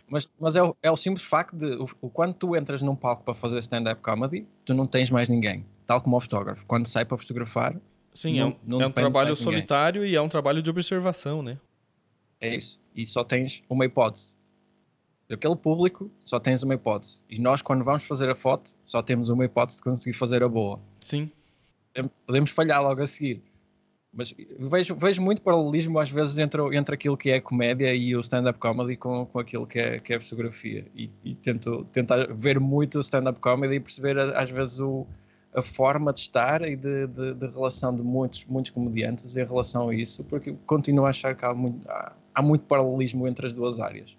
Mas, 0.08 0.28
mas 0.40 0.56
é, 0.56 0.64
o, 0.64 0.76
é 0.82 0.92
o 0.92 0.98
simples 0.98 1.26
facto 1.26 1.56
de 1.56 1.66
o, 1.76 1.88
o, 2.02 2.10
quando 2.10 2.34
tu 2.34 2.56
entras 2.56 2.82
num 2.82 2.96
palco 2.96 3.24
para 3.24 3.34
fazer 3.34 3.58
stand-up 3.60 4.02
comedy, 4.02 4.46
tu 4.64 4.74
não 4.74 4.86
tens 4.86 5.10
mais 5.10 5.30
ninguém, 5.30 5.66
tal 5.86 6.02
como 6.02 6.16
o 6.16 6.20
fotógrafo. 6.20 6.66
Quando 6.66 6.88
sai 6.88 7.06
para 7.06 7.18
fotografar. 7.18 7.76
Sim, 8.14 8.40
não, 8.40 8.42
é 8.42 8.46
um, 8.46 8.56
não 8.64 8.82
é 8.82 8.88
um 8.88 8.92
trabalho 8.92 9.36
solitário 9.36 10.06
e 10.06 10.16
é 10.16 10.22
um 10.22 10.30
trabalho 10.30 10.62
de 10.62 10.70
observação, 10.70 11.42
né? 11.42 11.58
É 12.40 12.56
isso. 12.56 12.80
E 12.96 13.06
só 13.06 13.24
tens 13.24 13.64
uma 13.70 13.86
hipótese. 13.86 14.35
Daquele 15.28 15.56
público, 15.56 16.12
só 16.20 16.40
tens 16.40 16.62
uma 16.62 16.76
hipótese. 16.76 17.24
E 17.30 17.40
nós, 17.40 17.62
quando 17.62 17.84
vamos 17.84 18.04
fazer 18.04 18.30
a 18.30 18.36
foto, 18.36 18.76
só 18.86 19.02
temos 19.02 19.30
uma 19.30 19.46
hipótese 19.46 19.78
de 19.78 19.84
conseguir 19.84 20.14
fazer 20.14 20.44
a 20.44 20.48
boa. 20.48 20.80
Sim. 21.00 21.32
Podemos 22.28 22.52
falhar 22.52 22.82
logo 22.84 23.02
a 23.02 23.08
seguir 23.08 23.42
mas 24.16 24.34
vejo, 24.58 24.96
vejo 24.96 25.22
muito 25.22 25.42
paralelismo 25.42 26.00
às 26.00 26.10
vezes 26.10 26.38
entre, 26.38 26.62
entre 26.76 26.96
aquilo 26.96 27.18
que 27.18 27.30
é 27.32 27.42
comédia 27.42 27.94
e 27.94 28.16
o 28.16 28.22
stand-up 28.22 28.58
comedy 28.58 28.96
com, 28.96 29.26
com 29.26 29.40
aquilo 29.40 29.68
que 29.68 29.78
é, 29.78 30.00
que 30.00 30.14
é 30.14 30.20
fotografia. 30.20 30.86
E, 30.96 31.12
e 31.24 31.36
tento 31.36 31.84
tentar 31.92 32.34
ver 32.34 32.58
muito 32.60 32.98
o 32.98 33.02
stand-up 33.02 33.40
comedy 33.42 33.76
e 33.76 33.80
perceber 33.82 34.18
às 34.18 34.50
vezes 34.50 34.80
o, 34.80 35.06
a 35.54 35.62
forma 35.62 36.14
de 36.14 36.22
estar 36.22 36.62
e 36.62 36.78
de, 36.78 37.08
de, 37.08 37.34
de, 37.34 37.48
relação 37.48 37.94
de 37.94 38.02
muitos, 38.02 38.46
muitos 38.46 38.72
comediantes 38.72 39.36
em 39.36 39.44
relação 39.44 39.90
a 39.90 39.96
isso, 39.96 40.24
porque 40.24 40.56
continuo 40.66 41.06
a 41.06 41.10
achar 41.10 41.36
que 41.36 41.44
há 41.44 41.54
muito, 41.54 41.86
há, 41.90 42.14
há 42.34 42.42
muito 42.42 42.64
paralelismo 42.66 43.28
entre 43.28 43.48
as 43.48 43.54
duas 43.54 43.82
áreas. 43.82 44.18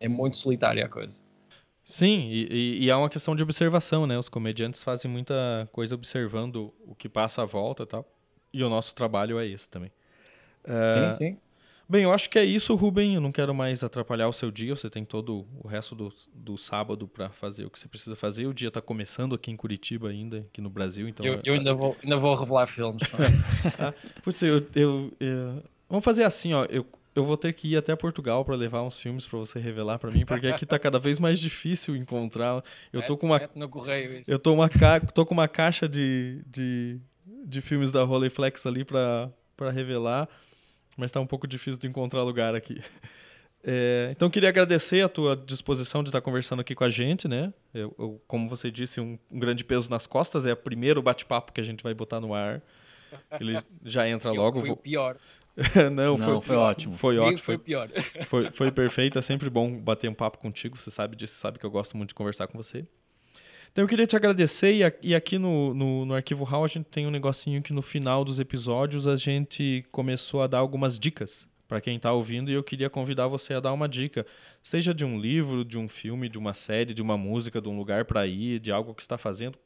É 0.00 0.08
muito 0.08 0.36
solitária 0.36 0.84
a 0.84 0.88
coisa. 0.88 1.22
Sim, 1.84 2.28
e, 2.30 2.84
e, 2.84 2.90
é 2.90 2.94
uma 2.94 3.08
questão 3.08 3.34
de 3.34 3.42
observação, 3.42 4.06
né? 4.06 4.18
Os 4.18 4.28
comediantes 4.28 4.82
fazem 4.82 5.10
muita 5.10 5.66
coisa 5.72 5.94
observando 5.94 6.72
o 6.86 6.94
que 6.94 7.08
passa 7.08 7.42
à 7.42 7.44
volta 7.46 7.84
e 7.84 7.86
tal. 7.86 8.06
E 8.52 8.62
o 8.62 8.68
nosso 8.68 8.94
trabalho 8.94 9.38
é 9.38 9.46
esse 9.46 9.70
também. 9.70 9.90
Uh, 10.64 11.12
sim, 11.12 11.18
sim. 11.18 11.38
Bem, 11.88 12.02
eu 12.02 12.12
acho 12.12 12.28
que 12.28 12.38
é 12.38 12.44
isso, 12.44 12.74
Rubem. 12.74 13.14
Eu 13.14 13.20
não 13.22 13.32
quero 13.32 13.54
mais 13.54 13.82
atrapalhar 13.82 14.28
o 14.28 14.32
seu 14.34 14.50
dia. 14.50 14.76
Você 14.76 14.90
tem 14.90 15.06
todo 15.06 15.46
o 15.64 15.66
resto 15.66 15.94
do, 15.94 16.12
do 16.34 16.58
sábado 16.58 17.08
para 17.08 17.30
fazer 17.30 17.64
o 17.64 17.70
que 17.70 17.78
você 17.78 17.88
precisa 17.88 18.14
fazer. 18.14 18.46
O 18.46 18.52
dia 18.52 18.68
está 18.68 18.82
começando 18.82 19.34
aqui 19.34 19.50
em 19.50 19.56
Curitiba 19.56 20.10
ainda, 20.10 20.40
aqui 20.40 20.60
no 20.60 20.68
Brasil. 20.68 21.08
Então 21.08 21.24
eu, 21.24 21.40
eu 21.42 21.54
ainda, 21.54 21.72
vou, 21.72 21.96
ainda 22.02 22.18
vou 22.18 22.34
revelar 22.34 22.66
filmes. 22.66 23.02
ah, 23.80 23.94
putz, 24.22 24.42
eu, 24.42 24.66
eu, 24.74 25.10
eu, 25.18 25.62
vamos 25.88 26.04
fazer 26.04 26.24
assim, 26.24 26.52
ó. 26.52 26.66
Eu, 26.66 26.84
eu 27.14 27.24
vou 27.24 27.36
ter 27.36 27.52
que 27.52 27.72
ir 27.72 27.76
até 27.76 27.94
Portugal 27.96 28.44
para 28.44 28.54
levar 28.54 28.82
uns 28.82 28.98
filmes 28.98 29.26
para 29.26 29.38
você 29.38 29.58
revelar 29.58 29.98
para 29.98 30.10
mim, 30.10 30.24
porque 30.24 30.46
aqui 30.46 30.64
tá 30.64 30.78
cada 30.78 30.98
vez 30.98 31.18
mais 31.18 31.38
difícil 31.38 31.96
encontrar. 31.96 32.62
Eu 32.92 33.02
tô 33.02 33.16
com 33.16 33.26
uma 33.26 33.40
correio. 33.68 34.22
Eu 34.26 34.38
tô 34.38 34.52
uma 34.52 34.68
ca... 34.68 35.00
tô 35.00 35.26
com 35.26 35.34
uma 35.34 35.48
caixa 35.48 35.88
de, 35.88 36.42
de, 36.46 37.00
de 37.44 37.60
filmes 37.60 37.90
da 37.90 38.02
Rolleiflex 38.02 38.66
ali 38.66 38.84
para 38.84 39.30
para 39.58 39.72
revelar, 39.72 40.28
mas 40.96 41.10
tá 41.10 41.20
um 41.20 41.26
pouco 41.26 41.46
difícil 41.48 41.80
de 41.80 41.88
encontrar 41.88 42.22
lugar 42.22 42.54
aqui. 42.54 42.80
É, 43.64 44.08
então 44.12 44.30
queria 44.30 44.48
agradecer 44.48 45.04
a 45.04 45.08
tua 45.08 45.36
disposição 45.36 46.04
de 46.04 46.10
estar 46.10 46.20
conversando 46.20 46.60
aqui 46.60 46.76
com 46.76 46.84
a 46.84 46.88
gente, 46.88 47.26
né? 47.26 47.52
Eu, 47.74 47.94
eu, 47.98 48.22
como 48.26 48.48
você 48.48 48.70
disse, 48.70 49.00
um, 49.00 49.18
um, 49.28 49.38
grande 49.38 49.64
peso 49.64 49.90
nas 49.90 50.06
costas 50.06 50.46
é 50.46 50.52
o 50.52 50.56
primeiro 50.56 51.02
bate-papo 51.02 51.52
que 51.52 51.60
a 51.60 51.64
gente 51.64 51.82
vai 51.82 51.92
botar 51.92 52.20
no 52.20 52.32
ar. 52.32 52.62
Ele 53.40 53.58
já 53.84 54.08
entra 54.08 54.30
logo. 54.30 54.60
Foi 54.60 54.70
o 54.70 54.76
pior. 54.76 55.16
Não, 55.92 56.16
não, 56.18 56.40
foi, 56.40 56.40
foi 56.42 56.56
ótimo. 56.56 56.96
Foi 56.96 57.18
ótimo. 57.18 57.38
Foi, 57.38 57.58
pior. 57.58 57.88
Foi, 58.28 58.50
foi 58.52 58.70
perfeito. 58.70 59.18
É 59.18 59.22
sempre 59.22 59.50
bom 59.50 59.76
bater 59.78 60.08
um 60.08 60.14
papo 60.14 60.38
contigo. 60.38 60.76
Você 60.76 60.90
sabe 60.90 61.16
disso, 61.16 61.34
sabe 61.34 61.58
que 61.58 61.66
eu 61.66 61.70
gosto 61.70 61.96
muito 61.96 62.10
de 62.10 62.14
conversar 62.14 62.46
com 62.46 62.56
você. 62.56 62.86
Então 63.72 63.84
eu 63.84 63.88
queria 63.88 64.06
te 64.06 64.16
agradecer. 64.16 64.94
E, 65.02 65.14
aqui 65.14 65.38
no, 65.38 65.74
no, 65.74 66.04
no 66.06 66.14
Arquivo 66.14 66.44
Hall 66.44 66.64
a 66.64 66.68
gente 66.68 66.86
tem 66.86 67.06
um 67.06 67.10
negocinho 67.10 67.62
que 67.62 67.72
no 67.72 67.82
final 67.82 68.24
dos 68.24 68.38
episódios 68.38 69.06
a 69.06 69.16
gente 69.16 69.84
começou 69.90 70.42
a 70.42 70.46
dar 70.46 70.58
algumas 70.58 70.98
dicas 70.98 71.48
para 71.66 71.80
quem 71.80 71.96
está 71.96 72.12
ouvindo. 72.12 72.50
E 72.50 72.54
eu 72.54 72.62
queria 72.62 72.88
convidar 72.88 73.26
você 73.26 73.54
a 73.54 73.60
dar 73.60 73.72
uma 73.72 73.88
dica, 73.88 74.24
seja 74.62 74.94
de 74.94 75.04
um 75.04 75.18
livro, 75.18 75.64
de 75.64 75.78
um 75.78 75.88
filme, 75.88 76.28
de 76.28 76.38
uma 76.38 76.54
série, 76.54 76.94
de 76.94 77.02
uma 77.02 77.18
música, 77.18 77.60
de 77.60 77.68
um 77.68 77.76
lugar 77.76 78.04
para 78.04 78.26
ir, 78.26 78.58
de 78.58 78.72
algo 78.72 78.94
que 78.94 79.02
está 79.02 79.18
fazendo. 79.18 79.58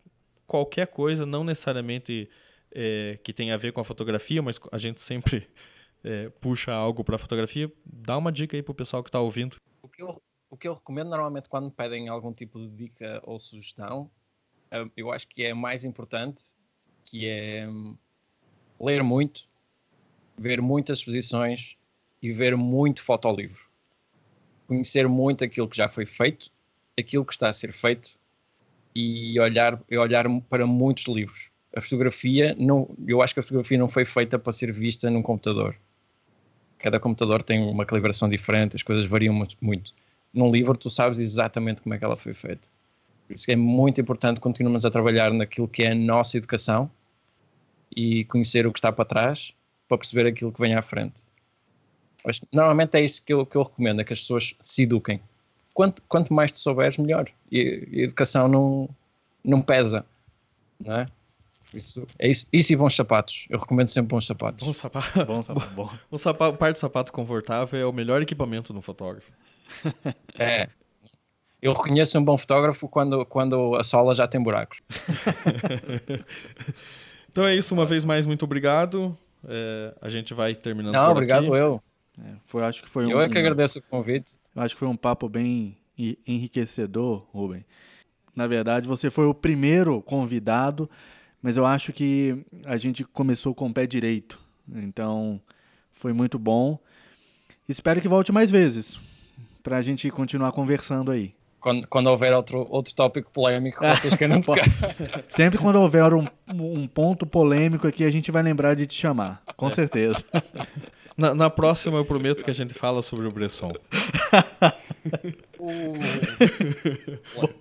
Qualquer 0.47 0.89
coisa, 0.89 1.25
não 1.25 1.45
necessariamente 1.45 2.29
é, 2.75 3.19
que 3.23 3.33
tenha 3.33 3.55
a 3.55 3.57
ver 3.57 3.73
com 3.73 3.81
a 3.81 3.85
fotografia, 3.85 4.43
mas 4.43 4.59
a 4.71 4.79
gente 4.79 5.01
sempre 5.01 5.49
é, 6.05 6.29
puxa 6.41 6.73
algo 6.73 7.05
para 7.05 7.19
fotografia, 7.19 7.73
dá 7.85 8.17
uma 8.17 8.33
dica 8.33 8.57
aí 8.57 8.63
para 8.63 8.73
o 8.73 8.75
pessoal 8.75 9.03
que 9.03 9.09
está 9.09 9.21
ouvindo. 9.21 9.57
O 9.83 9.89
que, 9.89 10.03
eu, 10.03 10.23
o 10.51 10.57
que 10.57 10.67
eu 10.67 10.75
recomendo 10.75 11.11
normalmente 11.11 11.49
quando 11.49 11.71
pedem 11.71 12.09
algum 12.09 12.33
tipo 12.33 12.59
de 12.59 12.69
dica 12.69 13.21
ou 13.25 13.39
sugestão, 13.39 14.11
é, 14.71 14.85
eu 14.97 15.13
acho 15.13 15.29
que 15.29 15.45
é 15.45 15.55
mais 15.55 15.85
importante, 15.85 16.43
que 17.05 17.27
é 17.27 17.69
hum, 17.69 17.97
ler 18.81 19.03
muito, 19.03 19.45
ver 20.37 20.61
muitas 20.61 20.99
exposições 20.99 21.77
e 22.21 22.31
ver 22.33 22.57
muito 22.57 23.03
fotolivro. 23.03 23.61
Conhecer 24.67 25.07
muito 25.09 25.45
aquilo 25.45 25.69
que 25.69 25.77
já 25.77 25.89
foi 25.89 26.07
feito, 26.07 26.51
aquilo 26.99 27.25
que 27.25 27.33
está 27.33 27.49
a 27.49 27.53
ser 27.53 27.73
feito 27.73 28.19
e 28.95 29.39
olhar, 29.39 29.81
olhar 29.91 30.27
para 30.49 30.67
muitos 30.67 31.05
livros. 31.05 31.51
A 31.75 31.81
fotografia, 31.81 32.55
não, 32.59 32.95
eu 33.07 33.23
acho 33.23 33.35
que 33.35 33.41
a 33.41 33.43
fotografia 33.43 33.79
não 33.79 33.89
foi 33.89 34.05
feita 34.05 34.39
para 34.39 34.53
ser 34.53 34.73
vista 34.73 35.11
num 35.11 35.23
computador 35.23 35.77
cada 36.83 37.01
computador 37.01 37.43
tem 37.43 37.63
uma 37.63 37.87
calibração 37.87 38.29
diferente, 38.29 38.77
as 38.77 38.83
coisas 38.83 39.07
variam 39.07 39.33
muito, 39.33 39.57
muito. 39.61 39.93
Num 40.33 40.51
livro, 40.51 40.77
tu 40.77 40.91
sabes 40.91 41.19
exatamente 41.19 41.83
como 41.83 41.95
é 41.95 41.99
que 41.99 42.05
ela 42.05 42.17
foi 42.17 42.35
feita. 42.35 42.67
Por 43.27 43.35
isso 43.35 43.51
é 43.51 43.57
muito 43.57 44.01
importante 44.01 44.41
continuarmos 44.41 44.85
a 44.85 44.91
trabalhar 44.91 45.33
naquilo 45.33 45.69
que 45.69 45.83
é 45.83 45.93
a 45.93 45.95
nossa 45.95 46.37
educação 46.37 46.91
e 47.95 48.25
conhecer 48.25 48.67
o 48.67 48.73
que 48.73 48.79
está 48.79 48.91
para 48.91 49.05
trás 49.05 49.53
para 49.89 49.99
perceber 49.99 50.27
aquilo 50.27 50.53
que 50.53 50.61
vem 50.61 50.75
à 50.75 50.83
frente. 50.83 51.15
Mas, 52.25 52.41
normalmente 52.53 52.97
é 52.97 53.01
isso 53.03 53.23
que 53.23 53.33
eu, 53.33 53.45
que 53.45 53.57
eu 53.57 53.63
recomendo, 53.63 54.01
é 54.01 54.05
que 54.05 54.13
as 54.13 54.21
pessoas 54.21 54.55
se 54.63 54.83
eduquem. 54.83 55.21
Quanto, 55.75 56.03
quanto 56.09 56.33
mais 56.33 56.53
tu 56.53 56.59
souberes, 56.59 56.97
melhor. 56.99 57.29
E, 57.51 57.89
e 57.91 58.01
a 58.01 58.05
educação 58.05 58.49
não, 58.49 58.89
não 59.45 59.61
pesa, 59.61 60.05
não 60.81 60.97
é? 60.97 61.07
Isso, 61.75 62.07
é 62.19 62.29
isso, 62.29 62.47
isso 62.53 62.73
e 62.73 62.77
bons 62.77 62.95
sapatos. 62.95 63.47
Eu 63.49 63.59
recomendo 63.59 63.89
sempre 63.89 64.09
bons 64.09 64.27
sapatos. 64.27 64.67
Bom 64.67 64.73
sapato. 64.73 65.07
bom 65.25 65.43
sapato. 65.43 65.71
Bom. 65.75 65.91
Um 66.11 66.19
sapato, 66.19 66.59
par 66.59 66.73
de 66.73 66.79
sapato 66.79 67.13
confortável 67.13 67.81
é 67.81 67.87
o 67.87 67.93
melhor 67.93 68.21
equipamento 68.23 68.73
no 68.73 68.83
fotógrafo. 68.83 69.31
É. 70.39 70.69
Eu 71.61 71.73
reconheço 71.73 72.19
um 72.19 72.25
bom 72.25 72.37
fotógrafo 72.37 72.89
quando, 72.89 73.25
quando 73.25 73.77
a 73.77 73.85
sola 73.85 74.15
já 74.15 74.27
tem 74.27 74.43
buracos. 74.43 74.81
então 77.31 77.47
é 77.47 77.55
isso, 77.55 77.73
uma 77.73 77.87
vez 77.87 78.05
mais, 78.05 78.27
muito 78.27 78.45
obrigado. 78.45 79.17
É, 79.47 79.95
a 80.01 80.09
gente 80.09 80.35
vai 80.35 80.55
terminando 80.55 80.93
Não, 80.93 81.13
obrigado 81.13 81.47
aqui. 81.47 81.57
eu. 81.57 81.83
É, 82.19 82.33
foi, 82.47 82.63
acho 82.65 82.83
que 82.83 82.91
foi 82.91 83.05
eu 83.05 83.17
um, 83.17 83.21
é 83.21 83.29
que 83.29 83.39
agradeço 83.39 83.79
o 83.79 83.83
convite. 83.83 84.35
Acho 84.57 84.75
que 84.75 84.81
foi 84.81 84.89
um 84.89 84.97
papo 84.97 85.29
bem 85.29 85.79
enriquecedor, 86.27 87.27
Rubem. 87.33 87.65
Na 88.35 88.47
verdade, 88.47 88.89
você 88.89 89.11
foi 89.11 89.27
o 89.27 89.35
primeiro 89.35 90.01
convidado 90.03 90.89
mas 91.43 91.57
eu 91.57 91.67
acho 91.67 91.93
que 91.93 92.45
a 92.65 92.77
gente 92.77 93.05
começou 93.05 93.55
com 93.55 93.67
o 93.69 93.75
pé 93.75 93.87
direito. 93.87 94.39
Então, 94.73 95.41
foi 95.93 96.13
muito 96.13 96.39
bom. 96.39 96.79
Espero 97.69 98.01
que 98.01 98.09
volte 98.09 98.31
mais 98.31 98.51
vezes 98.51 98.99
para 99.63 99.77
a 99.77 99.83
gente 99.83 100.09
continuar 100.11 100.53
conversando 100.53 101.11
aí. 101.11 101.35
Quando, 101.61 101.87
quando, 101.87 102.09
houver 102.09 102.33
outro, 102.33 102.67
outro 102.71 102.93
tópico 102.93 103.31
polêmico 103.31 103.87
vocês 103.87 104.17
queiram 104.17 104.41
tocar. 104.43 104.65
Sempre 105.29 105.59
quando 105.59 105.77
houver 105.77 106.13
um, 106.13 106.25
um 106.49 106.89
ponto 106.89 107.25
polêmico 107.25 107.87
aqui, 107.87 108.03
a 108.05 108.11
gente 108.11 108.33
vai 108.33 108.43
lembrar 108.43 108.75
de 108.75 108.87
te 108.87 108.95
chamar. 108.95 109.43
Com 109.57 109.71
certeza. 109.71 110.25
Na, 111.17 111.35
na 111.35 111.51
próxima, 111.51 111.99
eu 111.99 112.05
prometo 112.05 112.43
que 112.43 112.51
a 112.51 112.55
gente 112.55 112.73
fala 112.73 113.03
sobre 113.03 113.27
o 113.27 113.31
Bresson. 113.31 113.71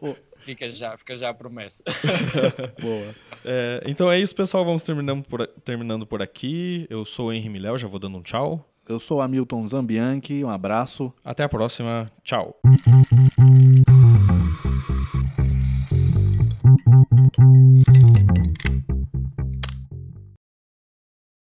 uh. 0.02 0.16
Fica 0.42 0.70
já, 0.70 0.98
fica 0.98 1.18
já 1.18 1.30
a 1.30 1.34
promessa. 1.34 1.84
Boa. 2.82 3.16
É, 3.46 3.84
então 3.86 4.12
é 4.12 4.20
isso, 4.20 4.36
pessoal. 4.36 4.66
Vamos 4.66 4.84
terminando 4.84 5.24
por, 5.24 5.46
terminando 5.64 6.06
por 6.06 6.22
aqui. 6.22 6.86
Eu 6.90 7.06
sou 7.06 7.28
o 7.28 7.34
Henri 7.34 7.50
Milhel, 7.50 7.78
já 7.78 7.88
vou 7.88 8.00
dando 8.00 8.18
um 8.18 8.22
tchau. 8.22 8.68
Eu 8.88 9.00
sou 9.00 9.22
Hamilton 9.22 9.66
Zambianchi, 9.68 10.44
um 10.44 10.50
abraço. 10.50 11.14
Até 11.24 11.44
a 11.44 11.50
próxima, 11.50 12.12
tchau. 12.24 12.60